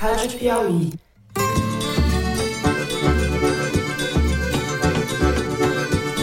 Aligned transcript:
Rádio 0.00 0.38
Piauí. 0.38 0.92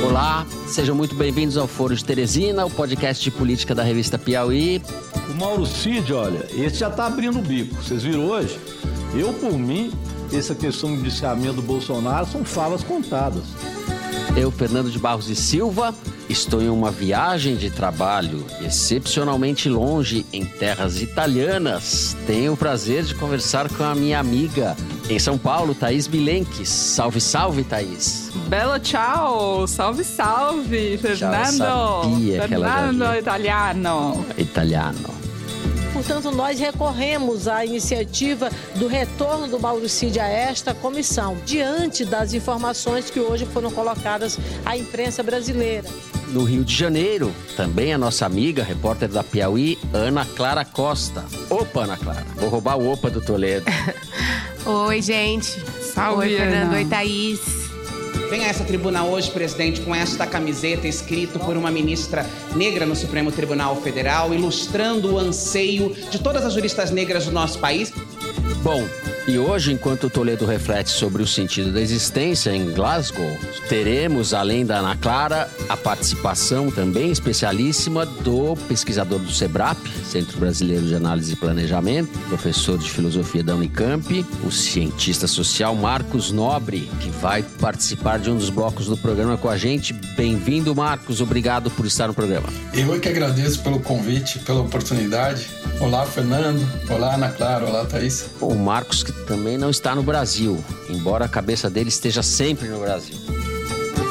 Olá, 0.04 0.48
sejam 0.68 0.96
muito 0.96 1.14
bem-vindos 1.14 1.58
ao 1.58 1.68
Foro 1.68 1.96
de 1.96 2.04
Teresina, 2.04 2.66
o 2.66 2.72
podcast 2.72 3.24
de 3.24 3.30
política 3.30 3.76
da 3.76 3.84
revista 3.84 4.18
Piauí. 4.18 4.82
O 5.30 5.36
Mauro 5.36 5.64
Cid, 5.64 6.12
olha, 6.12 6.44
esse 6.56 6.78
já 6.78 6.90
tá 6.90 7.06
abrindo 7.06 7.38
o 7.38 7.42
bico. 7.44 7.76
Vocês 7.76 8.02
viram 8.02 8.26
hoje? 8.26 8.60
Eu, 9.14 9.32
por 9.32 9.54
mim, 9.54 9.94
essa 10.34 10.56
questão 10.56 10.92
de 10.92 11.02
indiciamento 11.02 11.58
do 11.58 11.62
Bolsonaro 11.62 12.26
são 12.26 12.44
falas 12.44 12.82
contadas. 12.82 13.44
Eu, 14.36 14.50
Fernando 14.50 14.90
de 14.90 14.98
Barros 14.98 15.30
e 15.30 15.36
Silva, 15.36 15.94
estou 16.30 16.62
em 16.62 16.70
uma 16.70 16.92
viagem 16.92 17.56
de 17.56 17.70
trabalho 17.70 18.46
excepcionalmente 18.62 19.70
longe 19.70 20.26
em 20.34 20.46
terras 20.46 21.02
italianas. 21.02 22.16
Tenho 22.26 22.54
o 22.54 22.58
prazer 22.58 23.04
de 23.04 23.16
conversar 23.16 23.70
com 23.70 23.84
a 23.84 23.96
minha 23.96 24.20
amiga 24.20 24.76
em 25.10 25.18
São 25.20 25.38
Paulo, 25.38 25.74
Thaís 25.74 26.08
Bilenques. 26.08 26.68
Salve, 26.70 27.22
salve, 27.22 27.64
Thaís. 27.64 28.32
Belo 28.48 28.78
tchau! 28.80 29.66
Salve, 29.68 30.04
salve, 30.04 30.98
Fernando! 30.98 31.58
sabia 31.58 32.48
que 32.48 32.54
ela 32.54 32.68
já 32.68 32.74
Fernando 32.76 33.06
vinha. 33.06 33.20
italiano! 33.20 34.26
Italiano. 34.38 35.18
Portanto, 35.94 36.30
nós 36.32 36.60
recorremos 36.60 37.48
à 37.48 37.66
iniciativa 37.66 38.52
do 38.76 38.88
retorno 38.88 39.48
do 39.48 39.60
Mauricídio 39.60 40.22
a 40.22 40.26
esta 40.28 40.72
comissão, 40.74 41.36
diante 41.44 42.06
das 42.06 42.34
informações 42.36 43.10
que 43.10 43.20
hoje 43.20 43.48
foram 43.48 43.72
colocadas 43.72 44.38
à 44.64 44.78
imprensa 44.78 45.24
brasileira. 45.24 45.88
No 46.28 46.44
Rio 46.44 46.64
de 46.64 46.76
Janeiro, 46.76 47.34
também 47.56 47.94
a 47.94 47.98
nossa 47.98 48.26
amiga, 48.26 48.62
repórter 48.64 49.08
da 49.08 49.24
Piauí, 49.24 49.78
Ana 49.94 50.26
Clara 50.26 50.66
Costa. 50.66 51.24
Opa, 51.50 51.84
Ana 51.84 51.96
Clara. 51.98 52.26
Vou 52.36 52.50
roubar 52.50 52.78
o 52.78 52.92
opa 52.92 53.10
do 53.10 53.22
Toledo. 53.22 53.66
Oi, 54.66 55.02
gente. 55.02 55.58
Salve, 55.82 56.28
Oi, 56.28 56.38
Fernando. 56.38 56.68
Ana. 56.68 56.78
Oi, 56.78 56.86
Thaís. 56.86 57.68
Vem 58.30 58.44
a 58.44 58.50
essa 58.50 58.66
tribuna 58.66 59.06
hoje, 59.06 59.32
presidente, 59.32 59.80
com 59.80 59.96
esta 59.96 60.28
camiseta 60.28 60.86
escrito 60.86 61.40
por 61.40 61.56
uma 61.56 61.72
ministra 61.72 62.26
negra 62.54 62.86
no 62.86 62.94
Supremo 62.94 63.32
Tribunal 63.32 63.78
Federal, 63.78 64.34
ilustrando 64.34 65.14
o 65.14 65.18
anseio 65.18 65.96
de 66.12 66.20
todas 66.20 66.44
as 66.44 66.54
juristas 66.54 66.92
negras 66.92 67.26
do 67.26 67.32
nosso 67.32 67.58
país. 67.60 67.94
Bom, 68.62 68.86
e 69.28 69.38
hoje, 69.38 69.74
enquanto 69.74 70.06
o 70.06 70.10
Toledo 70.10 70.46
reflete 70.46 70.90
sobre 70.90 71.22
o 71.22 71.28
sentido 71.28 71.74
da 71.74 71.82
existência 71.82 72.56
em 72.56 72.72
Glasgow, 72.72 73.38
teremos, 73.68 74.34
além 74.34 74.66
da 74.66 74.78
Ana 74.78 74.96
Clara, 74.96 75.50
a 75.68 75.76
participação 75.76 76.72
também 76.72 77.12
especialíssima 77.12 78.06
do 78.06 78.56
pesquisador 78.70 79.20
do 79.20 79.30
SEBRAP, 79.30 79.78
Centro 80.10 80.40
Brasileiro 80.40 80.86
de 80.86 80.96
Análise 80.96 81.34
e 81.34 81.36
Planejamento, 81.36 82.18
professor 82.30 82.78
de 82.78 82.90
filosofia 82.90 83.44
da 83.44 83.54
Unicamp, 83.54 84.26
o 84.46 84.52
cientista 84.52 85.28
social 85.28 85.76
Marcos 85.76 86.32
Nobre, 86.32 86.90
que 87.02 87.10
vai 87.10 87.44
participar 87.44 88.20
de 88.20 88.30
um 88.30 88.38
dos 88.38 88.50
blocos 88.50 88.88
do 88.88 88.96
programa 88.96 89.38
com 89.38 89.50
a 89.50 89.58
gente. 89.58 89.92
Bem-vindo, 90.16 90.74
Marcos. 90.74 91.20
Obrigado 91.20 91.70
por 91.72 91.86
estar 91.86 92.08
no 92.08 92.14
programa. 92.14 92.48
Eu 92.74 92.96
é 92.96 93.00
que 93.00 93.10
agradeço 93.10 93.62
pelo 93.62 93.82
convite, 93.82 94.40
pela 94.40 94.62
oportunidade. 94.62 95.50
Olá, 95.82 96.06
Fernando. 96.06 96.66
Olá, 96.90 97.16
Ana 97.16 97.30
Clara. 97.30 97.66
Olá, 97.66 97.86
Thaís. 97.86 98.30
O 98.40 98.56
Marcos, 98.56 99.04
que 99.04 99.17
também 99.26 99.58
não 99.58 99.70
está 99.70 99.96
no 99.96 100.04
Brasil, 100.04 100.64
embora 100.90 101.26
a 101.26 101.28
cabeça 101.28 101.70
dele 101.70 101.90
esteja 101.90 102.22
sempre 102.22 102.68
no 102.68 102.80
Brasil. 102.80 103.16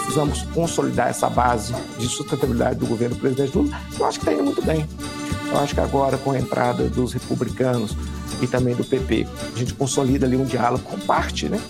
precisamos 0.04 0.42
consolidar 0.54 1.08
essa 1.08 1.28
base 1.28 1.74
de 1.98 2.08
sustentabilidade 2.08 2.78
do 2.78 2.86
governo 2.86 3.14
do 3.14 3.20
presidente 3.20 3.56
Lula. 3.56 3.78
Eu 3.98 4.06
acho 4.06 4.18
que 4.18 4.24
está 4.24 4.32
indo 4.32 4.44
muito 4.44 4.62
bem. 4.62 4.86
Eu 5.48 5.58
acho 5.58 5.74
que 5.74 5.80
agora, 5.80 6.18
com 6.18 6.32
a 6.32 6.38
entrada 6.38 6.88
dos 6.88 7.12
republicanos 7.12 7.96
e 8.40 8.46
também 8.46 8.74
do 8.74 8.84
PP, 8.84 9.26
a 9.54 9.58
gente 9.58 9.74
consolida 9.74 10.26
ali 10.26 10.36
um 10.36 10.44
diálogo 10.44 10.82
com 10.84 10.98
parte, 10.98 11.48
né? 11.48 11.60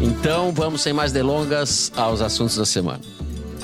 Então, 0.00 0.52
vamos 0.52 0.80
sem 0.80 0.92
mais 0.92 1.12
delongas 1.12 1.92
aos 1.96 2.20
assuntos 2.20 2.56
da 2.56 2.64
semana. 2.64 3.00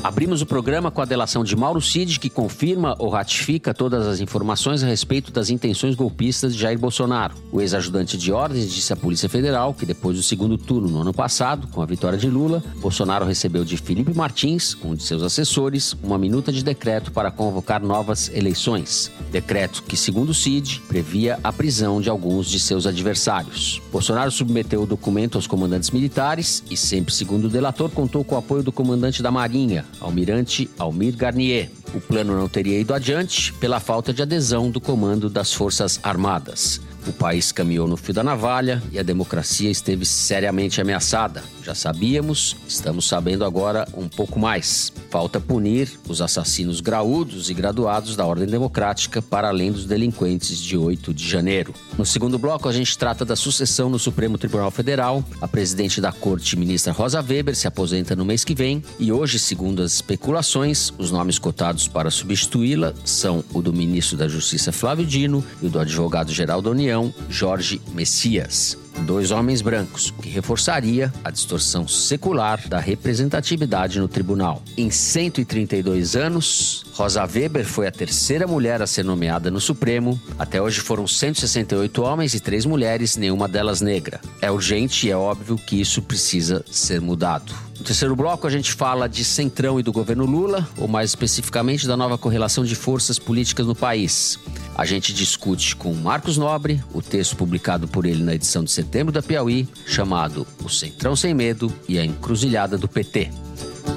Abrimos 0.03 0.41
o 0.41 0.47
programa 0.47 0.93
com 0.93 1.03
a 1.03 1.05
delação 1.05 1.43
de 1.43 1.56
Mauro 1.56 1.81
Cid, 1.81 2.21
que 2.21 2.31
confirma 2.31 2.95
ou 3.00 3.09
ratifica 3.09 3.75
todas 3.75 4.06
as 4.06 4.21
informações 4.21 4.83
a 4.83 4.87
respeito 4.87 5.33
das 5.33 5.50
intenções 5.50 5.97
golpistas 5.97 6.55
de 6.55 6.61
Jair 6.61 6.78
Bolsonaro. 6.78 7.34
O 7.50 7.61
ex-ajudante 7.61 8.17
de 8.17 8.31
ordens 8.31 8.72
disse 8.72 8.93
à 8.93 8.97
Polícia 8.97 9.28
Federal 9.28 9.75
que 9.75 9.84
depois 9.84 10.17
do 10.17 10.22
segundo 10.22 10.56
turno 10.56 10.89
no 10.89 11.00
ano 11.00 11.12
passado, 11.12 11.67
com 11.69 11.83
a 11.83 11.87
vitória 11.87 12.17
de 12.17 12.31
Lula, 12.31 12.62
Bolsonaro 12.81 13.27
recebeu 13.27 13.65
de 13.65 13.77
Felipe 13.77 14.15
Martins, 14.15 14.77
um 14.84 14.95
de 14.95 15.03
seus 15.03 15.22
assessores, 15.22 15.97
uma 16.01 16.17
minuta 16.17 16.53
de 16.53 16.62
decreto 16.62 17.11
para 17.11 17.33
convocar 17.33 17.83
novas 17.83 18.31
eleições. 18.33 19.11
Decreto 19.33 19.83
que, 19.83 19.97
segundo 19.97 20.33
Cid, 20.33 20.81
previa 20.87 21.41
a 21.43 21.53
prisão 21.53 22.01
de 22.01 22.09
alguns 22.09 22.49
de 22.49 22.61
seus 22.61 22.87
adversários. 22.87 23.83
Bolsonaro 23.91 24.31
submeteu 24.31 24.83
o 24.83 24.87
documento 24.87 25.37
aos 25.37 25.49
comandantes 25.49 25.91
militares 25.91 26.62
e, 26.71 26.77
sempre 26.77 27.12
segundo 27.12 27.47
o 27.47 27.51
delator, 27.51 27.91
contou 27.91 28.22
com 28.22 28.37
o 28.37 28.39
apoio 28.39 28.62
do 28.62 28.71
comandante 28.71 29.22
da 29.22 29.31
Marinha, 29.31 29.84
almirante 30.00 30.71
Almir 30.78 31.16
Garnier. 31.16 31.71
O 31.94 32.00
plano 32.00 32.37
não 32.37 32.49
teria 32.49 32.78
ido 32.78 32.94
adiante 32.94 33.53
pela 33.54 33.81
falta 33.81 34.12
de 34.12 34.22
adesão 34.22 34.71
do 34.71 34.81
comando 34.81 35.28
das 35.31 35.53
Forças 35.53 35.99
Armadas. 36.03 36.81
O 37.06 37.12
país 37.12 37.53
caminhou 37.53 37.88
no 37.88 37.97
fio 37.97 38.12
da 38.12 38.22
navalha 38.22 38.82
e 38.93 38.98
a 38.98 39.03
democracia 39.03 39.71
esteve 39.71 40.04
seriamente 40.04 40.81
ameaçada. 40.81 41.43
Já 41.69 41.75
sabíamos, 41.75 42.56
estamos 42.67 43.06
sabendo 43.06 43.45
agora 43.45 43.87
um 43.93 44.09
pouco 44.09 44.39
mais. 44.39 44.91
Falta 45.11 45.39
punir 45.39 46.01
os 46.09 46.23
assassinos 46.23 46.81
graúdos 46.81 47.51
e 47.51 47.55
graduados 47.55 48.17
da 48.17 48.25
ordem 48.25 48.47
democrática 48.47 49.21
para 49.21 49.49
além 49.49 49.71
dos 49.71 49.84
delinquentes 49.84 50.57
de 50.62 50.78
8 50.78 51.12
de 51.12 51.28
janeiro. 51.28 51.75
No 51.99 52.07
segundo 52.07 52.39
bloco, 52.39 52.71
a 52.71 52.73
gente 52.73 52.97
trata 52.97 53.23
da 53.23 53.37
sucessão 53.37 53.91
no 53.91 53.99
Supremo 53.99 54.39
Tribunal 54.39 54.71
Federal. 54.71 55.23
A 55.43 55.47
presidente 55.47 56.01
da 56.01 56.11
corte, 56.11 56.57
ministra 56.57 56.91
Rosa 56.91 57.21
Weber, 57.21 57.55
se 57.55 57.69
aposenta 57.69 58.17
no 58.17 58.25
mês 58.25 58.45
que 58.45 58.55
vem 58.55 58.83
e 58.99 59.12
hoje, 59.12 59.39
segundo 59.39 59.83
as 59.83 59.93
especulações, 59.93 60.91
os 60.97 61.11
nomes 61.11 61.39
cotados 61.39 61.87
para 61.87 62.11
substituí-la 62.11 62.95
são 63.05 63.45
o 63.53 63.61
do 63.61 63.75
ministro 63.75 64.17
da 64.17 64.27
Justiça 64.27 64.73
Flávio 64.73 65.05
Dino 65.05 65.45
e 65.61 65.67
o 65.67 65.71
do 65.71 65.78
advogado-geral 65.78 66.62
da 66.62 66.71
União, 66.71 67.12
Jorge 67.28 67.78
Messias. 67.93 68.88
Dois 69.04 69.31
homens 69.31 69.62
brancos, 69.62 70.10
que 70.22 70.28
reforçaria 70.28 71.12
a 71.25 71.31
distorção 71.31 71.88
secular 71.88 72.69
da 72.69 72.78
representatividade 72.78 73.98
no 73.98 74.09
tribunal. 74.09 74.62
Em 74.76 74.91
132 74.91 76.14
anos, 76.14 76.84
Rosa 76.98 77.25
Weber 77.25 77.64
foi 77.64 77.86
a 77.86 77.92
terceira 77.92 78.44
mulher 78.44 78.82
a 78.82 78.86
ser 78.86 79.04
nomeada 79.04 79.53
no 79.53 79.60
Supremo. 79.60 80.20
Até 80.36 80.60
hoje 80.60 80.81
foram 80.81 81.06
168 81.06 82.03
homens 82.03 82.34
e 82.34 82.41
três 82.41 82.66
mulheres, 82.66 83.16
nenhuma 83.16 83.47
delas 83.47 83.81
negra. 83.81 84.20
É 84.42 84.50
urgente 84.50 85.06
e 85.06 85.10
é 85.12 85.16
óbvio 85.16 85.56
que 85.56 85.81
isso 85.81 86.03
precisa 86.03 86.64
ser 86.69 87.00
mudado. 87.00 87.54
No 87.78 87.84
terceiro 87.84 88.16
bloco, 88.16 88.48
a 88.48 88.50
gente 88.50 88.72
fala 88.72 89.09
de 89.09 89.25
Centrão 89.25 89.78
e 89.78 89.82
do 89.84 89.92
governo 89.92 90.26
Lula, 90.26 90.69
ou 90.76 90.88
mais 90.88 91.10
especificamente 91.10 91.86
da 91.86 91.97
nova 91.97 92.19
correlação 92.19 92.64
de 92.64 92.75
forças 92.75 93.16
políticas 93.16 93.65
no 93.65 93.76
país. 93.76 94.36
A 94.75 94.84
gente 94.84 95.15
discute 95.15 95.76
com 95.76 95.94
Marcos 95.94 96.36
Nobre 96.36 96.82
o 96.92 97.00
texto 97.00 97.36
publicado 97.36 97.86
por 97.86 98.06
ele 98.06 98.25
na 98.25 98.34
edição 98.34 98.65
de 98.65 98.72
setembro 98.72 99.12
da 99.12 99.22
Piauí, 99.22 99.69
chamado 99.86 100.44
O 100.65 100.69
Centrão 100.69 101.15
Sem 101.15 101.32
Medo 101.32 101.72
e 101.88 101.97
a 101.97 102.04
Encruzilhada 102.04 102.76
do 102.76 102.88
PT. 102.88 103.30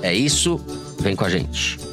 É 0.03 0.13
isso, 0.13 0.61
vem 0.99 1.15
com 1.15 1.25
a 1.25 1.29
gente. 1.29 1.89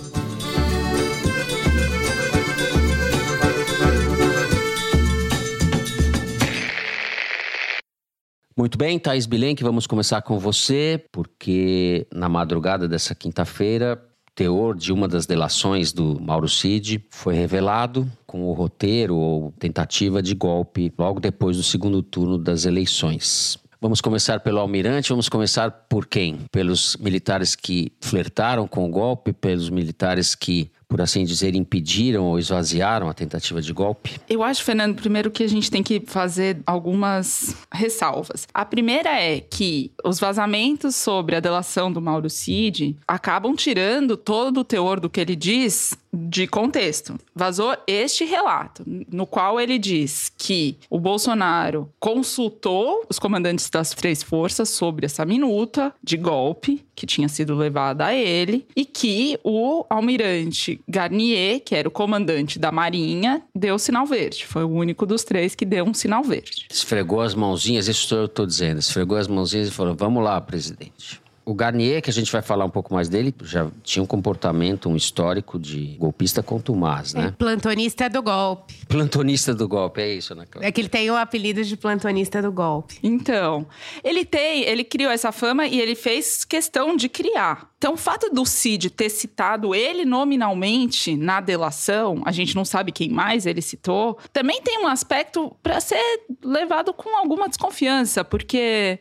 Muito 8.58 8.76
bem, 8.76 8.98
Thaís 8.98 9.24
Bilenque, 9.24 9.62
vamos 9.62 9.86
começar 9.86 10.20
com 10.20 10.36
você, 10.36 11.00
porque 11.12 12.08
na 12.12 12.28
madrugada 12.28 12.88
dessa 12.88 13.14
quinta-feira, 13.14 14.02
teor 14.34 14.74
de 14.74 14.92
uma 14.92 15.06
das 15.06 15.26
delações 15.26 15.92
do 15.92 16.20
Mauro 16.20 16.48
Cid 16.48 17.06
foi 17.08 17.36
revelado 17.36 18.10
com 18.26 18.42
o 18.42 18.52
roteiro 18.52 19.14
ou 19.14 19.52
tentativa 19.60 20.20
de 20.20 20.34
golpe 20.34 20.92
logo 20.98 21.20
depois 21.20 21.56
do 21.56 21.62
segundo 21.62 22.02
turno 22.02 22.36
das 22.36 22.64
eleições. 22.64 23.56
Vamos 23.81 24.00
começar 24.00 24.40
pelo 24.40 24.58
almirante, 24.58 25.11
vamos 25.11 25.28
começar 25.28 25.70
por 25.88 26.04
quem? 26.04 26.40
Pelos 26.50 26.96
militares 26.96 27.54
que 27.54 27.93
flertaram 28.00 28.66
com 28.66 28.84
o 28.84 28.90
golpe, 28.90 29.32
pelos 29.32 29.70
militares 29.70 30.34
que, 30.34 30.69
por 30.88 31.02
assim 31.02 31.23
dizer, 31.25 31.55
impediram 31.55 32.25
ou 32.25 32.38
esvaziaram 32.38 33.08
a 33.08 33.14
tentativa 33.14 33.61
de 33.61 33.73
golpe? 33.73 34.19
Eu 34.29 34.43
acho, 34.43 34.64
Fernando, 34.64 34.96
primeiro 34.96 35.31
que 35.31 35.44
a 35.44 35.49
gente 35.49 35.70
tem 35.70 35.82
que 35.82 36.02
fazer 36.06 36.58
algumas 36.64 37.55
ressalvas. 37.70 38.49
A 38.55 38.64
primeira 38.64 39.11
é 39.20 39.38
que 39.38 39.93
os 40.02 40.19
vazamentos 40.19 40.96
sobre 40.96 41.37
a 41.37 41.40
delação 41.40 41.93
do 41.93 42.00
Mauro 42.00 42.31
Cid 42.31 42.96
acabam 43.06 43.55
tirando 43.55 44.17
todo 44.17 44.61
o 44.61 44.64
teor 44.64 44.99
do 44.99 45.11
que 45.11 45.20
ele 45.20 45.37
diz 45.37 45.94
de 46.12 46.46
contexto. 46.46 47.19
Vazou 47.35 47.76
este 47.87 48.25
relato, 48.25 48.82
no 48.87 49.26
qual 49.26 49.61
ele 49.61 49.79
diz 49.79 50.32
que 50.37 50.76
o 50.88 50.99
Bolsonaro 50.99 51.88
consultou 52.00 53.05
os 53.08 53.19
comandantes 53.19 53.69
das 53.69 53.90
três 53.90 54.23
forças 54.23 54.70
sobre 54.70 55.06
essa 55.06 55.25
minuta 55.25 55.93
de 56.02 56.17
golpe 56.17 56.85
que 56.94 57.06
tinha 57.06 57.29
sido 57.29 57.55
levada 57.55 58.06
a 58.06 58.14
ele 58.14 58.67
e 58.75 58.85
que 58.85 59.38
o 59.44 59.85
almirante 59.88 60.77
Garnier, 60.86 61.60
que 61.60 61.75
era 61.75 61.88
o 61.88 61.90
comandante 61.90 62.58
da 62.58 62.70
Marinha, 62.70 63.42
deu 63.54 63.78
sinal 63.78 64.06
verde. 64.06 64.46
Foi 64.46 64.64
o 64.64 64.69
único 64.70 65.06
dos 65.06 65.25
três 65.25 65.54
que 65.54 65.64
deu 65.64 65.84
um 65.84 65.94
sinal 65.94 66.22
verde. 66.22 66.66
Esfregou 66.70 67.20
as 67.20 67.34
mãozinhas, 67.34 67.88
isso 67.88 68.14
eu 68.14 68.26
estou 68.26 68.46
dizendo. 68.46 68.78
Esfregou 68.78 69.16
as 69.16 69.28
mãozinhas 69.28 69.69
e 69.69 69.70
falou: 69.70 69.94
Vamos 69.94 70.22
lá, 70.22 70.40
presidente. 70.40 71.20
O 71.49 71.55
Garnier, 71.55 72.03
que 72.03 72.11
a 72.11 72.12
gente 72.12 72.31
vai 72.31 72.43
falar 72.43 72.67
um 72.67 72.71
pouco 72.71 72.93
mais 72.93 73.09
dele, 73.09 73.35
já 73.43 73.71
tinha 73.83 74.03
um 74.03 74.06
comportamento, 74.06 74.87
um 74.87 74.95
histórico 74.95 75.59
de 75.59 75.97
golpista 75.99 76.43
contumaz, 76.43 77.15
né? 77.15 77.29
É 77.29 77.31
plantonista 77.31 78.06
do 78.11 78.23
golpe. 78.23 78.75
Plantonista 78.87 79.55
do 79.55 79.67
golpe, 79.67 80.03
é 80.03 80.12
isso, 80.12 80.35
né? 80.35 80.45
É 80.61 80.71
que 80.71 80.79
ele 80.79 80.91
tem 80.91 81.11
o 81.11 81.17
apelido 81.17 81.65
de 81.65 81.75
plantonista 81.75 82.43
do 82.43 82.53
golpe. 82.53 82.99
Então, 83.03 83.67
ele 84.05 84.27
tem, 84.27 84.65
ele 84.65 84.85
criou 84.85 85.11
essa 85.11 85.33
fama 85.33 85.67
e 85.67 85.81
ele 85.81 85.95
fez 85.95 86.45
questão 86.45 86.95
de 86.95 87.09
criar. 87.09 87.71
Então, 87.79 87.95
o 87.95 87.97
fato 87.97 88.29
do 88.29 88.45
Cid 88.45 88.91
ter 88.91 89.09
citado 89.09 89.75
ele 89.75 90.05
nominalmente 90.05 91.17
na 91.17 91.41
delação, 91.41 92.21
a 92.27 92.33
gente 92.33 92.55
não 92.55 92.65
sabe 92.67 92.93
quem 92.93 93.09
mais 93.09 93.47
ele 93.47 93.62
citou, 93.62 94.19
também 94.35 94.61
tem 94.61 94.81
um 94.81 94.87
aspecto 94.87 95.56
para 95.62 95.81
ser 95.81 96.27
levado 96.45 96.93
com 96.93 97.17
alguma 97.17 97.49
desconfiança, 97.49 98.23
porque 98.23 98.99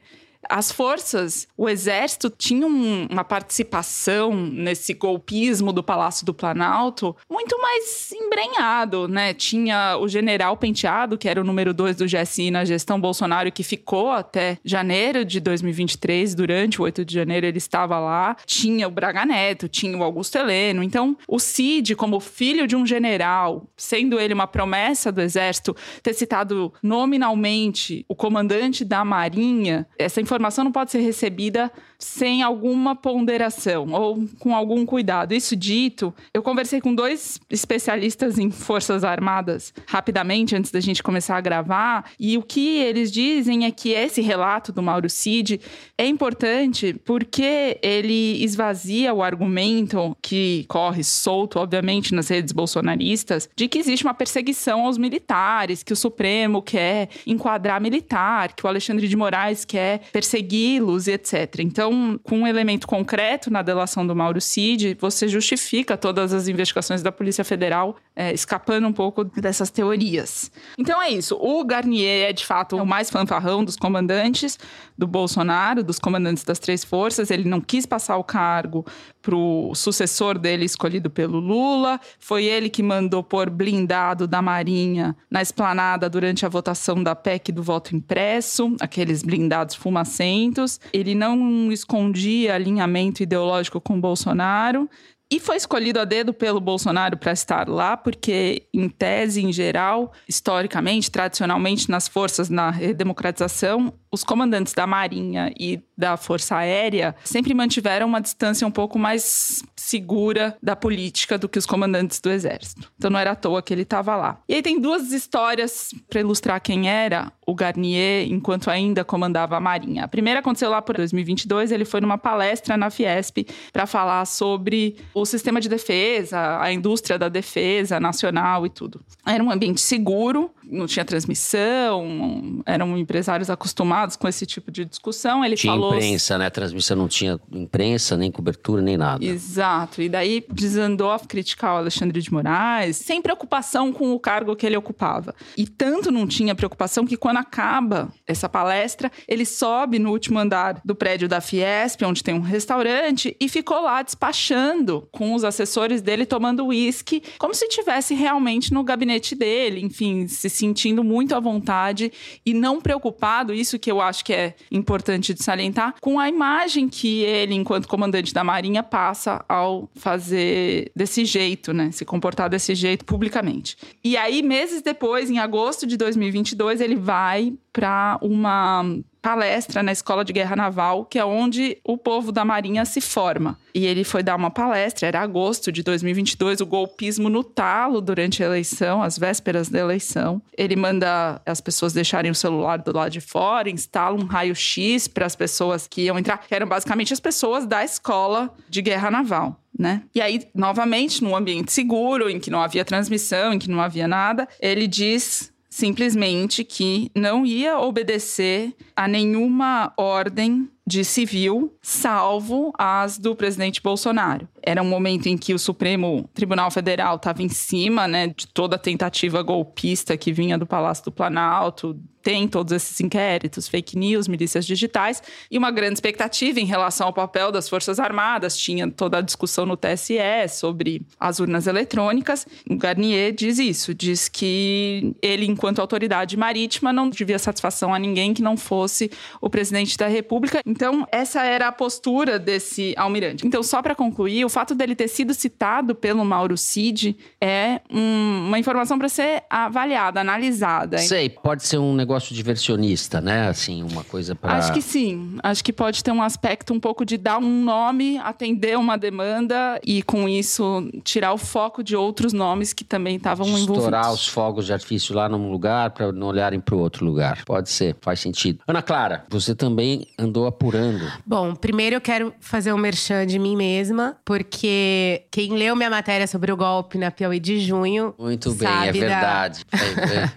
as 0.49 0.71
forças, 0.71 1.47
o 1.57 1.67
exército 1.67 2.29
tinha 2.29 2.65
um, 2.65 3.07
uma 3.09 3.23
participação 3.23 4.33
nesse 4.35 4.93
golpismo 4.93 5.73
do 5.73 5.83
Palácio 5.83 6.25
do 6.25 6.33
Planalto 6.33 7.15
muito 7.29 7.59
mais 7.61 8.11
embrenhado, 8.11 9.07
né? 9.07 9.33
Tinha 9.33 9.97
o 9.97 10.07
general 10.07 10.55
Penteado, 10.57 11.17
que 11.17 11.27
era 11.27 11.41
o 11.41 11.43
número 11.43 11.73
dois 11.73 11.95
do 11.95 12.05
GSI 12.05 12.51
na 12.51 12.65
gestão 12.65 12.99
Bolsonaro, 12.99 13.51
que 13.51 13.63
ficou 13.63 14.11
até 14.11 14.57
janeiro 14.63 15.25
de 15.25 15.39
2023, 15.39 16.33
durante 16.33 16.79
o 16.79 16.83
8 16.83 17.03
de 17.03 17.13
janeiro 17.13 17.45
ele 17.45 17.57
estava 17.57 17.99
lá. 17.99 18.35
Tinha 18.45 18.87
o 18.87 18.91
Braga 18.91 19.25
Neto, 19.25 19.67
tinha 19.67 19.97
o 19.97 20.03
Augusto 20.03 20.37
Heleno. 20.37 20.81
Então, 20.81 21.17
o 21.27 21.39
Cid, 21.39 21.95
como 21.95 22.19
filho 22.19 22.67
de 22.67 22.75
um 22.75 22.85
general, 22.85 23.67
sendo 23.75 24.19
ele 24.19 24.33
uma 24.33 24.47
promessa 24.47 25.11
do 25.11 25.21
exército, 25.21 25.75
ter 26.01 26.13
citado 26.13 26.73
nominalmente 26.81 28.05
o 28.07 28.15
comandante 28.15 28.85
da 28.85 29.03
Marinha, 29.03 29.87
essa 29.97 30.21
informação 30.21 30.36
informação 30.37 30.63
não 30.63 30.71
pode 30.71 30.91
ser 30.91 30.99
recebida 30.99 31.71
sem 31.99 32.43
alguma 32.43 32.95
ponderação 32.95 33.91
ou 33.91 34.27
com 34.39 34.53
algum 34.53 34.85
cuidado. 34.85 35.33
Isso 35.33 35.55
dito, 35.55 36.13
eu 36.31 36.43
conversei 36.43 36.79
com 36.79 36.93
dois 36.93 37.39
especialistas 37.49 38.37
em 38.37 38.51
Forças 38.51 39.03
Armadas 39.03 39.73
rapidamente 39.87 40.55
antes 40.55 40.69
da 40.69 40.79
gente 40.79 41.01
começar 41.01 41.37
a 41.37 41.41
gravar, 41.41 42.11
e 42.19 42.37
o 42.37 42.43
que 42.43 42.77
eles 42.77 43.11
dizem 43.11 43.65
é 43.65 43.71
que 43.71 43.89
esse 43.89 44.21
relato 44.21 44.71
do 44.71 44.83
Mauro 44.83 45.09
Cid 45.09 45.59
é 45.97 46.05
importante 46.05 46.95
porque 47.03 47.79
ele 47.81 48.43
esvazia 48.43 49.13
o 49.13 49.23
argumento 49.23 50.15
que 50.21 50.65
corre 50.67 51.03
solto, 51.03 51.57
obviamente, 51.59 52.13
nas 52.13 52.27
redes 52.27 52.53
bolsonaristas, 52.53 53.49
de 53.55 53.67
que 53.67 53.79
existe 53.79 54.05
uma 54.05 54.13
perseguição 54.13 54.85
aos 54.85 54.97
militares, 54.99 55.81
que 55.81 55.93
o 55.93 55.95
Supremo 55.95 56.61
quer 56.61 57.09
enquadrar 57.25 57.81
militar, 57.81 58.53
que 58.53 58.63
o 58.63 58.67
Alexandre 58.67 59.07
de 59.07 59.15
Moraes 59.15 59.65
quer 59.65 60.01
persegui-los 60.27 61.07
e 61.07 61.13
etc. 61.13 61.59
Então, 61.59 62.19
com 62.23 62.39
um 62.39 62.47
elemento 62.47 62.85
concreto 62.85 63.49
na 63.49 63.61
delação 63.61 64.05
do 64.05 64.15
Mauro 64.15 64.41
Cid, 64.41 64.97
você 64.99 65.27
justifica 65.27 65.95
todas 65.95 66.33
as 66.33 66.47
investigações 66.49 67.01
da 67.01 67.11
Polícia 67.11 67.45
Federal, 67.45 67.95
é, 68.15 68.33
escapando 68.33 68.87
um 68.87 68.93
pouco 68.93 69.23
dessas 69.23 69.69
teorias. 69.69 70.51
Então 70.77 71.01
é 71.01 71.09
isso. 71.09 71.37
O 71.39 71.63
Garnier 71.63 72.29
é, 72.29 72.33
de 72.33 72.45
fato, 72.45 72.75
o 72.75 72.85
mais 72.85 73.09
fanfarrão 73.09 73.63
dos 73.63 73.77
comandantes 73.77 74.59
do 74.97 75.07
Bolsonaro, 75.07 75.83
dos 75.83 75.99
comandantes 75.99 76.43
das 76.43 76.59
três 76.59 76.83
forças. 76.83 77.31
Ele 77.31 77.47
não 77.47 77.61
quis 77.61 77.85
passar 77.85 78.17
o 78.17 78.23
cargo 78.23 78.85
para 79.21 79.35
o 79.35 79.75
sucessor 79.75 80.37
dele 80.37 80.65
escolhido 80.65 81.09
pelo 81.09 81.39
Lula. 81.39 81.99
Foi 82.19 82.45
ele 82.45 82.69
que 82.69 82.81
mandou 82.81 83.23
pôr 83.23 83.49
blindado 83.49 84.27
da 84.27 84.41
Marinha 84.41 85.15
na 85.29 85.41
esplanada 85.41 86.09
durante 86.09 86.45
a 86.45 86.49
votação 86.49 87.01
da 87.03 87.15
PEC 87.15 87.51
do 87.51 87.61
voto 87.61 87.95
impresso, 87.95 88.75
aqueles 88.79 89.21
blindados 89.21 89.75
fumacentos. 90.17 90.79
Ele 90.91 91.13
não 91.13 91.71
escondia 91.71 92.55
alinhamento 92.55 93.21
ideológico 93.21 93.79
com 93.79 93.99
Bolsonaro. 93.99 94.89
E 95.29 95.39
foi 95.41 95.57
escolhido 95.57 95.99
a 95.99 96.05
dedo 96.05 96.33
pelo 96.33 96.61
Bolsonaro 96.61 97.17
para 97.17 97.33
estar 97.33 97.67
lá, 97.67 97.97
porque, 97.97 98.63
em 98.73 98.87
tese, 98.87 99.43
em 99.43 99.51
geral, 99.51 100.13
historicamente, 100.27 101.11
tradicionalmente, 101.11 101.89
nas 101.89 102.07
forças, 102.07 102.49
na 102.49 102.71
redemocratização, 102.71 103.93
os 104.11 104.23
comandantes 104.23 104.73
da 104.73 104.87
Marinha 104.87 105.53
e 105.59 105.81
da 105.97 106.15
Força 106.15 106.55
Aérea 106.55 107.15
sempre 107.23 107.53
mantiveram 107.53 108.07
uma 108.07 108.21
distância 108.21 108.65
um 108.65 108.71
pouco 108.71 108.97
mais 108.97 109.63
segura 109.75 110.55
da 110.61 110.75
política 110.75 111.37
do 111.37 111.49
que 111.49 111.59
os 111.59 111.65
comandantes 111.65 112.19
do 112.19 112.29
Exército. 112.29 112.91
Então 112.97 113.09
não 113.09 113.19
era 113.19 113.31
à 113.31 113.35
toa 113.35 113.61
que 113.61 113.73
ele 113.73 113.81
estava 113.81 114.15
lá. 114.15 114.39
E 114.47 114.53
aí 114.53 114.61
tem 114.61 114.79
duas 114.79 115.11
histórias 115.11 115.93
para 116.09 116.21
ilustrar 116.21 116.61
quem 116.61 116.89
era 116.89 117.31
o 117.45 117.55
Garnier 117.55 118.27
enquanto 118.31 118.69
ainda 118.69 119.03
comandava 119.03 119.57
a 119.57 119.59
Marinha. 119.59 120.03
A 120.03 120.07
primeira 120.07 120.39
aconteceu 120.39 120.69
lá 120.69 120.81
por 120.81 120.95
2022, 120.95 121.71
ele 121.71 121.85
foi 121.85 121.99
numa 121.99 122.17
palestra 122.17 122.77
na 122.77 122.89
Fiesp 122.89 123.47
para 123.73 123.85
falar 123.85 124.25
sobre 124.25 124.97
o 125.21 125.25
sistema 125.25 125.59
de 125.59 125.67
defesa, 125.67 126.61
a 126.61 126.71
indústria 126.71 127.17
da 127.17 127.27
defesa 127.27 127.99
nacional 127.99 128.65
e 128.65 128.69
tudo. 128.69 129.01
Era 129.25 129.43
um 129.43 129.49
ambiente 129.51 129.81
seguro, 129.81 130.51
não 130.69 130.85
tinha 130.85 131.05
transmissão, 131.05 132.61
eram 132.65 132.97
empresários 132.97 133.49
acostumados 133.49 134.15
com 134.15 134.27
esse 134.27 134.45
tipo 134.45 134.71
de 134.71 134.85
discussão. 134.85 135.43
Ele 135.43 135.55
tinha 135.55 135.73
falou. 135.73 135.93
imprensa, 135.93 136.37
né? 136.37 136.47
A 136.47 136.51
transmissão 136.51 136.97
não 136.97 137.07
tinha 137.07 137.39
imprensa, 137.51 138.17
nem 138.17 138.31
cobertura, 138.31 138.81
nem 138.81 138.97
nada. 138.97 139.23
Exato. 139.23 140.01
E 140.01 140.09
daí 140.09 140.45
desandou 140.51 141.11
a 141.11 141.19
criticar 141.19 141.75
o 141.75 141.77
Alexandre 141.77 142.21
de 142.21 142.31
Moraes, 142.31 142.97
sem 142.97 143.21
preocupação 143.21 143.93
com 143.93 144.11
o 144.11 144.19
cargo 144.19 144.55
que 144.55 144.65
ele 144.65 144.77
ocupava. 144.77 145.33
E 145.57 145.65
tanto 145.65 146.11
não 146.11 146.27
tinha 146.27 146.55
preocupação 146.55 147.05
que 147.05 147.17
quando 147.17 147.37
acaba 147.37 148.11
essa 148.25 148.49
palestra, 148.49 149.11
ele 149.27 149.45
sobe 149.45 149.99
no 149.99 150.11
último 150.11 150.39
andar 150.39 150.81
do 150.83 150.95
prédio 150.95 151.27
da 151.27 151.39
Fiesp, 151.39 152.03
onde 152.03 152.23
tem 152.23 152.35
um 152.35 152.41
restaurante, 152.41 153.35
e 153.39 153.47
ficou 153.47 153.81
lá 153.81 154.01
despachando 154.01 155.07
com 155.11 155.33
os 155.33 155.43
assessores 155.43 156.01
dele, 156.01 156.25
tomando 156.25 156.65
uísque, 156.65 157.23
como 157.37 157.53
se 157.53 157.65
estivesse 157.65 158.13
realmente 158.13 158.73
no 158.73 158.83
gabinete 158.83 159.35
dele, 159.35 159.81
enfim, 159.81 160.27
se 160.27 160.49
sentindo 160.57 161.03
muito 161.03 161.35
à 161.35 161.39
vontade 161.39 162.11
e 162.45 162.53
não 162.53 162.81
preocupado, 162.81 163.53
isso 163.53 163.79
que 163.79 163.91
eu 163.91 164.01
acho 164.01 164.25
que 164.25 164.33
é 164.33 164.55
importante 164.71 165.33
de 165.33 165.43
salientar, 165.43 165.95
com 166.01 166.19
a 166.19 166.27
imagem 166.27 166.89
que 166.89 167.21
ele, 167.21 167.53
enquanto 167.53 167.87
comandante 167.87 168.33
da 168.33 168.43
Marinha, 168.43 168.83
passa 168.83 169.43
ao 169.47 169.89
fazer 169.95 170.91
desse 170.95 171.23
jeito, 171.25 171.73
né? 171.73 171.91
Se 171.91 172.03
comportar 172.03 172.49
desse 172.49 172.73
jeito 172.75 173.05
publicamente. 173.05 173.77
E 174.03 174.17
aí, 174.17 174.41
meses 174.41 174.81
depois, 174.81 175.29
em 175.29 175.39
agosto 175.39 175.85
de 175.85 175.97
2022, 175.97 176.81
ele 176.81 176.95
vai 176.95 177.53
para 177.71 178.17
uma 178.21 178.83
palestra 179.27 179.83
na 179.83 179.91
Escola 179.91 180.23
de 180.23 180.31
Guerra 180.31 180.55
Naval, 180.55 181.03
que 181.03 181.19
é 181.19 181.25
onde 181.25 181.77
o 181.83 181.97
povo 181.97 182.31
da 182.31 182.45
Marinha 182.45 182.85
se 182.85 183.01
forma. 183.01 183.59
E 183.75 183.85
ele 183.85 184.05
foi 184.05 184.23
dar 184.23 184.37
uma 184.37 184.49
palestra, 184.49 185.05
era 185.05 185.19
agosto 185.19 185.69
de 185.69 185.83
2022, 185.83 186.61
o 186.61 186.65
golpismo 186.65 187.27
no 187.27 187.43
talo 187.43 187.99
durante 187.99 188.41
a 188.41 188.45
eleição, 188.45 189.03
as 189.03 189.19
vésperas 189.19 189.67
da 189.67 189.79
eleição. 189.79 190.41
Ele 190.57 190.77
manda 190.77 191.41
as 191.45 191.59
pessoas 191.59 191.91
deixarem 191.91 192.31
o 192.31 192.35
celular 192.35 192.77
do 192.77 192.95
lado 192.95 193.11
de 193.11 193.19
fora, 193.19 193.69
instala 193.69 194.15
um 194.15 194.23
raio-x 194.23 195.09
para 195.09 195.25
as 195.25 195.35
pessoas 195.35 195.87
que 195.87 196.03
iam 196.03 196.17
entrar, 196.17 196.37
que 196.37 196.55
eram 196.55 196.65
basicamente 196.65 197.11
as 197.11 197.19
pessoas 197.19 197.65
da 197.65 197.83
Escola 197.83 198.55
de 198.69 198.81
Guerra 198.81 199.11
Naval. 199.11 199.61
Né? 199.77 200.03
E 200.15 200.21
aí, 200.21 200.47
novamente, 200.55 201.21
num 201.21 201.35
ambiente 201.35 201.73
seguro, 201.73 202.29
em 202.29 202.39
que 202.39 202.49
não 202.49 202.61
havia 202.61 202.85
transmissão, 202.85 203.51
em 203.51 203.59
que 203.59 203.69
não 203.69 203.81
havia 203.81 204.07
nada, 204.07 204.47
ele 204.61 204.87
diz 204.87 205.51
simplesmente 205.77 206.63
que 206.63 207.11
não 207.13 207.45
ia 207.45 207.77
obedecer 207.77 208.73
a 208.95 209.07
nenhuma 209.07 209.93
ordem 209.95 210.67
de 210.87 211.03
civil, 211.03 211.71
salvo 211.83 212.73
as 212.79 213.19
do 213.19 213.35
presidente 213.35 213.79
Bolsonaro. 213.79 214.47
Era 214.63 214.81
um 214.81 214.89
momento 214.89 215.27
em 215.27 215.37
que 215.37 215.53
o 215.53 215.59
Supremo 215.59 216.27
Tribunal 216.33 216.71
Federal 216.71 217.17
estava 217.17 217.43
em 217.43 217.49
cima 217.49 218.07
né, 218.07 218.27
de 218.27 218.47
toda 218.47 218.75
a 218.75 218.79
tentativa 218.79 219.43
golpista 219.43 220.17
que 220.17 220.33
vinha 220.33 220.57
do 220.57 220.65
Palácio 220.65 221.05
do 221.05 221.11
Planalto, 221.11 221.99
tem 222.27 222.45
todos 222.45 222.73
esses 222.73 222.99
inquéritos, 222.99 223.69
fake 223.69 223.97
news, 223.97 224.27
milícias 224.27 224.65
digitais, 224.65 225.23
e 225.49 225.57
uma 225.57 225.71
grande 225.71 225.93
expectativa 225.93 226.59
em 226.59 226.65
relação 226.65 227.07
ao 227.07 227.13
papel 227.13 227.53
das 227.53 227.69
Forças 227.69 228.01
Armadas. 228.01 228.57
Tinha 228.57 228.91
toda 228.91 229.19
a 229.19 229.21
discussão 229.21 229.65
no 229.65 229.77
TSE 229.77 230.17
sobre 230.49 231.03
as 231.17 231.39
urnas 231.39 231.67
eletrônicas. 231.67 232.45
O 232.69 232.75
Garnier 232.75 233.31
diz 233.31 233.59
isso, 233.59 233.93
diz 233.93 234.27
que 234.27 235.15
ele, 235.21 235.45
enquanto 235.45 235.79
autoridade 235.79 236.35
marítima, 236.35 236.91
não 236.91 237.09
devia 237.09 237.39
satisfação 237.39 237.93
a 237.93 237.99
ninguém 237.99 238.33
que 238.33 238.41
não 238.41 238.57
fosse 238.57 239.09
o 239.39 239.49
presidente 239.49 239.97
da 239.97 240.07
República. 240.07 240.59
Então, 240.65 241.07
essa 241.09 241.45
era 241.45 241.69
a 241.69 241.71
postura 241.71 242.37
desse 242.37 242.93
almirante. 242.97 243.47
Então, 243.47 243.63
só 243.63 243.81
para 243.81 243.95
concluir, 243.95 244.43
o 244.43 244.49
fato 244.49 244.75
dele 244.75 244.95
ter 244.95 245.07
sido 245.07 245.33
citado 245.33 245.95
pelo 245.95 246.25
Mauro 246.25 246.57
Cid 246.57 247.15
é 247.39 247.79
um, 247.89 248.47
uma 248.47 248.59
informação 248.59 248.99
para 248.99 249.07
ser 249.07 249.43
avaliada, 249.49 250.19
analisada. 250.19 250.97
Sei, 250.97 251.29
pode 251.29 251.65
ser 251.65 251.77
um 251.77 251.95
negócio 251.95 252.16
diversionista, 252.33 253.21
né? 253.21 253.47
Assim, 253.47 253.83
uma 253.83 254.03
coisa 254.03 254.35
para. 254.35 254.55
Acho 254.57 254.73
que 254.73 254.81
sim. 254.81 255.37
Acho 255.43 255.63
que 255.63 255.71
pode 255.73 256.03
ter 256.03 256.11
um 256.11 256.21
aspecto 256.21 256.73
um 256.73 256.79
pouco 256.79 257.05
de 257.05 257.17
dar 257.17 257.37
um 257.39 257.63
nome, 257.63 258.17
atender 258.19 258.77
uma 258.77 258.97
demanda 258.97 259.79
e, 259.85 260.01
com 260.03 260.27
isso, 260.27 260.89
tirar 261.03 261.33
o 261.33 261.37
foco 261.37 261.83
de 261.83 261.95
outros 261.95 262.33
nomes 262.33 262.73
que 262.73 262.83
também 262.83 263.15
estavam 263.17 263.45
envolvidos. 263.47 263.77
Estourar 263.77 264.11
os 264.13 264.27
fogos 264.27 264.65
de 264.65 264.73
artifício 264.73 265.15
lá 265.15 265.27
num 265.29 265.49
lugar 265.51 265.91
para 265.91 266.11
não 266.11 266.27
olharem 266.27 266.59
para 266.59 266.75
o 266.75 266.79
outro 266.79 267.05
lugar. 267.05 267.43
Pode 267.45 267.69
ser, 267.69 267.95
faz 268.01 268.19
sentido. 268.19 268.59
Ana 268.67 268.81
Clara, 268.81 269.23
você 269.29 269.53
também 269.55 270.07
andou 270.17 270.47
apurando. 270.47 271.05
Bom, 271.25 271.55
primeiro 271.55 271.95
eu 271.95 272.01
quero 272.01 272.33
fazer 272.39 272.73
um 272.73 272.77
merchan 272.77 273.25
de 273.25 273.39
mim 273.39 273.55
mesma, 273.55 274.17
porque 274.25 275.23
quem 275.31 275.53
leu 275.53 275.75
minha 275.75 275.89
matéria 275.89 276.27
sobre 276.27 276.51
o 276.51 276.57
golpe 276.57 276.97
na 276.97 277.11
Piauí 277.11 277.39
de 277.39 277.59
junho. 277.59 278.13
Muito 278.17 278.53
bem, 278.53 278.67
sabe 278.67 278.87
é 278.87 278.91
da- 278.91 279.07
verdade. 279.07 279.65
É, 279.97 280.15
é. 280.23 280.31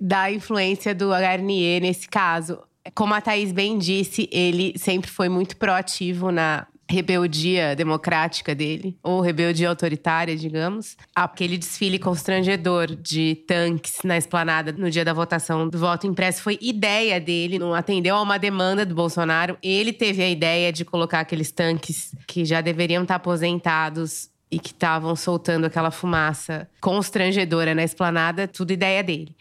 da 0.00 0.30
influência 0.30 0.91
do 0.94 1.08
Garnier 1.10 1.80
nesse 1.80 2.08
caso. 2.08 2.58
Como 2.94 3.14
a 3.14 3.20
Thaís 3.20 3.52
bem 3.52 3.78
disse, 3.78 4.28
ele 4.32 4.74
sempre 4.76 5.10
foi 5.10 5.28
muito 5.28 5.56
proativo 5.56 6.32
na 6.32 6.66
rebeldia 6.92 7.74
democrática 7.74 8.54
dele, 8.54 8.98
ou 9.02 9.20
rebeldia 9.20 9.68
autoritária, 9.68 10.36
digamos. 10.36 10.96
Aquele 11.14 11.56
desfile 11.56 11.98
constrangedor 11.98 12.94
de 12.94 13.36
tanques 13.46 13.98
na 14.04 14.18
esplanada 14.18 14.72
no 14.72 14.90
dia 14.90 15.04
da 15.04 15.14
votação 15.14 15.68
do 15.68 15.78
voto 15.78 16.06
impresso 16.06 16.42
foi 16.42 16.58
ideia 16.60 17.18
dele, 17.18 17.58
não 17.58 17.72
atendeu 17.72 18.16
a 18.16 18.22
uma 18.22 18.38
demanda 18.38 18.84
do 18.84 18.94
Bolsonaro. 18.94 19.56
Ele 19.62 19.92
teve 19.92 20.22
a 20.22 20.28
ideia 20.28 20.70
de 20.72 20.84
colocar 20.84 21.20
aqueles 21.20 21.50
tanques 21.50 22.14
que 22.26 22.44
já 22.44 22.60
deveriam 22.60 23.02
estar 23.02 23.14
aposentados 23.14 24.30
e 24.50 24.58
que 24.58 24.68
estavam 24.68 25.16
soltando 25.16 25.64
aquela 25.64 25.90
fumaça 25.90 26.68
constrangedora 26.78 27.74
na 27.74 27.84
esplanada, 27.84 28.46
tudo 28.46 28.70
ideia 28.70 29.02
dele. 29.02 29.34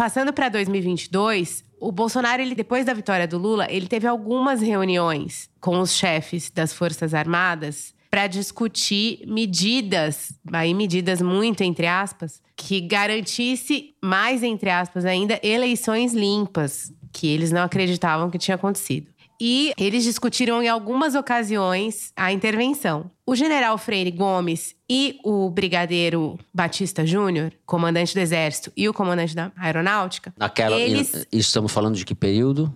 Passando 0.00 0.32
para 0.32 0.48
2022, 0.48 1.62
o 1.78 1.92
Bolsonaro, 1.92 2.40
ele 2.40 2.54
depois 2.54 2.86
da 2.86 2.94
vitória 2.94 3.28
do 3.28 3.36
Lula, 3.36 3.66
ele 3.68 3.86
teve 3.86 4.06
algumas 4.06 4.62
reuniões 4.62 5.50
com 5.60 5.78
os 5.78 5.92
chefes 5.92 6.50
das 6.50 6.72
Forças 6.72 7.12
Armadas 7.12 7.94
para 8.10 8.26
discutir 8.26 9.22
medidas, 9.26 10.32
aí 10.50 10.72
medidas 10.72 11.20
muito 11.20 11.62
entre 11.62 11.86
aspas, 11.86 12.40
que 12.56 12.80
garantisse 12.80 13.94
mais 14.02 14.42
entre 14.42 14.70
aspas 14.70 15.04
ainda 15.04 15.38
eleições 15.42 16.14
limpas, 16.14 16.90
que 17.12 17.26
eles 17.26 17.52
não 17.52 17.64
acreditavam 17.64 18.30
que 18.30 18.38
tinha 18.38 18.54
acontecido. 18.54 19.10
E 19.40 19.72
eles 19.78 20.04
discutiram 20.04 20.62
em 20.62 20.68
algumas 20.68 21.14
ocasiões 21.14 22.12
a 22.14 22.30
intervenção. 22.30 23.10
O 23.26 23.34
general 23.34 23.78
Freire 23.78 24.10
Gomes 24.10 24.74
e 24.88 25.18
o 25.24 25.48
brigadeiro 25.48 26.38
Batista 26.52 27.06
Júnior, 27.06 27.52
comandante 27.64 28.12
do 28.12 28.20
Exército, 28.20 28.70
e 28.76 28.88
o 28.88 28.92
comandante 28.92 29.34
da 29.34 29.50
Aeronáutica, 29.56 30.34
Naquela, 30.36 30.78
eles 30.78 31.26
estamos 31.32 31.72
falando 31.72 31.96
de 31.96 32.04
que 32.04 32.14
período? 32.14 32.74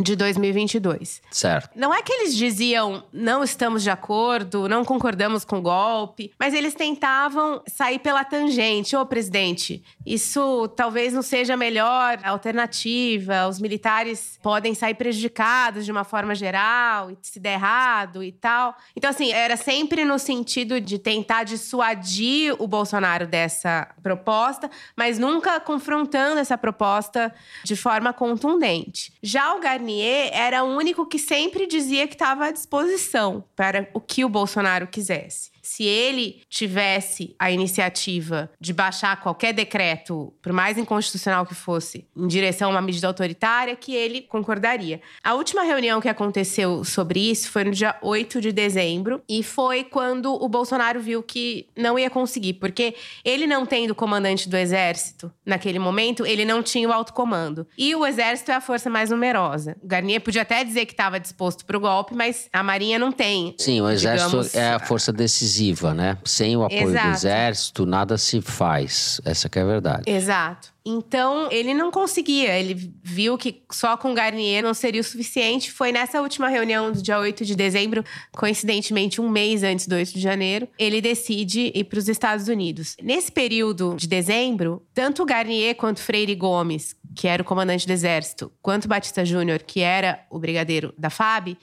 De 0.00 0.16
2022. 0.16 1.22
Certo. 1.30 1.70
Não 1.74 1.94
é 1.94 2.02
que 2.02 2.12
eles 2.12 2.34
diziam 2.34 3.04
não 3.12 3.42
estamos 3.42 3.82
de 3.82 3.90
acordo, 3.90 4.68
não 4.68 4.84
concordamos 4.84 5.44
com 5.44 5.58
o 5.58 5.62
golpe, 5.62 6.32
mas 6.38 6.54
eles 6.54 6.74
tentavam 6.74 7.62
sair 7.66 7.98
pela 7.98 8.24
tangente. 8.24 8.96
Ô, 8.96 9.04
presidente, 9.04 9.82
isso 10.04 10.68
talvez 10.68 11.12
não 11.12 11.22
seja 11.22 11.54
a 11.54 11.56
melhor 11.56 12.18
alternativa. 12.24 13.46
Os 13.48 13.60
militares 13.60 14.38
podem 14.42 14.74
sair 14.74 14.94
prejudicados 14.94 15.84
de 15.84 15.92
uma 15.92 16.04
forma 16.04 16.34
geral, 16.34 17.10
e 17.10 17.18
se 17.22 17.38
der 17.38 17.54
errado 17.54 18.22
e 18.22 18.32
tal. 18.32 18.76
Então, 18.96 19.10
assim, 19.10 19.32
era 19.32 19.56
sempre 19.56 20.04
no 20.04 20.18
sentido 20.18 20.80
de 20.80 20.98
tentar 20.98 21.44
dissuadir 21.44 22.54
o 22.58 22.66
Bolsonaro 22.66 23.26
dessa 23.26 23.88
proposta, 24.02 24.70
mas 24.96 25.18
nunca 25.18 25.60
confrontando 25.60 26.38
essa 26.38 26.56
proposta 26.56 27.32
de 27.64 27.76
forma 27.76 28.12
contundente. 28.12 29.12
Já 29.22 29.54
o 29.54 29.60
Garnier 29.82 30.30
era 30.32 30.62
o 30.62 30.76
único 30.76 31.04
que 31.04 31.18
sempre 31.18 31.66
dizia 31.66 32.06
que 32.06 32.14
estava 32.14 32.46
à 32.46 32.50
disposição 32.52 33.44
para 33.56 33.88
o 33.92 34.00
que 34.00 34.24
o 34.24 34.28
Bolsonaro 34.28 34.86
quisesse. 34.86 35.50
Se 35.62 35.84
ele 35.84 36.42
tivesse 36.50 37.34
a 37.38 37.50
iniciativa 37.50 38.50
de 38.60 38.72
baixar 38.72 39.20
qualquer 39.20 39.54
decreto, 39.54 40.34
por 40.42 40.52
mais 40.52 40.76
inconstitucional 40.76 41.46
que 41.46 41.54
fosse, 41.54 42.04
em 42.16 42.26
direção 42.26 42.70
a 42.70 42.72
uma 42.72 42.82
medida 42.82 43.06
autoritária, 43.06 43.76
que 43.76 43.94
ele 43.94 44.22
concordaria. 44.22 45.00
A 45.22 45.34
última 45.34 45.62
reunião 45.62 46.00
que 46.00 46.08
aconteceu 46.08 46.84
sobre 46.84 47.30
isso 47.30 47.50
foi 47.50 47.64
no 47.64 47.70
dia 47.70 47.96
8 48.02 48.40
de 48.40 48.52
dezembro 48.52 49.22
e 49.28 49.42
foi 49.42 49.84
quando 49.84 50.34
o 50.34 50.48
Bolsonaro 50.48 51.00
viu 51.00 51.22
que 51.22 51.68
não 51.76 51.98
ia 51.98 52.10
conseguir, 52.10 52.54
porque 52.54 52.94
ele 53.24 53.46
não 53.46 53.64
tendo 53.64 53.94
comandante 53.94 54.48
do 54.48 54.56
exército 54.56 55.32
naquele 55.46 55.78
momento, 55.78 56.26
ele 56.26 56.44
não 56.44 56.62
tinha 56.62 56.88
o 56.88 56.92
alto 56.92 57.12
comando. 57.12 57.66
E 57.78 57.94
o 57.94 58.04
exército 58.04 58.50
é 58.50 58.54
a 58.54 58.60
força 58.60 58.90
mais 58.90 59.10
numerosa. 59.10 59.76
O 59.82 59.86
Garnier 59.86 60.20
podia 60.20 60.42
até 60.42 60.64
dizer 60.64 60.86
que 60.86 60.92
estava 60.92 61.20
disposto 61.20 61.64
para 61.64 61.76
o 61.76 61.80
golpe, 61.80 62.14
mas 62.14 62.48
a 62.52 62.62
marinha 62.62 62.98
não 62.98 63.12
tem. 63.12 63.54
Sim, 63.58 63.80
o 63.80 63.88
exército 63.88 64.30
digamos, 64.30 64.54
é 64.54 64.72
a 64.72 64.78
força 64.78 65.12
decisiva, 65.12 65.51
né? 65.94 66.18
Sem 66.24 66.56
o 66.56 66.64
apoio 66.64 66.90
Exato. 66.90 67.08
do 67.08 67.12
exército, 67.12 67.86
nada 67.86 68.18
se 68.18 68.40
faz. 68.40 69.20
Essa 69.24 69.48
que 69.48 69.58
é 69.58 69.62
a 69.62 69.66
verdade. 69.66 70.02
Exato. 70.06 70.72
Então, 70.84 71.48
ele 71.50 71.74
não 71.74 71.90
conseguia. 71.90 72.58
Ele 72.58 72.92
viu 73.02 73.38
que 73.38 73.62
só 73.70 73.96
com 73.96 74.14
Garnier 74.14 74.62
não 74.62 74.74
seria 74.74 75.00
o 75.00 75.04
suficiente. 75.04 75.70
Foi 75.70 75.92
nessa 75.92 76.20
última 76.20 76.48
reunião 76.48 76.90
do 76.90 77.00
dia 77.00 77.18
8 77.18 77.44
de 77.44 77.54
dezembro, 77.54 78.04
coincidentemente 78.32 79.20
um 79.20 79.28
mês 79.28 79.62
antes 79.62 79.86
do 79.86 79.94
8 79.94 80.12
de 80.12 80.20
janeiro, 80.20 80.68
ele 80.78 81.00
decide 81.00 81.70
ir 81.74 81.84
para 81.84 81.98
os 81.98 82.08
Estados 82.08 82.48
Unidos. 82.48 82.96
Nesse 83.02 83.30
período 83.30 83.94
de 83.96 84.06
dezembro, 84.08 84.84
tanto 84.92 85.24
Garnier 85.24 85.74
quanto 85.76 86.00
Freire 86.00 86.34
Gomes, 86.34 86.96
que 87.14 87.28
era 87.28 87.42
o 87.42 87.44
comandante 87.44 87.86
do 87.86 87.92
exército, 87.92 88.52
quanto 88.60 88.88
Batista 88.88 89.24
Júnior, 89.24 89.62
que 89.62 89.80
era 89.80 90.24
o 90.30 90.38
brigadeiro 90.38 90.92
da 90.96 91.10
FAB, 91.10 91.56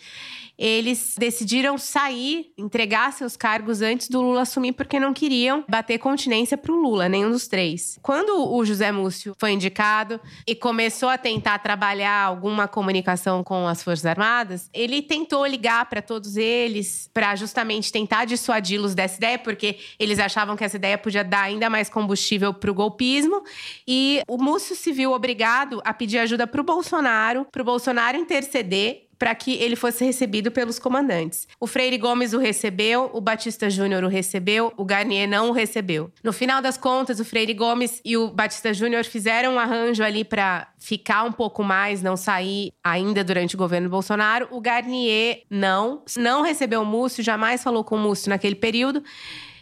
eles 0.57 1.15
decidiram 1.17 1.77
sair, 1.77 2.51
entregar 2.57 3.13
seus 3.13 3.37
cargos 3.37 3.81
antes 3.81 4.09
do 4.09 4.21
Lula 4.21 4.41
assumir, 4.41 4.73
porque 4.73 4.99
não 4.99 5.13
queriam 5.13 5.63
bater 5.69 5.97
continência 5.97 6.57
para 6.57 6.73
o 6.73 6.75
Lula, 6.75 7.07
nenhum 7.07 7.31
dos 7.31 7.47
três. 7.47 7.97
Quando 8.01 8.51
o 8.51 8.65
José 8.65 8.91
Múcio 9.09 9.35
foi 9.39 9.53
indicado 9.53 10.21
e 10.45 10.53
começou 10.53 11.09
a 11.09 11.17
tentar 11.17 11.57
trabalhar 11.57 12.25
alguma 12.25 12.67
comunicação 12.67 13.43
com 13.43 13.67
as 13.67 13.81
Forças 13.81 14.05
Armadas, 14.05 14.69
ele 14.71 15.01
tentou 15.01 15.43
ligar 15.47 15.89
para 15.89 15.99
todos 15.99 16.37
eles 16.37 17.09
para 17.11 17.35
justamente 17.35 17.91
tentar 17.91 18.25
dissuadi-los 18.25 18.93
dessa 18.93 19.17
ideia, 19.17 19.39
porque 19.39 19.79
eles 19.97 20.19
achavam 20.19 20.55
que 20.55 20.63
essa 20.63 20.75
ideia 20.75 20.95
podia 20.95 21.23
dar 21.23 21.41
ainda 21.41 21.71
mais 21.71 21.89
combustível 21.89 22.53
para 22.53 22.69
o 22.69 22.73
golpismo. 22.73 23.41
E 23.87 24.21
o 24.27 24.37
Múcio 24.37 24.75
se 24.75 24.91
viu 24.91 25.11
obrigado 25.11 25.81
a 25.83 25.91
pedir 25.91 26.19
ajuda 26.19 26.45
para 26.45 26.61
o 26.61 26.63
Bolsonaro, 26.63 27.47
para 27.51 27.63
o 27.63 27.65
Bolsonaro 27.65 28.15
interceder 28.15 29.08
para 29.19 29.35
que 29.35 29.53
ele 29.55 29.75
fosse 29.75 30.05
recebido 30.05 30.49
pelos 30.49 30.79
comandantes. 30.79 31.45
O 31.59 31.67
Freire 31.67 31.97
Gomes 31.97 32.31
o 32.31 32.39
recebeu, 32.39 33.11
o 33.13 33.19
Batista 33.19 33.69
Júnior 33.69 34.03
o 34.05 34.07
recebeu, 34.07 34.73
o 34.77 34.85
Garnier 34.85 35.27
não 35.27 35.49
o 35.49 35.51
recebeu. 35.51 36.09
No 36.23 36.31
final 36.31 36.61
das 36.61 36.77
contas, 36.77 37.19
o 37.19 37.25
Freire 37.25 37.53
Gomes 37.53 37.99
e 38.05 38.15
o 38.15 38.29
Batista 38.29 38.73
Júnior 38.73 39.03
fizeram 39.03 39.55
um 39.55 39.59
arranjo 39.59 40.01
ali 40.01 40.23
para 40.23 40.69
ficar 40.79 41.23
um 41.23 41.31
pouco 41.33 41.61
mais, 41.63 42.01
não 42.01 42.15
sair 42.15 42.71
ainda 42.81 43.21
durante 43.21 43.55
o 43.55 43.57
governo 43.57 43.89
Bolsonaro. 43.89 44.47
O 44.51 44.61
Garnier 44.61 45.43
não, 45.49 46.01
não 46.17 46.41
recebeu 46.41 46.81
o 46.81 46.85
Múcio, 46.85 47.21
jamais 47.21 47.61
falou 47.61 47.83
com 47.83 47.97
o 47.97 47.99
Múcio 47.99 48.29
naquele 48.29 48.55
período. 48.55 49.03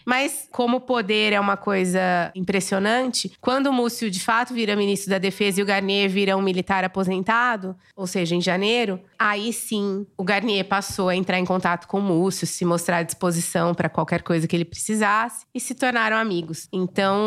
Mas, 0.08 0.48
como 0.52 0.78
o 0.78 0.82
poder 0.82 1.34
é 1.34 1.40
uma 1.40 1.58
coisa 1.58 2.32
impressionante, 2.34 3.34
quando 3.42 3.68
o 3.68 3.74
Múcio 3.74 4.10
de 4.10 4.22
fato 4.22 4.54
vira 4.54 4.74
ministro 4.74 5.10
da 5.10 5.18
Defesa 5.18 5.60
e 5.60 5.64
o 5.64 5.66
Garnier 5.66 6.10
vira 6.10 6.38
um 6.38 6.42
militar 6.42 6.86
aposentado, 6.86 7.76
ou 7.94 8.08
seja, 8.08 8.34
em 8.34 8.40
janeiro, 8.40 9.02
aí 9.20 9.52
sim 9.52 10.08
o 10.18 10.24
Garnier 10.24 10.64
passou 10.66 11.10
a 11.10 11.16
entrar 11.16 11.38
em 11.40 11.46
contato 11.46 11.88
com 11.88 12.00
o 12.00 12.02
Múcio, 12.02 12.48
se 12.48 12.64
mostrar 12.64 13.00
à 13.00 13.04
disposição 13.04 13.76
para 13.76 13.90
qualquer 13.90 14.22
coisa 14.24 14.48
que 14.48 14.56
ele 14.56 14.64
precisasse 14.64 15.46
e 15.54 15.60
se 15.60 15.76
tornaram 15.76 16.16
amigos. 16.16 16.70
Então, 16.72 17.18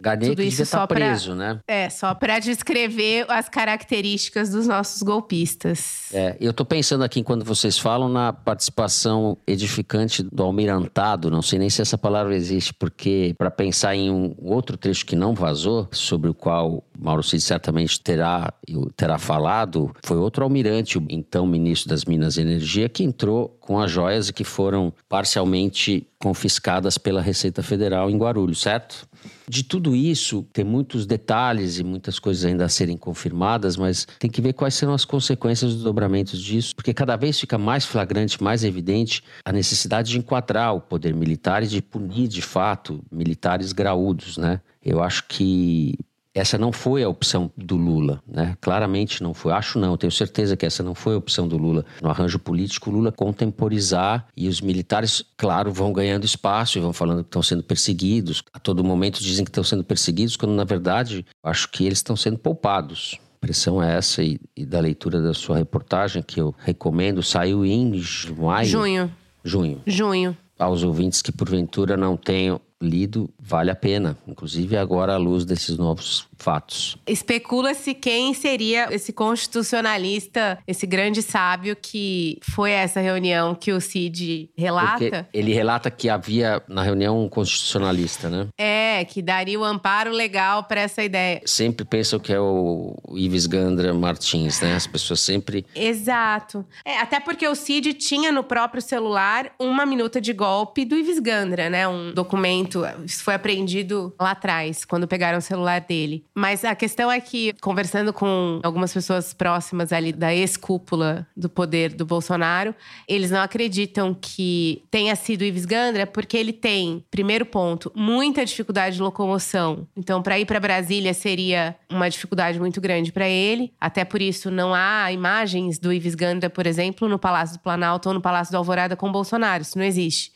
Garnier 0.00 0.30
tudo 0.30 0.42
isso 0.42 0.62
estar 0.62 0.78
só 0.80 0.86
pra- 0.86 0.96
preso, 0.96 1.34
né? 1.34 1.58
é 1.66 1.90
só 1.90 2.14
para 2.14 2.38
descrever 2.38 3.26
as 3.28 3.48
características 3.48 4.50
dos 4.50 4.66
nossos 4.68 5.02
golpistas. 5.02 6.12
É, 6.14 6.36
eu 6.40 6.52
tô 6.52 6.64
pensando 6.64 7.02
aqui, 7.02 7.24
quando 7.24 7.44
vocês 7.44 7.76
falam, 7.78 8.08
na 8.08 8.32
participação 8.32 9.36
edificante 9.46 10.22
do 10.22 10.42
almirantado, 10.42 11.30
não 11.30 11.42
sei 11.42 11.58
nem 11.58 11.68
se 11.68 11.82
essa 11.82 11.98
palavra 12.04 12.36
existe, 12.36 12.74
porque 12.74 13.34
para 13.38 13.50
pensar 13.50 13.96
em 13.96 14.10
um 14.10 14.34
outro 14.42 14.76
trecho 14.76 15.06
que 15.06 15.16
não 15.16 15.34
vazou, 15.34 15.88
sobre 15.90 16.28
o 16.28 16.34
qual 16.34 16.84
Mauro 16.98 17.22
Cid 17.22 17.42
certamente 17.42 17.98
terá, 17.98 18.52
terá 18.94 19.16
falado, 19.16 19.90
foi 20.04 20.18
outro 20.18 20.44
almirante, 20.44 20.98
o 20.98 21.06
então 21.08 21.46
ministro 21.46 21.88
das 21.88 22.04
Minas 22.04 22.36
e 22.36 22.42
Energia, 22.42 22.90
que 22.90 23.02
entrou 23.02 23.56
com 23.58 23.80
as 23.80 23.90
joias 23.90 24.30
que 24.30 24.44
foram 24.44 24.92
parcialmente 25.08 26.06
confiscadas 26.18 26.98
pela 26.98 27.22
Receita 27.22 27.62
Federal 27.62 28.10
em 28.10 28.18
Guarulhos, 28.18 28.60
certo? 28.60 29.08
De 29.48 29.62
tudo 29.62 29.94
isso, 29.94 30.46
tem 30.52 30.64
muitos 30.64 31.06
detalhes 31.06 31.78
e 31.78 31.84
muitas 31.84 32.18
coisas 32.18 32.44
ainda 32.44 32.64
a 32.64 32.68
serem 32.68 32.96
confirmadas, 32.96 33.76
mas 33.76 34.06
tem 34.18 34.30
que 34.30 34.40
ver 34.40 34.52
quais 34.52 34.74
serão 34.74 34.94
as 34.94 35.04
consequências 35.04 35.74
dos 35.74 35.82
dobramentos 35.82 36.40
disso, 36.40 36.74
porque 36.74 36.94
cada 36.94 37.16
vez 37.16 37.38
fica 37.38 37.58
mais 37.58 37.84
flagrante, 37.84 38.42
mais 38.42 38.64
evidente 38.64 39.22
a 39.44 39.52
necessidade 39.52 40.10
de 40.10 40.18
enquadrar 40.18 40.74
o 40.74 40.80
poder 40.80 41.14
militar 41.14 41.62
e 41.62 41.66
de 41.66 41.82
punir 41.82 42.28
de 42.28 42.42
fato 42.42 43.04
militares 43.10 43.72
graúdos, 43.72 44.36
né? 44.36 44.60
Eu 44.82 45.02
acho 45.02 45.24
que 45.28 45.98
essa 46.34 46.58
não 46.58 46.72
foi 46.72 47.04
a 47.04 47.08
opção 47.08 47.50
do 47.56 47.76
Lula, 47.76 48.20
né? 48.26 48.56
Claramente 48.60 49.22
não 49.22 49.32
foi. 49.32 49.52
Acho 49.52 49.78
não, 49.78 49.96
tenho 49.96 50.10
certeza 50.10 50.56
que 50.56 50.66
essa 50.66 50.82
não 50.82 50.94
foi 50.94 51.14
a 51.14 51.18
opção 51.18 51.46
do 51.46 51.56
Lula. 51.56 51.86
No 52.02 52.10
arranjo 52.10 52.40
político, 52.40 52.90
o 52.90 52.92
Lula 52.92 53.12
contemporizar 53.12 54.26
e 54.36 54.48
os 54.48 54.60
militares, 54.60 55.24
claro, 55.36 55.72
vão 55.72 55.92
ganhando 55.92 56.24
espaço 56.24 56.76
e 56.76 56.80
vão 56.80 56.92
falando 56.92 57.22
que 57.22 57.28
estão 57.28 57.42
sendo 57.42 57.62
perseguidos. 57.62 58.42
A 58.52 58.58
todo 58.58 58.82
momento 58.82 59.22
dizem 59.22 59.44
que 59.44 59.50
estão 59.50 59.62
sendo 59.62 59.84
perseguidos, 59.84 60.36
quando 60.36 60.52
na 60.52 60.64
verdade 60.64 61.24
acho 61.40 61.70
que 61.70 61.86
eles 61.86 61.98
estão 61.98 62.16
sendo 62.16 62.38
poupados. 62.38 63.16
A 63.20 63.36
impressão 63.44 63.80
é 63.80 63.96
essa 63.96 64.22
e, 64.22 64.40
e 64.56 64.66
da 64.66 64.80
leitura 64.80 65.20
da 65.20 65.34
sua 65.34 65.58
reportagem 65.58 66.22
que 66.22 66.40
eu 66.40 66.52
recomendo, 66.58 67.22
saiu 67.22 67.64
em 67.64 68.02
maio. 68.36 68.66
Junho. 68.66 69.12
Junho. 69.44 69.80
Junho. 69.86 70.36
Aos 70.58 70.82
ouvintes 70.82 71.22
que 71.22 71.30
porventura 71.30 71.96
não 71.96 72.16
tenham 72.16 72.60
lido, 72.82 73.30
vale 73.38 73.70
a 73.70 73.74
pena. 73.74 74.16
Inclusive 74.26 74.76
agora 74.76 75.14
à 75.14 75.16
luz 75.16 75.44
desses 75.44 75.76
novos 75.76 76.26
fatos. 76.38 76.96
Especula-se 77.06 77.94
quem 77.94 78.34
seria 78.34 78.92
esse 78.92 79.12
constitucionalista, 79.12 80.58
esse 80.66 80.86
grande 80.86 81.22
sábio 81.22 81.76
que 81.76 82.38
foi 82.50 82.70
essa 82.70 83.00
reunião 83.00 83.54
que 83.54 83.72
o 83.72 83.80
Cid 83.80 84.50
relata. 84.56 84.98
Porque 84.98 85.24
ele 85.32 85.52
relata 85.52 85.90
que 85.90 86.08
havia 86.08 86.62
na 86.68 86.82
reunião 86.82 87.24
um 87.24 87.28
constitucionalista, 87.28 88.28
né? 88.28 88.48
É, 88.58 89.04
que 89.04 89.22
daria 89.22 89.58
o 89.58 89.64
amparo 89.64 90.10
legal 90.10 90.64
para 90.64 90.80
essa 90.80 91.02
ideia. 91.02 91.40
Sempre 91.44 91.84
pensam 91.84 92.18
que 92.18 92.32
é 92.32 92.40
o 92.40 92.94
Ives 93.14 93.46
Gandra 93.46 93.94
Martins, 93.94 94.60
né? 94.60 94.74
As 94.74 94.86
pessoas 94.86 95.20
sempre. 95.20 95.64
Exato. 95.74 96.64
É, 96.84 96.98
até 96.98 97.20
porque 97.20 97.46
o 97.46 97.54
Cid 97.54 97.94
tinha 97.94 98.30
no 98.30 98.44
próprio 98.44 98.82
celular 98.82 99.52
uma 99.58 99.86
minuta 99.86 100.20
de 100.20 100.32
golpe 100.32 100.84
do 100.84 100.96
Ives 100.96 101.18
Gandra, 101.18 101.70
né? 101.70 101.88
Um 101.88 102.12
documento. 102.12 102.63
Isso 103.04 103.22
foi 103.22 103.34
apreendido 103.34 104.14
lá 104.20 104.32
atrás, 104.32 104.84
quando 104.84 105.06
pegaram 105.06 105.38
o 105.38 105.42
celular 105.42 105.80
dele. 105.80 106.24
Mas 106.34 106.64
a 106.64 106.74
questão 106.74 107.10
é 107.10 107.20
que, 107.20 107.52
conversando 107.60 108.12
com 108.12 108.60
algumas 108.62 108.92
pessoas 108.92 109.32
próximas 109.32 109.92
ali 109.92 110.12
da 110.12 110.34
ex-cúpula 110.34 111.26
do 111.36 111.48
poder 111.48 111.92
do 111.92 112.04
Bolsonaro, 112.04 112.74
eles 113.08 113.30
não 113.30 113.40
acreditam 113.40 114.16
que 114.18 114.82
tenha 114.90 115.14
sido 115.16 115.44
Ives 115.44 115.64
Gandra, 115.64 116.06
porque 116.06 116.36
ele 116.36 116.52
tem, 116.52 117.04
primeiro 117.10 117.46
ponto, 117.46 117.92
muita 117.94 118.44
dificuldade 118.44 118.96
de 118.96 119.02
locomoção. 119.02 119.86
Então, 119.96 120.22
para 120.22 120.38
ir 120.38 120.46
para 120.46 120.60
Brasília 120.60 121.14
seria 121.14 121.76
uma 121.90 122.08
dificuldade 122.08 122.58
muito 122.58 122.80
grande 122.80 123.12
para 123.12 123.28
ele. 123.28 123.72
Até 123.80 124.04
por 124.04 124.20
isso, 124.20 124.50
não 124.50 124.74
há 124.74 125.10
imagens 125.12 125.78
do 125.78 125.92
Ives 125.92 126.14
Gandra, 126.14 126.50
por 126.50 126.66
exemplo, 126.66 127.08
no 127.08 127.18
Palácio 127.18 127.58
do 127.58 127.62
Planalto 127.62 128.08
ou 128.08 128.14
no 128.14 128.20
Palácio 128.20 128.52
do 128.52 128.56
Alvorada 128.56 128.96
com 128.96 129.10
Bolsonaro. 129.10 129.62
Isso 129.62 129.78
não 129.78 129.84
existe. 129.84 130.32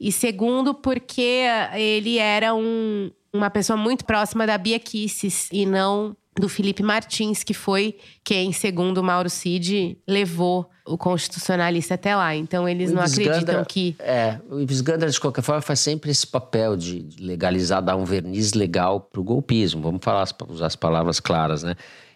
E 0.00 0.12
segundo, 0.12 0.74
porque 0.74 1.44
ele 1.74 2.18
era 2.18 2.54
um 2.54 3.10
uma 3.32 3.50
pessoa 3.50 3.76
muito 3.76 4.04
próxima 4.04 4.46
da 4.46 4.56
Bia 4.56 4.78
Kisses 4.78 5.48
e 5.52 5.66
não 5.66 6.16
do 6.38 6.48
Felipe 6.48 6.82
Martins, 6.82 7.44
que 7.44 7.54
foi 7.54 7.96
quem, 8.24 8.52
segundo 8.52 8.98
o 8.98 9.04
Mauro 9.04 9.30
Cid, 9.30 9.96
levou 10.06 10.68
o 10.86 10.98
constitucionalista 10.98 11.94
até 11.94 12.14
lá. 12.14 12.34
Então 12.34 12.68
eles 12.68 12.92
não 12.92 13.02
acreditam 13.02 13.64
que. 13.64 13.96
É, 13.98 14.38
o 14.50 14.60
Ives 14.60 14.80
Gandra, 14.80 15.08
de 15.08 15.18
qualquer 15.18 15.42
forma, 15.42 15.60
faz 15.62 15.80
sempre 15.80 16.10
esse 16.10 16.26
papel 16.26 16.76
de 16.76 17.06
legalizar, 17.18 17.82
dar 17.82 17.96
um 17.96 18.04
verniz 18.04 18.52
legal 18.52 19.00
para 19.00 19.20
o 19.20 19.24
golpismo. 19.24 19.82
Vamos 19.82 20.00
falar, 20.02 20.28
usar 20.48 20.66
as 20.66 20.76
palavras 20.76 21.20
claras, 21.20 21.62
né? 21.62 21.74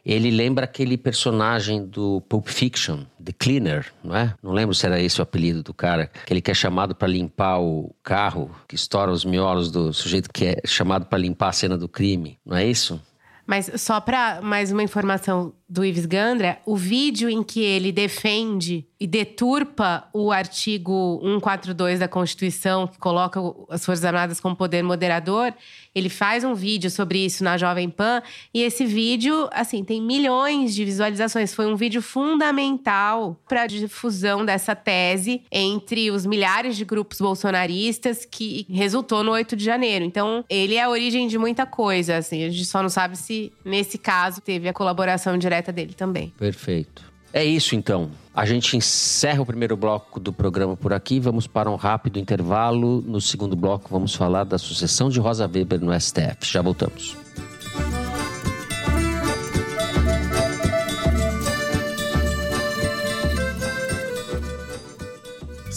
Ele 0.08 0.30
lembra 0.30 0.64
aquele 0.64 0.96
personagem 0.96 1.84
do 1.84 2.22
Pulp 2.22 2.48
Fiction, 2.48 3.04
The 3.22 3.32
Cleaner, 3.38 3.92
não 4.02 4.16
é? 4.16 4.34
Não 4.42 4.52
lembro 4.52 4.74
se 4.74 4.86
era 4.86 4.98
esse 4.98 5.20
o 5.20 5.22
apelido 5.22 5.62
do 5.62 5.74
cara, 5.74 6.10
que 6.24 6.32
ele 6.32 6.40
que 6.40 6.50
é 6.50 6.54
chamado 6.54 6.94
para 6.94 7.06
limpar 7.06 7.60
o 7.60 7.94
carro, 8.02 8.50
que 8.66 8.74
estoura 8.74 9.12
os 9.12 9.22
miolos 9.22 9.70
do 9.70 9.92
sujeito 9.92 10.30
que 10.32 10.46
é 10.46 10.62
chamado 10.64 11.04
para 11.04 11.18
limpar 11.18 11.50
a 11.50 11.52
cena 11.52 11.76
do 11.76 11.86
crime, 11.86 12.38
não 12.42 12.56
é 12.56 12.64
isso? 12.64 12.98
Mas 13.46 13.70
só 13.76 14.00
para 14.00 14.40
mais 14.40 14.72
uma 14.72 14.82
informação 14.82 15.52
do 15.68 15.84
Ives 15.84 16.06
Gandra, 16.06 16.58
o 16.64 16.76
vídeo 16.76 17.28
em 17.28 17.42
que 17.42 17.60
ele 17.60 17.92
defende 17.92 18.86
e 18.98 19.06
deturpa 19.06 20.08
o 20.12 20.32
artigo 20.32 21.20
142 21.22 22.00
da 22.00 22.08
Constituição, 22.08 22.86
que 22.86 22.98
coloca 22.98 23.38
as 23.68 23.84
Forças 23.84 24.04
Armadas 24.04 24.40
como 24.40 24.56
poder 24.56 24.82
moderador, 24.82 25.52
ele 25.94 26.08
faz 26.08 26.42
um 26.42 26.54
vídeo 26.54 26.90
sobre 26.90 27.24
isso 27.24 27.44
na 27.44 27.56
Jovem 27.56 27.88
Pan 27.90 28.22
e 28.52 28.62
esse 28.62 28.84
vídeo, 28.84 29.48
assim, 29.52 29.84
tem 29.84 30.00
milhões 30.00 30.74
de 30.74 30.84
visualizações. 30.84 31.54
Foi 31.54 31.66
um 31.66 31.76
vídeo 31.76 32.00
fundamental 32.00 33.36
para 33.48 33.62
a 33.62 33.66
difusão 33.66 34.44
dessa 34.44 34.74
tese 34.74 35.42
entre 35.50 36.10
os 36.10 36.24
milhares 36.24 36.76
de 36.76 36.84
grupos 36.84 37.18
bolsonaristas 37.18 38.24
que 38.24 38.66
resultou 38.70 39.22
no 39.22 39.32
8 39.32 39.54
de 39.54 39.64
janeiro. 39.64 40.04
Então, 40.04 40.44
ele 40.48 40.74
é 40.74 40.82
a 40.82 40.90
origem 40.90 41.28
de 41.28 41.36
muita 41.36 41.66
coisa, 41.66 42.16
assim, 42.16 42.44
a 42.44 42.48
gente 42.48 42.64
só 42.64 42.82
não 42.82 42.88
sabe 42.88 43.16
se 43.16 43.52
nesse 43.64 43.98
caso 43.98 44.40
teve 44.40 44.68
a 44.68 44.72
colaboração 44.72 45.36
direta 45.36 45.57
dele 45.62 45.92
também. 45.92 46.32
Perfeito. 46.38 47.02
É 47.32 47.44
isso 47.44 47.74
então. 47.74 48.10
A 48.34 48.46
gente 48.46 48.76
encerra 48.76 49.42
o 49.42 49.46
primeiro 49.46 49.76
bloco 49.76 50.18
do 50.18 50.32
programa 50.32 50.76
por 50.76 50.92
aqui. 50.92 51.20
Vamos 51.20 51.46
para 51.46 51.70
um 51.70 51.74
rápido 51.74 52.18
intervalo. 52.18 53.02
No 53.02 53.20
segundo 53.20 53.54
bloco, 53.54 53.88
vamos 53.90 54.14
falar 54.14 54.44
da 54.44 54.56
sucessão 54.56 55.10
de 55.10 55.20
Rosa 55.20 55.46
Weber 55.46 55.80
no 55.80 55.98
STF. 55.98 56.38
Já 56.42 56.62
voltamos. 56.62 57.27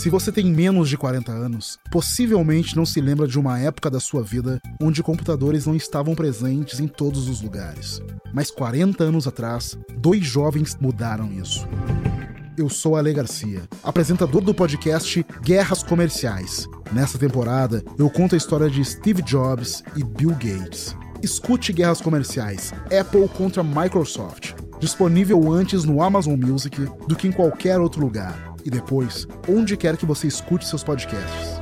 Se 0.01 0.09
você 0.09 0.31
tem 0.31 0.45
menos 0.45 0.89
de 0.89 0.97
40 0.97 1.31
anos, 1.31 1.77
possivelmente 1.91 2.75
não 2.75 2.87
se 2.87 2.99
lembra 2.99 3.27
de 3.27 3.37
uma 3.37 3.59
época 3.59 3.87
da 3.87 3.99
sua 3.99 4.23
vida 4.23 4.59
onde 4.81 5.03
computadores 5.03 5.67
não 5.67 5.75
estavam 5.75 6.15
presentes 6.15 6.79
em 6.79 6.87
todos 6.87 7.29
os 7.29 7.39
lugares. 7.39 8.01
Mas 8.33 8.49
40 8.49 9.03
anos 9.03 9.27
atrás, 9.27 9.77
dois 9.99 10.25
jovens 10.25 10.75
mudaram 10.81 11.31
isso. 11.31 11.67
Eu 12.57 12.67
sou 12.67 12.95
Ale 12.95 13.13
Garcia, 13.13 13.61
apresentador 13.83 14.41
do 14.41 14.55
podcast 14.55 15.23
Guerras 15.43 15.83
Comerciais. 15.83 16.67
Nessa 16.91 17.19
temporada, 17.19 17.83
eu 17.95 18.09
conto 18.09 18.33
a 18.33 18.39
história 18.39 18.71
de 18.71 18.83
Steve 18.83 19.21
Jobs 19.21 19.83
e 19.95 20.03
Bill 20.03 20.31
Gates. 20.31 20.95
Escute 21.21 21.71
Guerras 21.71 22.01
Comerciais 22.01 22.73
Apple 22.85 23.29
contra 23.37 23.63
Microsoft, 23.63 24.55
disponível 24.79 25.53
antes 25.53 25.83
no 25.83 26.01
Amazon 26.01 26.39
Music 26.39 26.75
do 27.07 27.15
que 27.15 27.27
em 27.27 27.31
qualquer 27.31 27.79
outro 27.79 28.01
lugar 28.01 28.50
e 28.65 28.69
depois, 28.69 29.27
onde 29.47 29.75
quer 29.77 29.97
que 29.97 30.05
você 30.05 30.27
escute 30.27 30.67
seus 30.67 30.83
podcasts. 30.83 31.61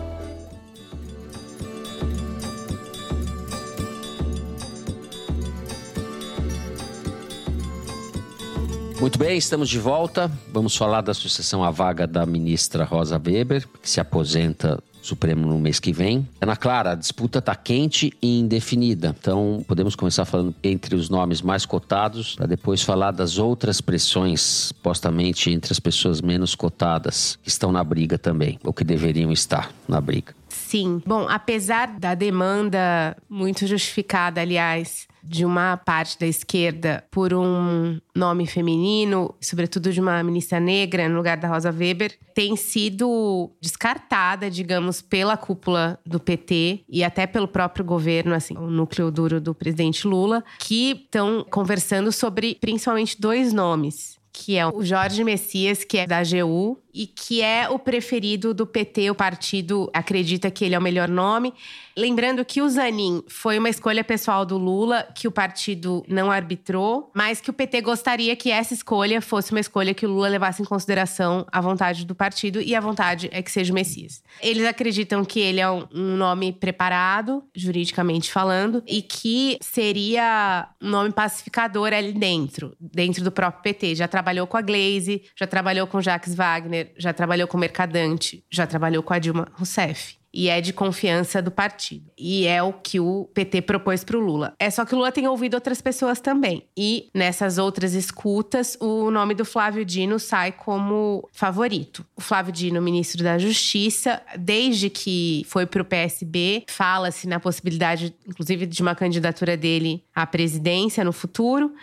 Muito 9.00 9.18
bem, 9.18 9.38
estamos 9.38 9.70
de 9.70 9.80
volta. 9.80 10.30
Vamos 10.52 10.76
falar 10.76 11.00
da 11.00 11.14
sucessão 11.14 11.64
à 11.64 11.72
vaga 11.72 12.06
da 12.06 12.26
ministra 12.26 12.84
Rosa 12.84 13.16
Weber, 13.16 13.66
que 13.82 13.90
se 13.90 14.02
aposenta 14.02 14.84
Supremo 15.02 15.48
no 15.48 15.58
mês 15.58 15.80
que 15.80 15.92
vem. 15.92 16.28
Ana 16.42 16.56
Clara, 16.56 16.92
a 16.92 16.96
disputa 16.96 17.40
está 17.40 17.56
quente 17.56 18.14
e 18.22 18.40
indefinida. 18.40 19.16
Então, 19.20 19.64
podemos 19.68 19.96
começar 19.96 20.26
falando 20.26 20.54
entre 20.64 20.96
os 20.96 21.10
nomes 21.10 21.42
mais 21.42 21.66
cotados, 21.66 22.36
para 22.36 22.46
depois 22.46 22.82
falar 22.82 23.12
das 23.12 23.38
outras 23.38 23.82
pressões, 23.82 24.72
postamente 24.84 25.50
entre 25.50 25.72
as 25.72 25.80
pessoas 25.80 26.22
menos 26.22 26.56
cotadas, 26.56 27.38
que 27.42 27.50
estão 27.50 27.72
na 27.72 27.84
briga 27.84 28.18
também, 28.18 28.60
ou 28.64 28.74
que 28.74 28.84
deveriam 28.84 29.32
estar 29.32 29.72
na 29.88 30.00
briga. 30.00 30.34
Sim. 30.50 31.02
Bom, 31.06 31.28
apesar 31.28 31.98
da 32.00 32.14
demanda 32.14 33.18
muito 33.30 33.66
justificada, 33.66 34.42
aliás, 34.42 35.08
de 35.24 35.46
uma 35.46 35.78
parte 35.78 36.18
da 36.20 36.26
esquerda 36.26 37.04
por 37.12 37.34
um 37.34 38.00
nome 38.16 38.46
feminino, 38.48 39.34
sobretudo 39.42 39.92
de 39.92 40.00
uma 40.00 40.22
ministra 40.24 40.60
negra 40.60 41.08
no 41.08 41.18
lugar 41.18 41.38
da 41.38 41.48
Rosa 41.48 41.72
Weber, 41.72 42.18
tem 42.34 42.56
sido 42.56 43.52
descartada, 43.62 44.50
digamos, 44.50 45.02
pela 45.02 45.38
cúpula 45.38 46.00
do 46.06 46.20
PT 46.20 46.82
e 46.88 47.04
até 47.04 47.28
pelo 47.28 47.48
próprio 47.48 47.84
governo, 47.84 48.34
assim, 48.34 48.58
o 48.58 48.70
núcleo 48.70 49.12
duro 49.12 49.42
do 49.42 49.54
presidente 49.54 50.08
Lula, 50.08 50.44
que 50.60 50.92
estão 50.92 51.46
conversando 51.50 52.12
sobre 52.12 52.56
principalmente 52.60 53.20
dois 53.20 53.54
nomes 53.54 54.20
que 54.32 54.56
é 54.56 54.66
o 54.66 54.84
Jorge 54.84 55.22
Messias, 55.24 55.84
que 55.84 55.98
é 55.98 56.08
da 56.08 56.20
AGU 56.20 56.78
e 56.94 57.08
que 57.08 57.42
é 57.42 57.70
o 57.70 57.78
preferido 57.78 58.54
do 58.54 58.66
PT. 58.66 59.12
O 59.12 59.16
partido 59.16 59.90
acredita 59.94 60.50
que 60.50 60.66
ele 60.66 60.76
é 60.76 60.80
o 60.80 60.82
melhor 60.82 61.08
nome. 61.08 61.54
Lembrando 61.98 62.46
que 62.46 62.62
o 62.62 62.70
Zanin 62.70 63.24
foi 63.28 63.60
uma 63.60 63.70
escolha 63.70 64.04
pessoal 64.04 64.46
do 64.46 64.58
Lula, 64.58 65.08
que 65.14 65.28
o 65.28 65.32
partido 65.32 66.06
não 66.08 66.32
arbitrou, 66.32 67.12
mas 67.14 67.42
que 67.42 67.50
o 67.50 67.54
PT 67.54 67.82
gostaria 67.82 68.36
que 68.36 68.50
essa 68.50 68.74
escolha 68.74 69.22
fosse 69.22 69.52
uma 69.52 69.60
escolha 69.60 69.94
que 69.94 70.06
o 70.06 70.10
Lula 70.10 70.30
levasse 70.30 70.62
em 70.62 70.66
consideração 70.66 71.46
a 71.52 71.60
vontade 71.60 72.06
do 72.06 72.16
partido 72.16 72.62
e 72.62 72.74
a 72.74 72.80
vontade 72.80 73.28
é 73.34 73.42
que 73.42 73.52
seja 73.52 73.74
o 73.74 73.76
Messias. 73.76 74.24
Eles 74.42 74.66
acreditam 74.66 75.26
que 75.26 75.40
ele 75.42 75.60
é 75.60 75.70
um 75.70 76.16
nome 76.16 76.54
preparado, 76.54 77.44
juridicamente 77.54 78.32
falando, 78.32 78.82
e 78.88 79.02
que 79.02 79.58
seria 79.62 80.70
um 80.82 80.90
nome 80.90 81.12
pacificador 81.12 81.92
ali 81.94 82.14
dentro, 82.14 82.74
dentro 82.80 83.24
do 83.24 83.32
próprio 83.32 83.62
PT. 83.62 83.96
Já 83.96 84.08
trabalhou 84.08 84.48
com 84.48 84.56
a 84.56 84.62
Glaze, 84.62 85.24
já 85.36 85.46
trabalhou 85.46 85.86
com 85.86 86.00
Jacques 86.00 86.34
Wagner, 86.34 86.79
já 86.98 87.14
trabalhou 87.14 87.48
com 87.48 87.58
Mercadante, 87.58 88.44
já 88.50 88.68
trabalhou 88.68 89.04
com 89.04 89.14
a 89.14 89.20
Dilma 89.20 89.48
Rousseff 89.54 90.20
e 90.34 90.48
é 90.48 90.62
de 90.62 90.72
confiança 90.72 91.42
do 91.42 91.52
partido. 91.52 92.12
E 92.18 92.46
é 92.46 92.62
o 92.62 92.72
que 92.72 93.00
o 93.00 93.30
PT 93.34 93.64
propôs 93.64 94.04
para 94.04 94.18
o 94.18 94.20
Lula. 94.20 94.54
É 94.60 94.70
só 94.70 94.86
que 94.86 94.94
o 94.94 94.98
Lula 94.98 95.12
tem 95.12 95.28
ouvido 95.28 95.56
outras 95.56 95.82
pessoas 95.82 96.20
também. 96.20 96.68
E 96.78 97.10
nessas 97.14 97.58
outras 97.58 97.94
escutas, 97.94 98.78
o 98.80 99.10
nome 99.10 99.34
do 99.34 99.44
Flávio 99.44 99.84
Dino 99.84 100.20
sai 100.20 100.52
como 100.52 101.28
favorito. 101.32 102.06
O 102.16 102.22
Flávio 102.22 102.54
Dino, 102.54 102.82
ministro 102.82 103.24
da 103.24 103.38
Justiça, 103.38 104.22
desde 104.38 104.90
que 104.90 105.44
foi 105.48 105.66
para 105.66 105.82
o 105.82 105.86
PSB, 105.86 106.64
fala-se 106.68 107.28
na 107.28 107.40
possibilidade, 107.40 108.16
inclusive, 108.28 108.66
de 108.66 108.82
uma 108.82 108.96
candidatura 108.96 109.58
dele 109.58 110.04
à 110.14 110.28
presidência 110.28 111.04
no 111.04 111.12
futuro. 111.12 111.74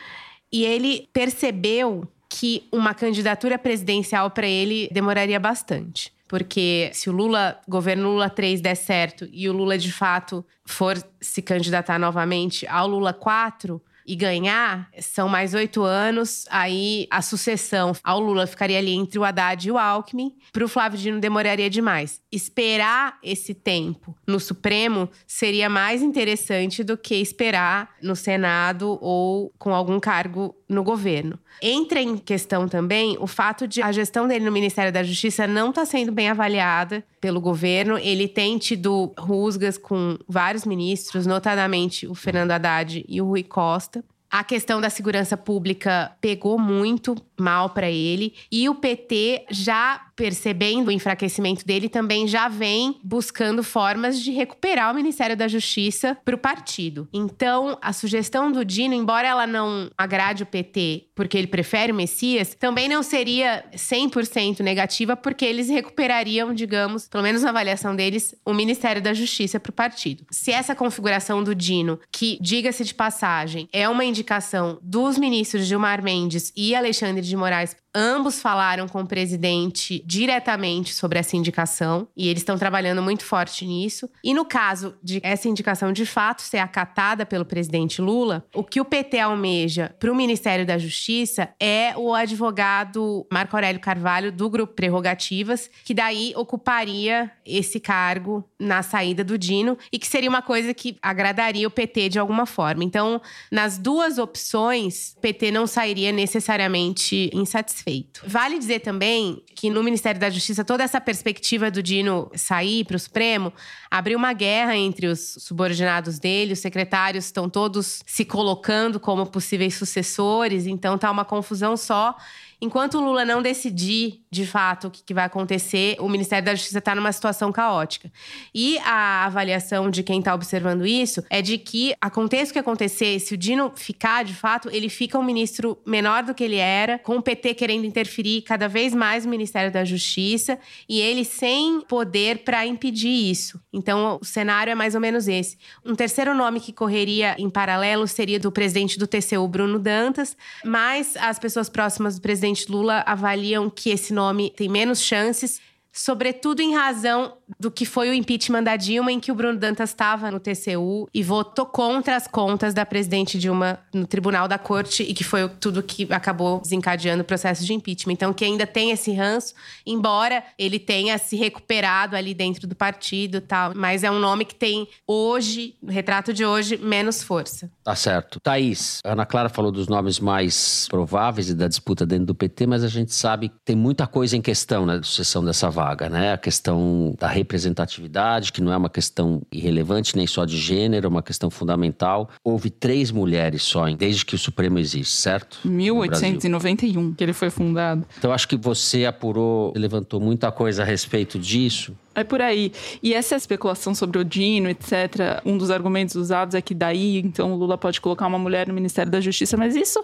E 0.53 0.65
ele 0.65 1.09
percebeu 1.13 2.07
que 2.39 2.69
uma 2.71 2.93
candidatura 2.93 3.59
presidencial 3.59 4.31
para 4.31 4.47
ele 4.47 4.91
demoraria 4.93 5.41
bastante. 5.41 6.13
Porque 6.29 6.91
se 6.93 7.09
o 7.09 7.13
Lula, 7.13 7.59
governo 7.67 8.11
Lula 8.11 8.29
3 8.29 8.61
der 8.61 8.75
certo 8.75 9.27
e 9.33 9.49
o 9.49 9.55
Lula 9.55 9.79
de 9.79 9.91
fato 9.91 10.45
for 10.67 11.03
se 11.19 11.41
candidatar 11.41 11.99
novamente 11.99 12.67
ao 12.67 12.87
Lula 12.89 13.15
4, 13.15 13.81
e 14.07 14.15
ganhar, 14.15 14.89
são 15.01 15.29
mais 15.29 15.53
oito 15.53 15.83
anos. 15.83 16.47
Aí 16.49 17.07
a 17.11 17.21
sucessão 17.21 17.93
ao 18.05 18.21
Lula 18.21 18.47
ficaria 18.47 18.79
ali 18.79 18.95
entre 18.95 19.19
o 19.19 19.25
Haddad 19.25 19.67
e 19.67 19.71
o 19.71 19.77
Alckmin. 19.77 20.33
Para 20.53 20.65
o 20.65 20.69
Flávio 20.69 20.99
Dino 20.99 21.21
demoraria 21.21 21.69
demais. 21.69 22.23
Esperar 22.31 23.19
esse 23.23 23.53
tempo 23.53 24.17
no 24.27 24.39
Supremo 24.39 25.11
seria 25.27 25.69
mais 25.69 26.03
interessante 26.03 26.85
do 26.85 26.97
que 26.97 27.17
esperar 27.17 27.91
no 28.01 28.15
Senado 28.15 28.99
ou 29.03 29.53
com 29.59 29.75
algum 29.75 29.99
cargo 29.99 30.55
no 30.69 30.83
governo. 30.83 31.39
Entra 31.63 32.01
em 32.01 32.17
questão 32.17 32.69
também 32.69 33.17
o 33.21 33.27
fato 33.27 33.67
de 33.69 33.81
a 33.81 33.93
gestão 33.93 34.27
dele 34.27 34.45
no 34.45 34.53
Ministério 34.53 34.93
da 34.93 35.03
Justiça 35.03 35.47
não 35.47 35.71
estar 35.71 35.83
tá 35.83 35.87
sendo 35.87 36.11
bem 36.13 36.29
avaliada 36.29 37.05
pelo 37.21 37.41
governo. 37.41 37.99
Ele 37.99 38.27
tem 38.27 38.59
tido 38.59 39.13
rusgas 39.19 39.79
com 39.79 40.19
vários 40.29 40.65
ministros, 40.65 41.27
notadamente 41.27 42.07
o 42.07 42.15
Fernando 42.15 42.51
Haddad 42.53 43.05
e 43.09 43.21
o 43.21 43.27
Rui 43.27 43.43
Costa. 43.43 44.05
A 44.31 44.43
questão 44.45 44.81
da 44.81 44.91
segurança 44.91 45.37
pública 45.37 46.13
pegou 46.21 46.59
muito 46.59 47.17
mal 47.39 47.71
para 47.71 47.91
ele 47.91 48.35
e 48.51 48.69
o 48.69 48.75
PT 48.75 49.47
já 49.51 50.07
percebendo 50.17 50.89
o 50.89 50.93
enfraquecimento 50.93 51.65
dele 51.65 51.91
também 51.91 52.27
já 52.27 52.49
vem 52.49 52.99
buscando 53.05 53.63
formas 53.63 54.21
de 54.21 54.33
recuperar 54.33 54.91
o 54.91 54.95
Ministério 54.95 55.37
da 55.37 55.47
Justiça 55.47 56.17
para 56.25 56.35
o 56.35 56.39
partido. 56.39 57.07
Então, 57.13 57.79
a 57.83 57.93
sugestão 57.93 58.51
do 58.51 58.65
Dino, 58.65 58.95
embora 58.95 59.29
ela 59.29 59.47
não 59.47 59.91
agrade 59.97 60.43
o 60.43 60.47
PT 60.47 61.09
porque 61.15 61.37
ele 61.37 61.47
prefere 61.47 61.93
o 61.93 61.95
Messias, 61.95 62.55
também 62.55 62.89
não 62.89 63.03
seria 63.03 63.65
100% 63.75 64.61
negativa 64.61 65.17
porque 65.17 65.45
eles 65.45 65.69
recuperariam, 65.69 66.55
digamos, 66.55 67.09
pelo 67.09 67.23
menos 67.23 67.43
na 67.43 67.51
avaliação 67.51 67.95
deles, 67.95 68.35
o 68.45 68.55
Ministério 68.55 69.03
da 69.03 69.13
Justiça 69.13 69.61
para 69.61 69.71
o 69.71 69.75
partido. 69.75 70.25
Se 70.31 70.51
essa 70.51 70.75
configuração 70.75 71.43
do 71.43 71.55
Dino, 71.55 71.99
que 72.11 72.39
diga-se 72.41 72.85
de 72.85 72.95
passagem, 72.95 73.69
é 73.73 73.89
uma 73.89 74.05
indicação 74.17 74.79
dos 74.83 75.19
ministros 75.19 75.67
Gilmar 75.67 76.03
Mendes 76.03 76.51
e 76.57 76.75
Alexandre 76.75 77.21
de 77.21 77.37
Moraes 77.37 77.77
Ambos 77.99 78.43
falaram 78.43 78.87
com 78.87 79.01
o 79.01 79.07
presidente 79.07 80.05
diretamente 80.05 80.93
sobre 80.93 81.19
essa 81.19 81.35
indicação 81.35 82.07
e 82.15 82.29
eles 82.29 82.43
estão 82.43 82.59
trabalhando 82.59 83.03
muito 83.03 83.25
forte 83.25 83.65
nisso. 83.65 84.11
E 84.23 84.35
no 84.35 84.45
caso 84.45 84.95
de 85.03 85.19
essa 85.23 85.49
indicação 85.49 85.95
de 85.95 86.05
fato 86.05 86.43
ser 86.43 86.59
acatada 86.59 87.25
pelo 87.25 87.47
presidente 87.47 88.03
Lula, 88.03 88.45
o 88.55 88.63
que 88.63 88.83
o 88.83 88.85
PT 88.85 89.19
almeja 89.19 89.97
para 89.99 90.13
o 90.13 90.15
Ministério 90.15 90.67
da 90.67 90.77
Justiça 90.77 91.49
é 91.59 91.95
o 91.97 92.13
advogado 92.13 93.27
Marco 93.33 93.57
Aurélio 93.57 93.81
Carvalho 93.81 94.31
do 94.31 94.51
grupo 94.51 94.75
Prerrogativas, 94.75 95.71
que 95.83 95.95
daí 95.95 96.35
ocuparia 96.37 97.33
esse 97.47 97.81
cargo 97.81 98.45
na 98.61 98.83
saída 98.83 99.25
do 99.25 99.39
Dino 99.39 99.79
e 99.91 99.99
que 99.99 100.07
seria 100.07 100.29
uma 100.29 100.43
coisa 100.43 100.75
que 100.75 100.99
agradaria 101.01 101.67
o 101.67 101.71
PT 101.71 102.11
de 102.11 102.19
alguma 102.19 102.45
forma. 102.45 102.85
Então, 102.85 103.23
nas 103.51 103.79
duas 103.79 104.19
opções, 104.19 105.15
o 105.17 105.21
PT 105.21 105.51
não 105.51 105.67
sairia 105.67 106.13
necessariamente 106.13 107.31
insatisfeito 107.33 107.86
feito. 107.87 108.23
Vale 108.27 108.59
dizer 108.59 108.81
também 108.81 109.45
que 109.55 109.71
no 109.71 109.81
Ministério 109.81 110.21
da 110.21 110.29
Justiça, 110.29 110.65
toda 110.65 110.83
essa 110.83 111.01
perspectiva 111.01 111.71
do 111.71 111.81
Dino 111.81 112.29
sair 112.35 112.85
para 112.85 112.97
o 112.97 112.99
Supremo 112.99 113.53
abriu 113.89 114.19
uma 114.19 114.33
guerra 114.33 114.77
entre 114.77 115.07
os 115.07 115.37
subordinados 115.39 116.19
dele, 116.19 116.53
os 116.53 116.59
secretários 116.59 117.27
estão 117.27 117.49
todos 117.49 118.03
se 118.05 118.25
colocando 118.25 118.99
como 118.99 119.25
possíveis 119.27 119.75
sucessores, 119.75 120.67
então 120.67 120.99
tá 120.99 121.09
uma 121.09 121.25
confusão 121.25 121.77
só. 121.77 122.17
Enquanto 122.61 122.99
o 122.99 123.05
Lula 123.05 123.25
não 123.25 123.43
decidir 123.43 124.23
de 124.31 124.47
fato 124.47 124.89
o 124.89 124.91
que, 124.91 125.15
vai 125.15 125.25
acontecer, 125.25 125.97
o 125.99 126.09
Ministério 126.09 126.45
da 126.45 126.55
Justiça 126.55 126.79
está 126.79 126.95
numa 126.95 127.13
situação 127.13 127.51
caótica. 127.53 128.11
E 128.55 128.79
a 128.79 129.25
avaliação 129.25 129.91
de 129.91 130.03
quem 130.03 130.19
está 130.19 130.35
observando 130.35 130.87
isso 130.87 131.25
é 131.31 131.41
de 131.41 131.59
que, 131.59 131.95
aconteça 132.01 132.51
o 132.51 132.53
que 132.53 132.59
acontecer, 132.59 133.19
se 133.21 133.35
o 133.35 133.37
Dino 133.37 133.73
ficar 133.75 134.25
de 134.25 134.35
fato, 134.35 134.69
ele 134.71 134.89
fica 134.89 135.19
um 135.19 135.23
ministro 135.23 135.79
menor 135.87 136.23
do 136.23 136.35
que 136.35 136.45
ele 136.45 136.57
era, 136.57 136.99
com 136.99 137.17
o 137.17 137.23
PT 137.23 137.55
querendo 137.55 137.85
interferir 137.85 138.43
cada 138.43 138.69
vez 138.69 138.95
mais 138.95 139.25
no 139.25 139.31
Ministério 139.31 139.73
da 139.73 139.85
Justiça 139.85 140.59
e 140.89 141.01
ele 141.01 141.25
sem 141.25 141.81
poder 141.83 142.39
para 142.39 142.67
impedir 142.67 143.31
isso. 143.31 143.61
Então, 143.73 144.19
o 144.21 144.25
cenário 144.25 144.71
é 144.71 144.75
mais 144.75 144.95
ou 144.95 145.01
menos 145.01 145.29
esse. 145.29 145.59
Um 145.85 145.95
terceiro 145.95 146.35
nome 146.35 146.61
que 146.61 146.73
correria 146.73 147.37
em 147.39 147.51
paralelo 147.51 148.07
seria 148.07 148.39
do 148.39 148.53
presidente 148.53 148.99
do 148.99 149.07
TCU, 149.07 149.47
Bruno 149.49 149.79
Dantas, 149.79 150.37
mas 150.65 151.17
as 151.17 151.39
pessoas 151.39 151.69
próximas 151.69 152.17
do 152.17 152.23
presidente 152.23 152.46
presidente 152.47 152.71
Lula 152.71 153.03
avaliam 153.07 153.69
que 153.69 153.91
esse 153.91 154.13
nome 154.13 154.51
tem 154.51 154.69
menos 154.69 155.01
chances 155.01 155.61
sobretudo 155.93 156.61
em 156.61 156.75
razão 156.75 157.39
do 157.59 157.71
que 157.71 157.87
foi 157.87 158.11
o 158.11 158.15
impeachment 158.15 158.63
da 158.63 158.77
Dilma, 158.77 159.13
em 159.13 159.21
que 159.21 159.31
o 159.31 159.35
Bruno 159.35 159.59
Dantas 159.59 159.91
estava 159.91 160.31
no 160.31 160.41
TCU 160.41 161.09
e 161.15 161.23
votou 161.23 161.65
contra 161.65 162.17
as 162.17 162.27
contas 162.27 162.75
da 162.75 162.85
presidente 162.85 163.39
Dilma 163.39 163.79
no 163.95 164.07
Tribunal 164.07 164.49
da 164.49 164.59
Corte 164.59 165.03
e 165.03 165.15
que 165.15 165.23
foi 165.23 165.49
tudo 165.49 165.83
que 165.83 166.07
acabou 166.13 166.61
desencadeando 166.61 167.23
o 167.23 167.25
processo 167.25 167.65
de 167.65 167.73
impeachment. 167.73 168.15
Então, 168.15 168.33
que 168.33 168.45
ainda 168.45 168.67
tem 168.67 168.91
esse 168.91 169.13
ranço, 169.13 169.55
embora 169.87 170.43
ele 170.59 170.79
tenha 170.79 171.17
se 171.19 171.37
recuperado 171.37 172.17
ali 172.17 172.35
dentro 172.35 172.67
do 172.67 172.75
partido 172.75 173.41
tal, 173.41 173.73
mas 173.75 174.03
é 174.03 174.11
um 174.11 174.19
nome 174.19 174.45
que 174.45 174.55
tem 174.55 174.89
hoje, 175.07 175.77
no 175.81 175.93
retrato 175.93 176.33
de 176.33 176.45
hoje, 176.45 176.77
menos 176.77 177.23
força. 177.23 177.71
Tá 177.85 177.95
certo. 177.95 178.41
Thaís, 178.41 179.01
a 179.05 179.13
Ana 179.13 179.25
Clara 179.25 179.49
falou 179.49 179.71
dos 179.71 179.87
nomes 179.87 180.19
mais 180.19 180.89
prováveis 180.89 181.49
e 181.49 181.55
da 181.55 181.69
disputa 181.69 182.05
dentro 182.05 182.27
do 182.27 182.35
PT, 182.35 182.67
mas 182.67 182.83
a 182.83 182.89
gente 182.89 183.15
sabe 183.15 183.49
que 183.49 183.57
tem 183.65 183.77
muita 183.77 184.07
coisa 184.07 184.37
em 184.37 184.43
questão 184.43 184.85
na 184.85 185.03
sucessão 185.03 185.45
dessa 185.45 185.71
vaga, 185.71 186.09
né? 186.09 186.33
A 186.33 186.39
questão 186.39 187.15
da 187.19 187.36
representatividade, 187.37 188.53
que 188.53 188.61
não 188.61 188.73
é 188.73 188.77
uma 188.77 188.91
questão 188.91 189.43
irrelevante 189.53 190.17
nem 190.17 190.27
só 190.27 190.45
de 190.45 190.57
gênero, 190.59 191.07
é 191.07 191.09
uma 191.09 191.23
questão 191.23 191.51
fundamental. 191.51 192.31
Houve 192.43 192.71
três 192.71 193.11
mulheres 193.11 193.63
só, 193.63 193.89
desde 193.91 194.25
que 194.25 194.35
o 194.35 194.39
Supremo 194.39 194.79
existe, 194.79 195.17
certo? 195.17 195.59
1891, 195.65 197.15
que 197.15 197.23
ele 197.23 197.33
foi 197.33 197.51
fundado. 197.51 198.05
Então 198.19 198.33
acho 198.33 198.49
que 198.49 198.57
você 198.57 199.05
apurou, 199.05 199.73
levantou 199.77 200.21
muita 200.21 200.51
coisa 200.51 200.83
a 200.83 200.85
respeito 200.85 201.39
disso. 201.39 201.95
É 202.15 202.25
por 202.25 202.41
aí. 202.41 202.73
E 203.03 203.13
essa 203.13 203.37
especulação 203.37 203.95
sobre 203.95 204.19
o 204.19 204.25
Dino, 204.25 204.71
etc., 204.71 205.43
um 205.45 205.59
dos 205.59 205.71
argumentos 205.71 206.15
usados 206.15 206.55
é 206.55 206.63
que 206.63 206.75
daí, 206.75 207.19
então, 207.19 207.53
o 207.53 207.57
Lula 207.57 207.77
pode 207.77 208.01
colocar 208.01 208.27
uma 208.27 208.39
mulher 208.39 208.67
no 208.67 208.73
Ministério 208.73 209.13
da 209.13 209.21
Justiça, 209.21 209.55
mas 209.55 209.77
isso 209.77 210.03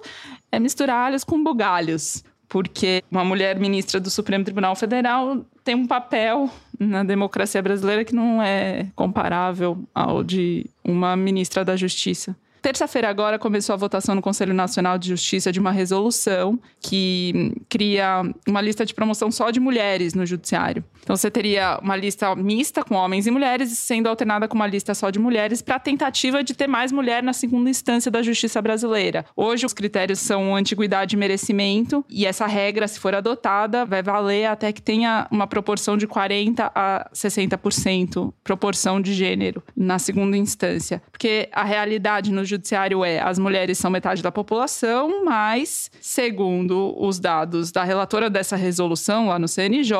é 0.50 0.60
misturar 0.60 1.06
alhos 1.06 1.24
com 1.24 1.42
bugalhos 1.42 2.22
porque 2.52 3.02
uma 3.10 3.24
mulher 3.24 3.58
ministra 3.58 3.98
do 3.98 4.10
Supremo 4.10 4.44
Tribunal 4.44 4.76
Federal 4.76 5.42
tem 5.64 5.74
um 5.74 5.86
papel 5.86 6.50
na 6.78 7.02
democracia 7.02 7.62
brasileira 7.62 8.04
que 8.04 8.14
não 8.14 8.42
é 8.42 8.88
comparável 8.94 9.82
ao 9.94 10.22
de 10.22 10.66
uma 10.84 11.16
ministra 11.16 11.64
da 11.64 11.76
Justiça. 11.76 12.36
Terça-feira 12.62 13.08
agora 13.08 13.40
começou 13.40 13.72
a 13.72 13.76
votação 13.76 14.14
no 14.14 14.22
Conselho 14.22 14.54
Nacional 14.54 14.96
de 14.96 15.08
Justiça 15.08 15.50
de 15.50 15.58
uma 15.58 15.72
resolução 15.72 16.56
que 16.80 17.60
cria 17.68 18.22
uma 18.46 18.60
lista 18.60 18.86
de 18.86 18.94
promoção 18.94 19.32
só 19.32 19.50
de 19.50 19.58
mulheres 19.58 20.14
no 20.14 20.24
judiciário. 20.24 20.84
Então 21.02 21.16
você 21.16 21.28
teria 21.28 21.80
uma 21.82 21.96
lista 21.96 22.36
mista 22.36 22.84
com 22.84 22.94
homens 22.94 23.26
e 23.26 23.32
mulheres, 23.32 23.76
sendo 23.76 24.08
alternada 24.08 24.46
com 24.46 24.54
uma 24.54 24.68
lista 24.68 24.94
só 24.94 25.10
de 25.10 25.18
mulheres, 25.18 25.60
para 25.60 25.74
a 25.74 25.80
tentativa 25.80 26.44
de 26.44 26.54
ter 26.54 26.68
mais 26.68 26.92
mulher 26.92 27.20
na 27.20 27.32
segunda 27.32 27.68
instância 27.68 28.12
da 28.12 28.22
justiça 28.22 28.62
brasileira. 28.62 29.24
Hoje 29.34 29.66
os 29.66 29.72
critérios 29.72 30.20
são 30.20 30.54
antiguidade 30.54 31.16
e 31.16 31.18
merecimento, 31.18 32.04
e 32.08 32.24
essa 32.24 32.46
regra, 32.46 32.86
se 32.86 33.00
for 33.00 33.12
adotada, 33.12 33.84
vai 33.84 34.04
valer 34.04 34.46
até 34.46 34.72
que 34.72 34.80
tenha 34.80 35.26
uma 35.32 35.48
proporção 35.48 35.96
de 35.96 36.06
40 36.06 36.70
a 36.72 37.10
60% 37.12 38.32
proporção 38.44 39.00
de 39.00 39.12
gênero 39.12 39.64
na 39.76 39.98
segunda 39.98 40.36
instância. 40.36 41.02
Porque 41.10 41.48
a 41.52 41.64
realidade 41.64 42.30
no 42.30 42.44
judiciário 42.52 43.04
é 43.04 43.20
as 43.20 43.38
mulheres 43.38 43.78
são 43.78 43.90
metade 43.90 44.22
da 44.22 44.32
população, 44.32 45.24
mas, 45.24 45.90
segundo 46.00 46.94
os 46.98 47.18
dados 47.18 47.70
da 47.70 47.84
relatora 47.84 48.28
dessa 48.30 48.56
resolução 48.56 49.28
lá 49.28 49.38
no 49.38 49.48
CNJ, 49.48 49.94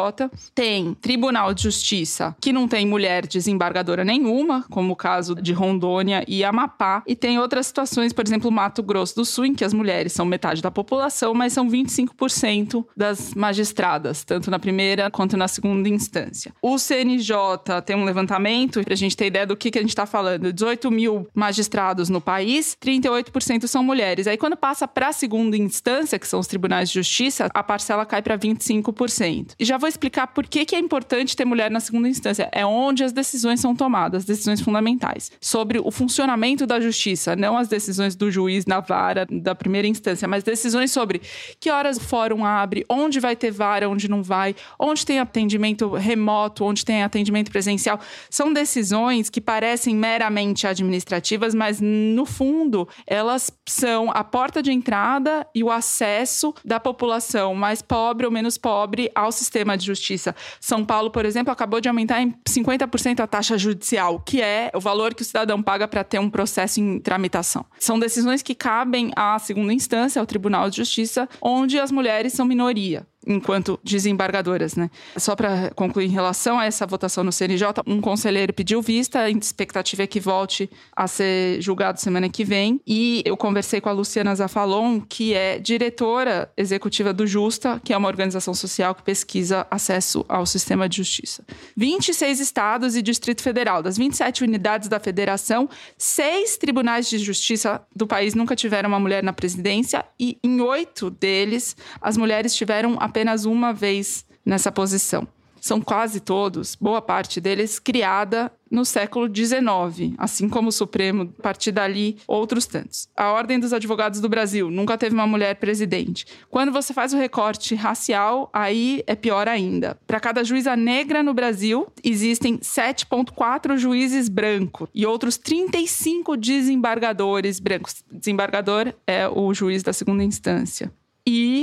tem 0.54 0.94
Tribunal 0.94 1.52
de 1.54 1.62
Justiça 1.62 2.34
que 2.40 2.52
não 2.52 2.68
tem 2.68 2.86
mulher 2.86 3.26
desembargadora 3.26 4.04
nenhuma, 4.04 4.64
como 4.70 4.92
o 4.92 4.96
caso 4.96 5.34
de 5.34 5.52
Rondônia 5.52 6.24
e 6.26 6.44
Amapá, 6.44 7.02
e 7.06 7.14
tem 7.14 7.38
outras 7.38 7.66
situações, 7.66 8.12
por 8.12 8.26
exemplo, 8.26 8.50
Mato 8.50 8.82
Grosso 8.82 9.16
do 9.16 9.24
Sul, 9.24 9.46
em 9.46 9.54
que 9.54 9.64
as 9.64 9.72
mulheres 9.72 10.12
são 10.12 10.24
metade 10.24 10.62
da 10.62 10.70
população, 10.70 11.34
mas 11.34 11.52
são 11.52 11.68
25% 11.68 12.84
das 12.96 13.34
magistradas, 13.34 14.24
tanto 14.24 14.50
na 14.50 14.58
primeira 14.58 15.10
quanto 15.10 15.36
na 15.36 15.48
segunda 15.48 15.88
instância. 15.88 16.52
O 16.60 16.78
CNJ 16.78 17.82
tem 17.84 17.96
um 17.96 18.04
levantamento, 18.04 18.82
para 18.82 18.94
a 18.94 18.96
gente 18.96 19.16
ter 19.16 19.26
ideia 19.26 19.46
do 19.46 19.56
que, 19.56 19.70
que 19.70 19.78
a 19.78 19.82
gente 19.82 19.90
está 19.90 20.06
falando: 20.06 20.52
18 20.52 20.90
mil 20.90 21.26
magistrados 21.34 22.08
no 22.08 22.20
país, 22.20 22.41
38% 22.44 23.66
são 23.66 23.82
mulheres. 23.82 24.26
Aí, 24.26 24.36
quando 24.36 24.56
passa 24.56 24.86
para 24.86 25.08
a 25.08 25.12
segunda 25.12 25.56
instância, 25.56 26.18
que 26.18 26.26
são 26.26 26.40
os 26.40 26.46
tribunais 26.46 26.88
de 26.88 26.94
justiça, 26.94 27.48
a 27.52 27.62
parcela 27.62 28.04
cai 28.04 28.22
para 28.22 28.38
25%. 28.38 29.54
E 29.58 29.64
já 29.64 29.78
vou 29.78 29.88
explicar 29.88 30.28
por 30.28 30.46
que, 30.46 30.64
que 30.64 30.76
é 30.76 30.78
importante 30.78 31.36
ter 31.36 31.44
mulher 31.44 31.70
na 31.70 31.80
segunda 31.80 32.08
instância. 32.08 32.48
É 32.52 32.64
onde 32.64 33.04
as 33.04 33.12
decisões 33.12 33.60
são 33.60 33.74
tomadas, 33.74 34.24
decisões 34.24 34.60
fundamentais, 34.60 35.30
sobre 35.40 35.78
o 35.78 35.90
funcionamento 35.90 36.66
da 36.66 36.80
justiça, 36.80 37.36
não 37.36 37.56
as 37.56 37.68
decisões 37.68 38.14
do 38.14 38.30
juiz 38.30 38.66
na 38.66 38.80
vara 38.80 39.26
da 39.30 39.54
primeira 39.54 39.88
instância, 39.88 40.26
mas 40.28 40.42
decisões 40.42 40.90
sobre 40.90 41.20
que 41.60 41.70
horas 41.70 41.96
o 41.96 42.00
fórum 42.00 42.44
abre, 42.44 42.84
onde 42.88 43.20
vai 43.20 43.36
ter 43.36 43.50
vara, 43.50 43.88
onde 43.88 44.08
não 44.08 44.22
vai, 44.22 44.54
onde 44.78 45.04
tem 45.04 45.18
atendimento 45.18 45.94
remoto, 45.94 46.64
onde 46.64 46.84
tem 46.84 47.02
atendimento 47.02 47.50
presencial. 47.50 48.00
São 48.30 48.52
decisões 48.52 49.30
que 49.30 49.40
parecem 49.40 49.94
meramente 49.94 50.66
administrativas, 50.66 51.54
mas 51.54 51.80
no 51.80 52.26
fundo 52.32 52.88
elas 53.06 53.50
são 53.68 54.10
a 54.10 54.24
porta 54.24 54.62
de 54.62 54.72
entrada 54.72 55.46
e 55.54 55.62
o 55.62 55.70
acesso 55.70 56.54
da 56.64 56.80
população 56.80 57.54
mais 57.54 57.82
pobre 57.82 58.26
ou 58.26 58.32
menos 58.32 58.56
pobre 58.56 59.10
ao 59.14 59.30
sistema 59.30 59.76
de 59.76 59.84
justiça. 59.84 60.34
São 60.60 60.84
Paulo, 60.84 61.10
por 61.10 61.24
exemplo, 61.24 61.52
acabou 61.52 61.80
de 61.80 61.88
aumentar 61.88 62.22
em 62.22 62.34
50% 62.48 63.20
a 63.20 63.26
taxa 63.26 63.58
judicial, 63.58 64.20
que 64.20 64.40
é 64.40 64.70
o 64.74 64.80
valor 64.80 65.14
que 65.14 65.22
o 65.22 65.24
cidadão 65.24 65.62
paga 65.62 65.86
para 65.86 66.02
ter 66.02 66.18
um 66.18 66.30
processo 66.30 66.80
em 66.80 66.98
tramitação. 66.98 67.64
São 67.78 67.98
decisões 67.98 68.42
que 68.42 68.54
cabem 68.54 69.12
à 69.14 69.38
segunda 69.38 69.72
instância, 69.72 70.20
ao 70.20 70.26
Tribunal 70.26 70.70
de 70.70 70.76
Justiça, 70.76 71.28
onde 71.40 71.78
as 71.78 71.92
mulheres 71.92 72.32
são 72.32 72.46
minoria 72.46 73.06
enquanto 73.26 73.78
desembargadoras, 73.82 74.74
né? 74.74 74.90
Só 75.16 75.36
para 75.36 75.70
concluir 75.70 76.06
em 76.06 76.10
relação 76.10 76.58
a 76.58 76.64
essa 76.64 76.86
votação 76.86 77.22
no 77.22 77.32
CNJ, 77.32 77.82
um 77.86 78.00
conselheiro 78.00 78.52
pediu 78.52 78.82
vista, 78.82 79.20
a 79.20 79.30
expectativa 79.30 80.02
é 80.02 80.06
que 80.06 80.20
volte 80.20 80.68
a 80.94 81.06
ser 81.06 81.60
julgado 81.60 82.00
semana 82.00 82.28
que 82.28 82.44
vem, 82.44 82.80
e 82.86 83.22
eu 83.24 83.36
conversei 83.36 83.80
com 83.80 83.88
a 83.88 83.92
Luciana 83.92 84.34
Zafalon, 84.34 85.00
que 85.00 85.34
é 85.34 85.58
diretora 85.58 86.50
executiva 86.56 87.12
do 87.12 87.26
Justa, 87.26 87.80
que 87.84 87.92
é 87.92 87.96
uma 87.96 88.08
organização 88.08 88.54
social 88.54 88.94
que 88.94 89.02
pesquisa 89.02 89.66
acesso 89.70 90.24
ao 90.28 90.44
sistema 90.46 90.88
de 90.88 90.96
justiça. 90.96 91.44
26 91.76 92.40
estados 92.40 92.96
e 92.96 93.02
Distrito 93.02 93.42
Federal, 93.42 93.82
das 93.82 93.96
27 93.96 94.44
unidades 94.44 94.88
da 94.88 94.98
federação, 94.98 95.68
seis 95.96 96.56
tribunais 96.56 97.08
de 97.08 97.18
justiça 97.18 97.82
do 97.94 98.06
país 98.06 98.34
nunca 98.34 98.56
tiveram 98.56 98.88
uma 98.88 99.00
mulher 99.00 99.22
na 99.22 99.32
presidência 99.32 100.04
e 100.18 100.38
em 100.42 100.60
oito 100.60 101.10
deles 101.10 101.76
as 102.00 102.16
mulheres 102.16 102.54
tiveram 102.54 102.96
a 103.00 103.08
apenas 103.12 103.44
uma 103.44 103.74
vez 103.74 104.24
nessa 104.42 104.72
posição. 104.72 105.28
São 105.60 105.80
quase 105.80 106.18
todos, 106.18 106.74
boa 106.74 107.00
parte 107.00 107.40
deles, 107.40 107.78
criada 107.78 108.50
no 108.68 108.84
século 108.84 109.28
XIX, 109.32 110.14
assim 110.18 110.48
como 110.48 110.70
o 110.70 110.72
Supremo, 110.72 111.32
a 111.38 111.42
partir 111.42 111.70
dali, 111.70 112.16
outros 112.26 112.66
tantos. 112.66 113.06
A 113.14 113.30
Ordem 113.30 113.60
dos 113.60 113.72
Advogados 113.72 114.18
do 114.18 114.28
Brasil 114.28 114.70
nunca 114.70 114.98
teve 114.98 115.14
uma 115.14 115.26
mulher 115.26 115.54
presidente. 115.56 116.26
Quando 116.50 116.72
você 116.72 116.92
faz 116.92 117.12
o 117.12 117.18
recorte 117.18 117.74
racial, 117.74 118.50
aí 118.52 119.04
é 119.06 119.14
pior 119.14 119.46
ainda. 119.46 119.96
Para 120.06 120.18
cada 120.18 120.42
juíza 120.42 120.74
negra 120.74 121.22
no 121.22 121.34
Brasil, 121.34 121.86
existem 122.02 122.58
7,4 122.58 123.76
juízes 123.76 124.28
brancos 124.28 124.88
e 124.92 125.06
outros 125.06 125.36
35 125.36 126.36
desembargadores 126.36 127.60
brancos. 127.60 128.02
Desembargador 128.10 128.92
é 129.06 129.28
o 129.28 129.52
juiz 129.54 129.82
da 129.84 129.92
segunda 129.92 130.24
instância. 130.24 130.90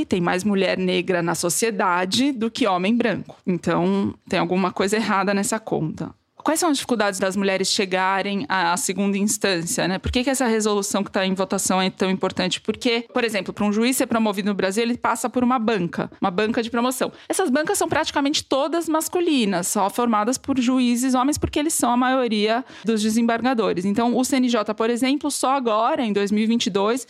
Tem 0.10 0.20
mais 0.20 0.44
mulher 0.44 0.78
negra 0.78 1.22
na 1.22 1.36
sociedade 1.36 2.32
do 2.32 2.50
que 2.50 2.68
homem 2.68 2.96
branco. 2.96 3.38
Então, 3.46 4.14
tem 4.28 4.40
alguma 4.40 4.72
coisa 4.72 4.96
errada 4.96 5.34
nessa 5.34 5.60
conta. 5.60 6.10
Quais 6.50 6.60
são 6.60 6.72
as 6.72 6.78
dificuldades 6.78 7.20
das 7.20 7.36
mulheres 7.36 7.68
chegarem 7.68 8.44
à 8.50 8.76
segunda 8.76 9.16
instância? 9.16 9.88
Né? 9.88 10.00
Por 10.00 10.12
que, 10.12 10.24
que 10.24 10.32
essa 10.32 10.48
resolução 10.48 11.04
que 11.04 11.12
está 11.12 11.24
em 11.24 11.36
votação 11.36 11.80
é 11.80 11.92
tão 11.92 12.10
importante? 12.10 12.60
Porque, 12.60 13.06
por 13.14 13.24
exemplo, 13.24 13.54
para 13.54 13.64
um 13.66 13.72
juiz 13.72 13.98
ser 13.98 14.08
promovido 14.08 14.50
no 14.50 14.56
Brasil, 14.56 14.82
ele 14.82 14.98
passa 14.98 15.30
por 15.30 15.44
uma 15.44 15.60
banca, 15.60 16.10
uma 16.20 16.32
banca 16.32 16.64
de 16.64 16.72
promoção. 16.72 17.12
Essas 17.30 17.52
bancas 17.52 17.78
são 17.78 17.88
praticamente 17.88 18.44
todas 18.44 18.90
masculinas, 18.90 19.68
só 19.68 19.92
formadas 19.92 20.40
por 20.40 20.60
juízes 20.60 21.14
homens, 21.14 21.38
porque 21.38 21.60
eles 21.60 21.76
são 21.76 21.92
a 21.92 21.98
maioria 21.98 22.66
dos 22.84 23.04
desembargadores. 23.04 23.86
Então, 23.86 24.18
o 24.18 24.26
CNJ, 24.26 24.74
por 24.76 24.90
exemplo, 24.90 25.30
só 25.30 25.52
agora, 25.52 26.02
em 26.02 26.12
2022, 26.12 27.08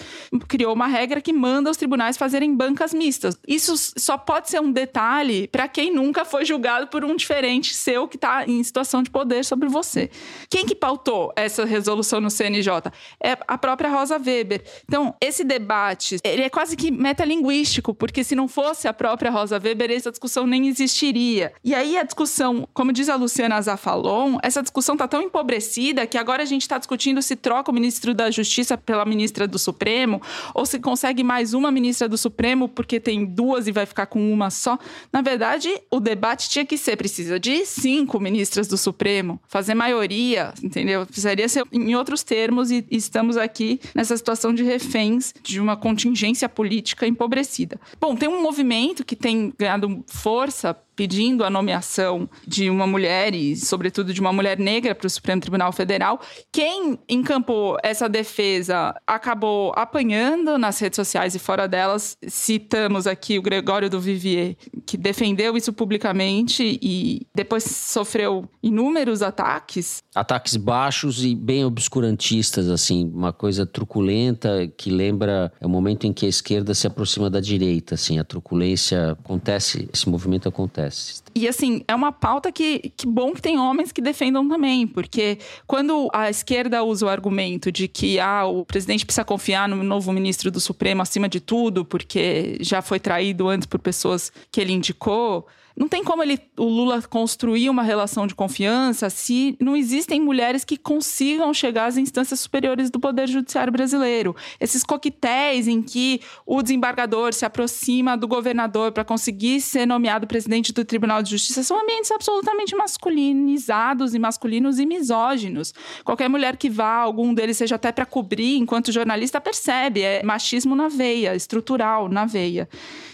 criou 0.50 0.74
uma 0.74 0.88
regra 0.88 1.22
que 1.22 1.32
manda 1.32 1.72
os 1.72 1.78
tribunais 1.78 2.18
fazerem 2.18 2.54
bancas 2.54 2.94
mistas. 2.94 3.40
Isso 3.48 3.74
só 3.98 4.18
pode 4.18 4.50
ser 4.50 4.60
um 4.60 4.70
detalhe 4.70 5.48
para 5.48 5.70
quem 5.70 5.96
nunca 5.96 6.26
foi 6.26 6.44
julgado 6.44 6.88
por 6.88 7.06
um 7.06 7.16
diferente 7.16 7.74
seu 7.74 8.06
que 8.06 8.18
está 8.18 8.46
em 8.46 8.62
situação 8.62 9.02
de 9.02 9.10
poder 9.10 9.29
sobre 9.44 9.70
você. 9.70 10.10
Quem 10.50 10.66
que 10.66 10.76
pautou 10.76 11.32
essa 11.36 11.66
resolução 11.66 12.20
no 12.20 12.30
CNJ? 12.30 12.92
É 13.24 13.38
a 13.48 13.58
própria 13.58 13.90
Rosa 13.90 14.18
Weber. 14.18 14.64
Então, 14.84 15.16
esse 15.22 15.44
debate, 15.44 16.18
ele 16.24 16.44
é 16.44 16.50
quase 16.50 16.76
que 16.76 16.92
metalinguístico, 16.92 17.94
porque 17.94 18.24
se 18.24 18.36
não 18.36 18.48
fosse 18.48 18.88
a 18.88 18.94
própria 18.94 19.32
Rosa 19.32 19.60
Weber, 19.64 19.92
essa 19.92 20.12
discussão 20.12 20.48
nem 20.48 20.68
existiria. 20.68 21.52
E 21.64 21.74
aí 21.76 21.98
a 21.98 22.04
discussão, 22.04 22.68
como 22.74 22.94
diz 22.94 23.10
a 23.10 23.16
Luciana 23.16 23.62
Zafalon, 23.62 24.38
essa 24.42 24.62
discussão 24.62 24.96
está 24.96 25.08
tão 25.08 25.22
empobrecida 25.22 26.06
que 26.08 26.18
agora 26.18 26.44
a 26.44 26.46
gente 26.46 26.62
está 26.62 26.78
discutindo 26.78 27.22
se 27.22 27.36
troca 27.36 27.72
o 27.72 27.74
ministro 27.74 28.14
da 28.14 28.32
Justiça 28.32 28.78
pela 28.78 29.06
ministra 29.06 29.48
do 29.48 29.60
Supremo, 29.60 30.22
ou 30.54 30.66
se 30.66 30.80
consegue 30.80 31.24
mais 31.24 31.54
uma 31.54 31.72
ministra 31.72 32.08
do 32.08 32.18
Supremo 32.18 32.70
porque 32.70 33.00
tem 33.00 33.26
duas 33.26 33.68
e 33.68 33.72
vai 33.72 33.86
ficar 33.86 34.06
com 34.06 34.32
uma 34.32 34.50
só. 34.50 34.78
Na 35.12 35.22
verdade, 35.22 35.70
o 35.92 36.00
debate 36.00 36.50
tinha 36.50 36.66
que 36.66 36.78
ser, 36.78 36.96
precisa 36.96 37.40
de 37.40 37.66
cinco 37.66 38.20
ministras 38.20 38.68
do 38.68 38.78
Supremo 38.78 39.09
Supremo, 39.10 39.40
fazer 39.48 39.74
maioria, 39.74 40.54
entendeu? 40.62 41.04
Precisaria 41.04 41.50
ser 41.50 41.64
em 41.72 41.96
outros 41.96 42.22
termos 42.22 42.70
e 42.70 42.86
estamos 42.92 43.38
aqui 43.38 43.80
nessa 43.96 44.16
situação 44.16 44.54
de 44.54 44.64
reféns 44.64 45.34
de 45.42 45.60
uma 45.60 45.76
contingência 45.76 46.48
política 46.48 47.08
empobrecida. 47.08 47.80
Bom, 48.00 48.16
tem 48.16 48.30
um 48.30 48.40
movimento 48.42 49.04
que 49.04 49.16
tem 49.16 49.52
ganhado 49.58 50.04
força 50.06 50.78
pedindo 51.00 51.46
a 51.46 51.50
nomeação 51.50 52.30
de 52.46 52.70
uma 52.70 52.86
mulher 52.86 53.34
e, 53.34 53.56
sobretudo, 53.56 54.14
de 54.14 54.20
uma 54.20 54.34
mulher 54.34 54.60
negra 54.60 54.94
para 54.94 55.08
o 55.08 55.10
Supremo 55.10 55.40
Tribunal 55.40 55.72
Federal. 55.72 56.20
Quem 56.52 57.00
encampou 57.08 57.78
essa 57.82 58.10
defesa 58.10 58.94
acabou 59.08 59.72
apanhando 59.78 60.58
nas 60.58 60.78
redes 60.78 60.98
sociais 60.98 61.36
e 61.36 61.40
fora 61.40 61.70
delas. 61.70 62.18
Citamos 62.28 63.08
aqui 63.08 63.40
o 63.40 63.42
Gregório 63.42 63.90
do 63.90 63.98
Vivier, 63.98 64.58
que 64.86 64.98
defendeu 64.98 65.56
isso 65.56 65.72
publicamente 65.72 66.78
e 66.82 67.26
depois 67.34 67.64
sofreu 67.64 68.44
inúmeros 68.62 69.22
ataques. 69.22 70.00
Ataques 70.14 70.58
baixos 70.58 71.24
e 71.24 71.34
bem 71.34 71.64
obscurantistas, 71.64 72.68
assim, 72.68 73.10
uma 73.16 73.32
coisa 73.32 73.66
truculenta 73.66 74.68
que 74.76 74.92
lembra 74.92 75.50
é 75.62 75.66
o 75.66 75.70
momento 75.70 76.06
em 76.06 76.12
que 76.12 76.26
a 76.26 76.30
esquerda 76.30 76.74
se 76.74 76.88
aproxima 76.88 77.30
da 77.30 77.40
direita, 77.40 77.96
assim, 77.96 78.20
a 78.20 78.26
truculência 78.26 79.12
acontece, 79.12 79.88
esse 79.94 80.10
movimento 80.10 80.50
acontece. 80.50 80.89
E 81.36 81.48
assim, 81.48 81.84
é 81.88 81.96
uma 81.96 82.12
pauta 82.12 82.52
que, 82.52 82.92
que 82.96 83.06
bom 83.06 83.34
que 83.34 83.42
tem 83.42 83.60
homens 83.60 83.92
que 83.92 84.02
defendam 84.02 84.48
também, 84.48 84.88
porque 84.88 85.38
quando 85.68 86.10
a 86.14 86.30
esquerda 86.30 86.84
usa 86.84 87.06
o 87.06 87.10
argumento 87.10 87.72
de 87.72 87.88
que 87.88 88.20
ah, 88.20 88.46
o 88.46 88.66
presidente 88.66 89.06
precisa 89.06 89.24
confiar 89.24 89.68
no 89.68 89.84
novo 89.84 90.12
ministro 90.12 90.52
do 90.52 90.60
Supremo 90.60 91.02
acima 91.02 91.30
de 91.30 91.40
tudo, 91.40 91.86
porque 91.86 92.58
já 92.62 92.82
foi 92.82 93.00
traído 93.00 93.48
antes 93.48 93.66
por 93.66 93.80
pessoas 93.80 94.32
que 94.52 94.60
ele 94.60 94.74
indicou, 94.74 95.48
Não 95.80 95.88
tem 95.88 96.04
como 96.04 96.22
ele, 96.22 96.38
o 96.58 96.66
Lula 96.66 97.02
construir 97.02 97.70
uma 97.70 97.84
relação 97.84 98.28
de 98.28 98.36
confiança 98.36 99.10
se 99.10 99.56
não 99.62 99.78
existem 99.78 100.20
mulheres 100.20 100.66
que 100.66 100.76
consigam 100.76 101.54
chegar 101.54 101.86
às 101.86 101.96
instâncias 101.96 102.42
superiores 102.42 102.90
do 102.90 103.00
Poder 103.00 103.30
Judiciário 103.30 103.72
brasileiro. 103.72 104.36
Esses 104.60 104.84
coquetéis 104.84 105.70
em 105.70 105.82
que 105.82 106.20
o 106.46 106.62
desembargador 106.62 107.34
se 107.34 107.46
aproxima 107.46 108.18
do 108.18 108.28
governador 108.28 108.92
para 108.92 109.06
conseguir 109.06 109.62
ser 109.62 109.86
nomeado 109.86 110.28
presidente 110.28 110.74
do 110.74 110.84
Tribunal 110.84 111.24
de 111.24 111.30
Justiça 111.30 111.64
são 111.64 111.82
ambientes 111.82 112.12
absolutamente 112.12 112.76
masculinizados 112.76 114.14
e 114.14 114.20
masculinos 114.20 114.80
e 114.80 114.86
misóginos. 114.86 115.74
Qualquer 116.04 116.28
mulher 116.28 116.58
que 116.58 116.70
vá, 116.70 116.96
algum 116.96 117.34
deles 117.34 117.56
seja 117.56 117.76
até 117.76 117.90
para 117.94 118.06
cobrir, 118.06 118.58
enquanto 118.58 118.92
jornalista, 118.92 119.40
percebe. 119.40 120.02
É 120.02 120.24
machismo 120.24 120.76
na 120.76 120.90
veia, 120.90 121.38
estrutural 121.38 122.10
na 122.10 122.26
veia. 122.26 122.68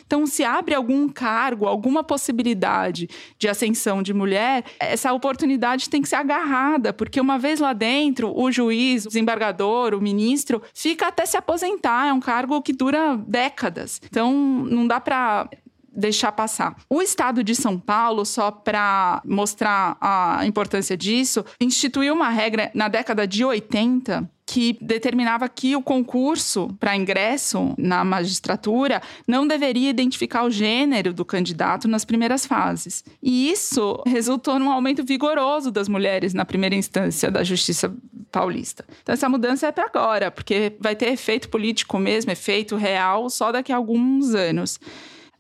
Então, 0.06 0.26
se 0.26 0.44
abre 0.44 0.76
algum 0.76 1.10
cargo, 1.10 1.66
alguma 1.66 2.04
possibilidade 2.04 3.10
de 3.38 3.48
ascensão 3.48 4.04
de 4.04 4.14
mulher, 4.14 4.64
essa 4.80 5.12
oportunidade 5.14 5.90
tem 5.90 6.02
que 6.02 6.10
ser 6.10 6.16
agarrada, 6.16 6.94
porque 6.94 7.20
uma 7.20 7.38
vez 7.38 7.60
lá 7.60 7.74
dentro, 7.74 8.32
o 8.36 8.52
juiz, 8.52 9.06
o 9.06 9.08
desembargador, 9.08 9.94
o 9.94 10.02
ministro, 10.02 10.62
fica 10.74 11.08
até 11.08 11.26
se 11.26 11.38
aposentar. 11.38 12.08
É 12.08 12.14
um 12.14 12.20
cargo 12.20 12.62
que 12.62 12.74
dura 12.74 13.18
décadas. 13.18 14.02
Então, 14.06 14.34
não 14.34 14.86
dá 14.86 15.00
para 15.00 15.50
deixar 15.96 16.32
passar. 16.32 16.76
O 16.90 17.02
estado 17.02 17.44
de 17.44 17.56
São 17.56 17.80
Paulo, 17.80 18.26
só 18.26 18.52
para 18.52 19.22
mostrar 19.26 19.98
a 20.02 20.46
importância 20.46 20.98
disso, 20.98 21.46
instituiu 21.60 22.14
uma 22.14 22.30
regra 22.30 22.72
na 22.74 22.88
década 22.88 23.28
de 23.28 23.44
80 23.44 24.30
que 24.46 24.78
determinava 24.80 25.50
que 25.50 25.76
o 25.76 25.82
concurso 25.82 26.70
para 26.80 26.96
ingresso 26.96 27.74
na 27.78 28.04
magistratura 28.04 29.02
não 29.28 29.48
deveria 29.48 29.90
identificar 29.90 30.44
o 30.44 30.52
gênero 30.52 31.14
do 31.14 31.26
candidato 31.26 31.88
nas 31.88 32.06
primeiras 32.06 32.46
fases. 32.46 33.04
E 33.24 33.50
isso 33.50 34.02
resultou 34.06 34.60
num 34.60 34.72
aumento 34.72 35.04
vigoroso 35.04 35.72
das 35.72 35.90
mulheres 35.90 36.34
na 36.34 36.46
primeira 36.46 36.76
instância 36.76 37.32
da 37.32 37.44
Justiça 37.44 37.94
Paulista. 38.32 38.86
Então, 39.02 39.14
essa 39.14 39.28
mudança 39.28 39.68
é 39.68 39.72
para 39.72 39.86
agora, 39.86 40.30
porque 40.30 40.74
vai 40.80 40.96
ter 40.96 41.08
efeito 41.08 41.50
político 41.50 41.98
mesmo, 41.98 42.32
efeito 42.32 42.76
real, 42.76 43.30
só 43.30 43.52
daqui 43.52 43.72
a 43.72 43.78
alguns 43.78 44.36
anos. 44.36 44.80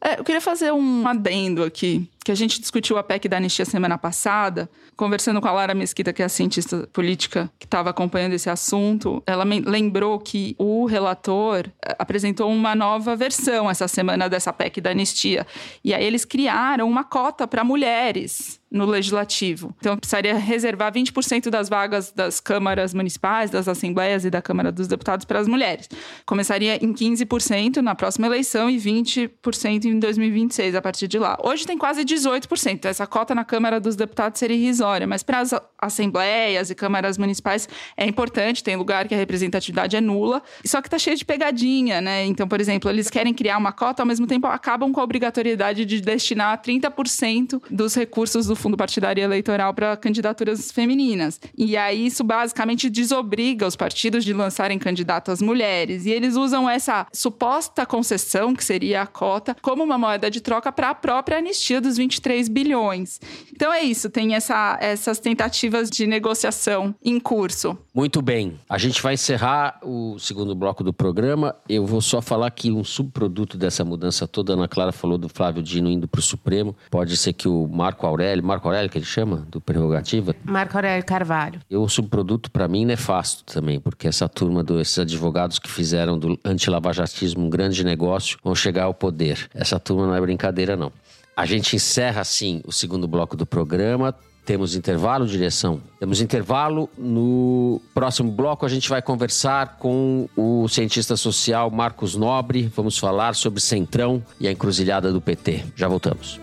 É, 0.01 0.19
eu 0.19 0.23
queria 0.23 0.41
fazer 0.41 0.71
um 0.71 1.07
adendo 1.07 1.63
aqui, 1.63 2.09
que 2.25 2.31
a 2.31 2.35
gente 2.35 2.59
discutiu 2.59 2.97
a 2.97 3.03
PEC 3.03 3.29
da 3.29 3.37
anistia 3.37 3.65
semana 3.65 3.99
passada, 3.99 4.67
conversando 4.97 5.39
com 5.39 5.47
a 5.47 5.51
Lara 5.51 5.75
Mesquita, 5.75 6.11
que 6.11 6.23
é 6.23 6.25
a 6.25 6.29
cientista 6.29 6.89
política 6.91 7.51
que 7.59 7.67
estava 7.67 7.91
acompanhando 7.91 8.33
esse 8.33 8.49
assunto. 8.49 9.21
Ela 9.27 9.43
lembrou 9.43 10.17
que 10.17 10.55
o 10.57 10.87
relator 10.87 11.67
é, 11.85 11.95
apresentou 11.99 12.51
uma 12.51 12.73
nova 12.73 13.15
versão 13.15 13.69
essa 13.69 13.87
semana 13.87 14.27
dessa 14.27 14.51
PEC 14.51 14.81
da 14.81 14.89
anistia. 14.89 15.45
E 15.83 15.93
aí 15.93 16.03
eles 16.03 16.25
criaram 16.25 16.89
uma 16.89 17.03
cota 17.03 17.47
para 17.47 17.63
mulheres 17.63 18.59
no 18.75 18.85
legislativo. 18.85 19.73
Então, 19.79 19.95
precisaria 19.95 20.35
reservar 20.35 20.91
20% 20.91 21.49
das 21.49 21.69
vagas 21.69 22.11
das 22.11 22.41
câmaras 22.41 22.93
municipais, 22.93 23.49
das 23.49 23.67
assembleias 23.67 24.25
e 24.25 24.29
da 24.29 24.41
Câmara 24.41 24.71
dos 24.71 24.87
Deputados 24.87 25.25
para 25.25 25.39
as 25.39 25.47
mulheres. 25.47 25.89
Começaria 26.25 26.83
em 26.83 26.93
15% 26.93 27.77
na 27.77 27.95
próxima 27.95 28.27
eleição 28.27 28.69
e 28.69 28.77
20% 28.77 29.85
em 29.85 29.97
2026, 29.97 30.75
a 30.75 30.81
partir 30.81 31.07
de 31.07 31.17
lá. 31.17 31.37
Hoje 31.41 31.65
tem 31.65 31.77
quase 31.77 32.03
18%. 32.15 32.73
Então, 32.73 32.89
essa 32.89 33.05
cota 33.05 33.35
na 33.35 33.43
Câmara 33.45 33.79
dos 33.79 33.95
Deputados 33.95 34.39
seria 34.39 34.55
irrisória, 34.55 35.05
mas 35.07 35.23
para 35.23 35.39
as 35.39 35.53
assembleias 35.79 36.69
e 36.69 36.75
câmaras 36.75 37.17
municipais 37.17 37.67
é 37.95 38.05
importante, 38.05 38.63
tem 38.63 38.75
lugar 38.75 39.07
que 39.07 39.13
a 39.13 39.17
representatividade 39.17 39.95
é 39.95 40.01
nula, 40.01 40.41
só 40.65 40.81
que 40.81 40.87
está 40.87 40.97
cheio 40.97 41.15
de 41.15 41.25
pegadinha, 41.25 42.01
né? 42.01 42.25
Então, 42.25 42.47
por 42.47 42.59
exemplo, 42.59 42.89
eles 42.89 43.09
querem 43.09 43.33
criar 43.33 43.57
uma 43.57 43.71
cota, 43.71 44.01
ao 44.01 44.05
mesmo 44.05 44.25
tempo 44.27 44.47
acabam 44.47 44.91
com 44.91 44.99
a 44.99 45.03
obrigatoriedade 45.03 45.85
de 45.85 46.01
destinar 46.01 46.61
30% 46.61 47.61
dos 47.69 47.95
recursos 47.95 48.47
do 48.47 48.55
fundo 48.55 48.77
partidário 48.77 49.23
eleitoral 49.23 49.73
para 49.73 49.95
candidaturas 49.97 50.71
femininas. 50.71 51.39
E 51.57 51.77
aí 51.77 52.05
isso 52.05 52.23
basicamente 52.23 52.89
desobriga 52.89 53.67
os 53.67 53.75
partidos 53.75 54.23
de 54.23 54.33
lançarem 54.33 54.77
candidatas 54.79 55.41
mulheres. 55.41 56.05
E 56.05 56.11
eles 56.11 56.35
usam 56.35 56.69
essa 56.69 57.07
suposta 57.13 57.85
concessão, 57.85 58.55
que 58.55 58.63
seria 58.63 59.01
a 59.01 59.07
cota, 59.07 59.55
como 59.61 59.83
uma 59.83 59.97
moeda 59.97 60.29
de 60.29 60.41
troca 60.41 60.71
para 60.71 60.89
a 60.89 60.95
própria 60.95 61.37
anistia 61.37 61.81
dos 61.81 61.97
23 62.05 62.47
bilhões. 62.47 63.19
Então 63.53 63.73
é 63.73 63.81
isso, 63.81 64.09
tem 64.09 64.35
essa, 64.35 64.77
essas 64.79 65.19
tentativas 65.19 65.89
de 65.89 66.05
negociação 66.05 66.93
em 67.03 67.19
curso. 67.19 67.77
Muito 67.93 68.21
bem. 68.21 68.59
A 68.69 68.77
gente 68.77 69.01
vai 69.01 69.15
encerrar 69.15 69.79
o 69.81 70.19
segundo 70.19 70.53
bloco 70.53 70.83
do 70.83 70.93
programa. 70.93 71.55
Eu 71.67 71.85
vou 71.85 72.01
só 72.01 72.21
falar 72.21 72.51
que 72.51 72.71
um 72.71 72.83
subproduto 72.83 73.57
dessa 73.57 73.83
mudança 73.83 74.27
toda, 74.27 74.53
a 74.53 74.55
Ana 74.55 74.67
Clara 74.67 74.91
falou 74.91 75.17
do 75.17 75.29
Flávio 75.29 75.63
Dino 75.63 75.89
indo 75.89 76.07
para 76.07 76.19
o 76.19 76.21
Supremo. 76.21 76.75
Pode 76.91 77.17
ser 77.17 77.33
que 77.33 77.47
o 77.47 77.67
Marco 77.67 78.05
Aurélio, 78.05 78.43
Marco 78.43 78.67
Aurélio 78.67 78.89
que 78.89 78.97
ele 78.97 79.05
chama, 79.05 79.47
do 79.49 79.59
Prerrogativa. 79.59 80.35
Marco 80.43 80.77
Aurélio 80.77 81.05
Carvalho. 81.05 81.59
E 81.69 81.75
o 81.75 81.87
subproduto, 81.87 82.51
para 82.51 82.67
mim, 82.67 82.85
nefasto 82.85 83.43
também, 83.45 83.79
porque 83.79 84.07
essa 84.07 84.27
turma 84.27 84.63
desses 84.63 84.99
advogados 84.99 85.57
que 85.57 85.71
fizeram 85.71 86.19
do 86.19 86.37
antilavajatismo 86.43 87.45
um 87.45 87.49
grande 87.49 87.83
negócio 87.83 88.37
vão 88.43 88.53
chegar 88.53 88.83
ao 88.83 88.93
poder. 88.93 89.49
Essa 89.53 89.79
turma 89.79 90.05
não 90.05 90.15
é 90.15 90.21
brincadeira, 90.21 90.75
não. 90.75 90.91
A 91.35 91.45
gente 91.45 91.75
encerra, 91.75 92.21
assim, 92.21 92.61
o 92.65 92.71
segundo 92.71 93.09
bloco 93.09 93.35
do 93.35 93.45
programa. 93.45 94.15
Temos 94.45 94.73
intervalo, 94.73 95.27
direção? 95.27 95.81
Temos 95.99 96.21
intervalo. 96.21 96.89
No 96.97 97.81
próximo 97.93 98.31
bloco, 98.31 98.65
a 98.65 98.69
gente 98.69 98.87
vai 98.87 99.01
conversar 99.01 99.75
com 99.77 100.29
o 100.33 100.65
cientista 100.69 101.17
social 101.17 101.69
Marcos 101.69 102.15
Nobre. 102.15 102.71
Vamos 102.73 102.97
falar 102.97 103.35
sobre 103.35 103.59
Centrão 103.59 104.23
e 104.39 104.47
a 104.47 104.51
encruzilhada 104.51 105.11
do 105.11 105.19
PT. 105.19 105.65
Já 105.75 105.89
voltamos. 105.89 106.39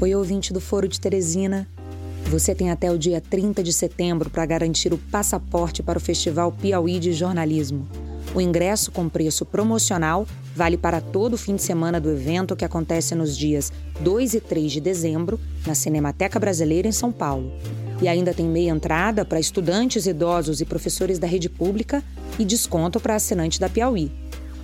Oi, 0.00 0.14
ouvinte 0.16 0.52
do 0.52 0.60
Foro 0.60 0.88
de 0.88 1.00
Teresina. 1.00 1.68
Você 2.28 2.56
tem 2.56 2.72
até 2.72 2.90
o 2.90 2.98
dia 2.98 3.20
30 3.20 3.62
de 3.62 3.72
setembro 3.72 4.28
para 4.28 4.44
garantir 4.44 4.92
o 4.92 4.98
passaporte 4.98 5.80
para 5.80 5.96
o 5.96 6.00
Festival 6.00 6.50
Piauí 6.50 6.98
de 6.98 7.12
Jornalismo. 7.12 7.86
O 8.34 8.40
ingresso 8.40 8.90
com 8.90 9.08
preço 9.08 9.44
promocional 9.44 10.26
vale 10.54 10.76
para 10.76 11.00
todo 11.00 11.34
o 11.34 11.38
fim 11.38 11.54
de 11.54 11.62
semana 11.62 12.00
do 12.00 12.10
evento 12.10 12.56
que 12.56 12.64
acontece 12.64 13.14
nos 13.14 13.38
dias 13.38 13.72
2 14.00 14.34
e 14.34 14.40
3 14.40 14.72
de 14.72 14.80
dezembro, 14.80 15.38
na 15.64 15.74
Cinemateca 15.76 16.40
Brasileira 16.40 16.88
em 16.88 16.92
São 16.92 17.12
Paulo. 17.12 17.52
E 18.02 18.08
ainda 18.08 18.34
tem 18.34 18.46
meia 18.46 18.72
entrada 18.72 19.24
para 19.24 19.38
estudantes, 19.38 20.04
idosos 20.04 20.60
e 20.60 20.64
professores 20.64 21.20
da 21.20 21.28
rede 21.28 21.48
pública 21.48 22.02
e 22.40 22.44
desconto 22.44 22.98
para 22.98 23.14
assinante 23.14 23.60
da 23.60 23.68
Piauí. 23.68 24.10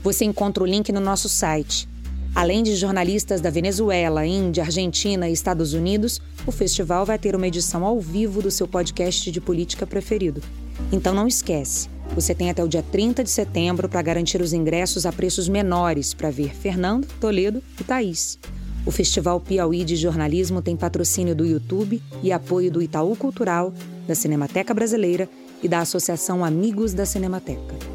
Você 0.03 0.25
encontra 0.25 0.65
o 0.65 0.67
link 0.67 0.91
no 0.91 1.01
nosso 1.01 1.29
site 1.29 1.89
Além 2.35 2.63
de 2.63 2.75
jornalistas 2.77 3.41
da 3.41 3.51
Venezuela, 3.51 4.25
Índia, 4.25 4.65
Argentina 4.65 5.29
e 5.29 5.33
Estados 5.33 5.75
Unidos, 5.75 6.21
o 6.47 6.53
festival 6.53 7.05
vai 7.05 7.19
ter 7.19 7.37
uma 7.37 7.47
edição 7.47 7.85
ao 7.85 8.01
vivo 8.01 8.41
do 8.41 8.51
seu 8.51 8.67
podcast 8.67 9.31
de 9.31 9.41
política 9.41 9.87
preferido. 9.87 10.43
Então 10.91 11.15
não 11.15 11.29
esquece, 11.29 11.89
você 12.15 12.35
tem 12.35 12.51
até 12.51 12.65
o 12.65 12.69
dia 12.69 12.83
30 12.83 13.23
de 13.23 13.31
setembro 13.31 13.89
para 13.89 14.01
garantir 14.01 14.41
os 14.41 14.53
ingressos 14.53 15.05
a 15.05 15.13
preços 15.13 15.49
menores 15.49 16.15
para 16.15 16.31
ver 16.31 16.55
Fernando, 16.55 17.07
Toledo 17.21 17.63
e 17.79 17.85
Thaís. 17.85 18.39
O 18.85 18.91
Festival 18.91 19.39
Piauí 19.39 19.85
de 19.85 19.95
Jornalismo 19.95 20.61
tem 20.61 20.77
patrocínio 20.77 21.35
do 21.35 21.47
YouTube 21.47 22.03
e 22.23 22.33
apoio 22.33 22.71
do 22.71 22.83
Itaú 22.83 23.15
Cultural, 23.15 23.73
da 24.09 24.15
Cinemateca 24.15 24.75
Brasileira 24.75 25.29
e 25.63 25.69
da 25.69 25.81
Associação 25.81 26.45
Amigos 26.45 26.93
da 26.93 27.07
Cinemateca. 27.07 27.92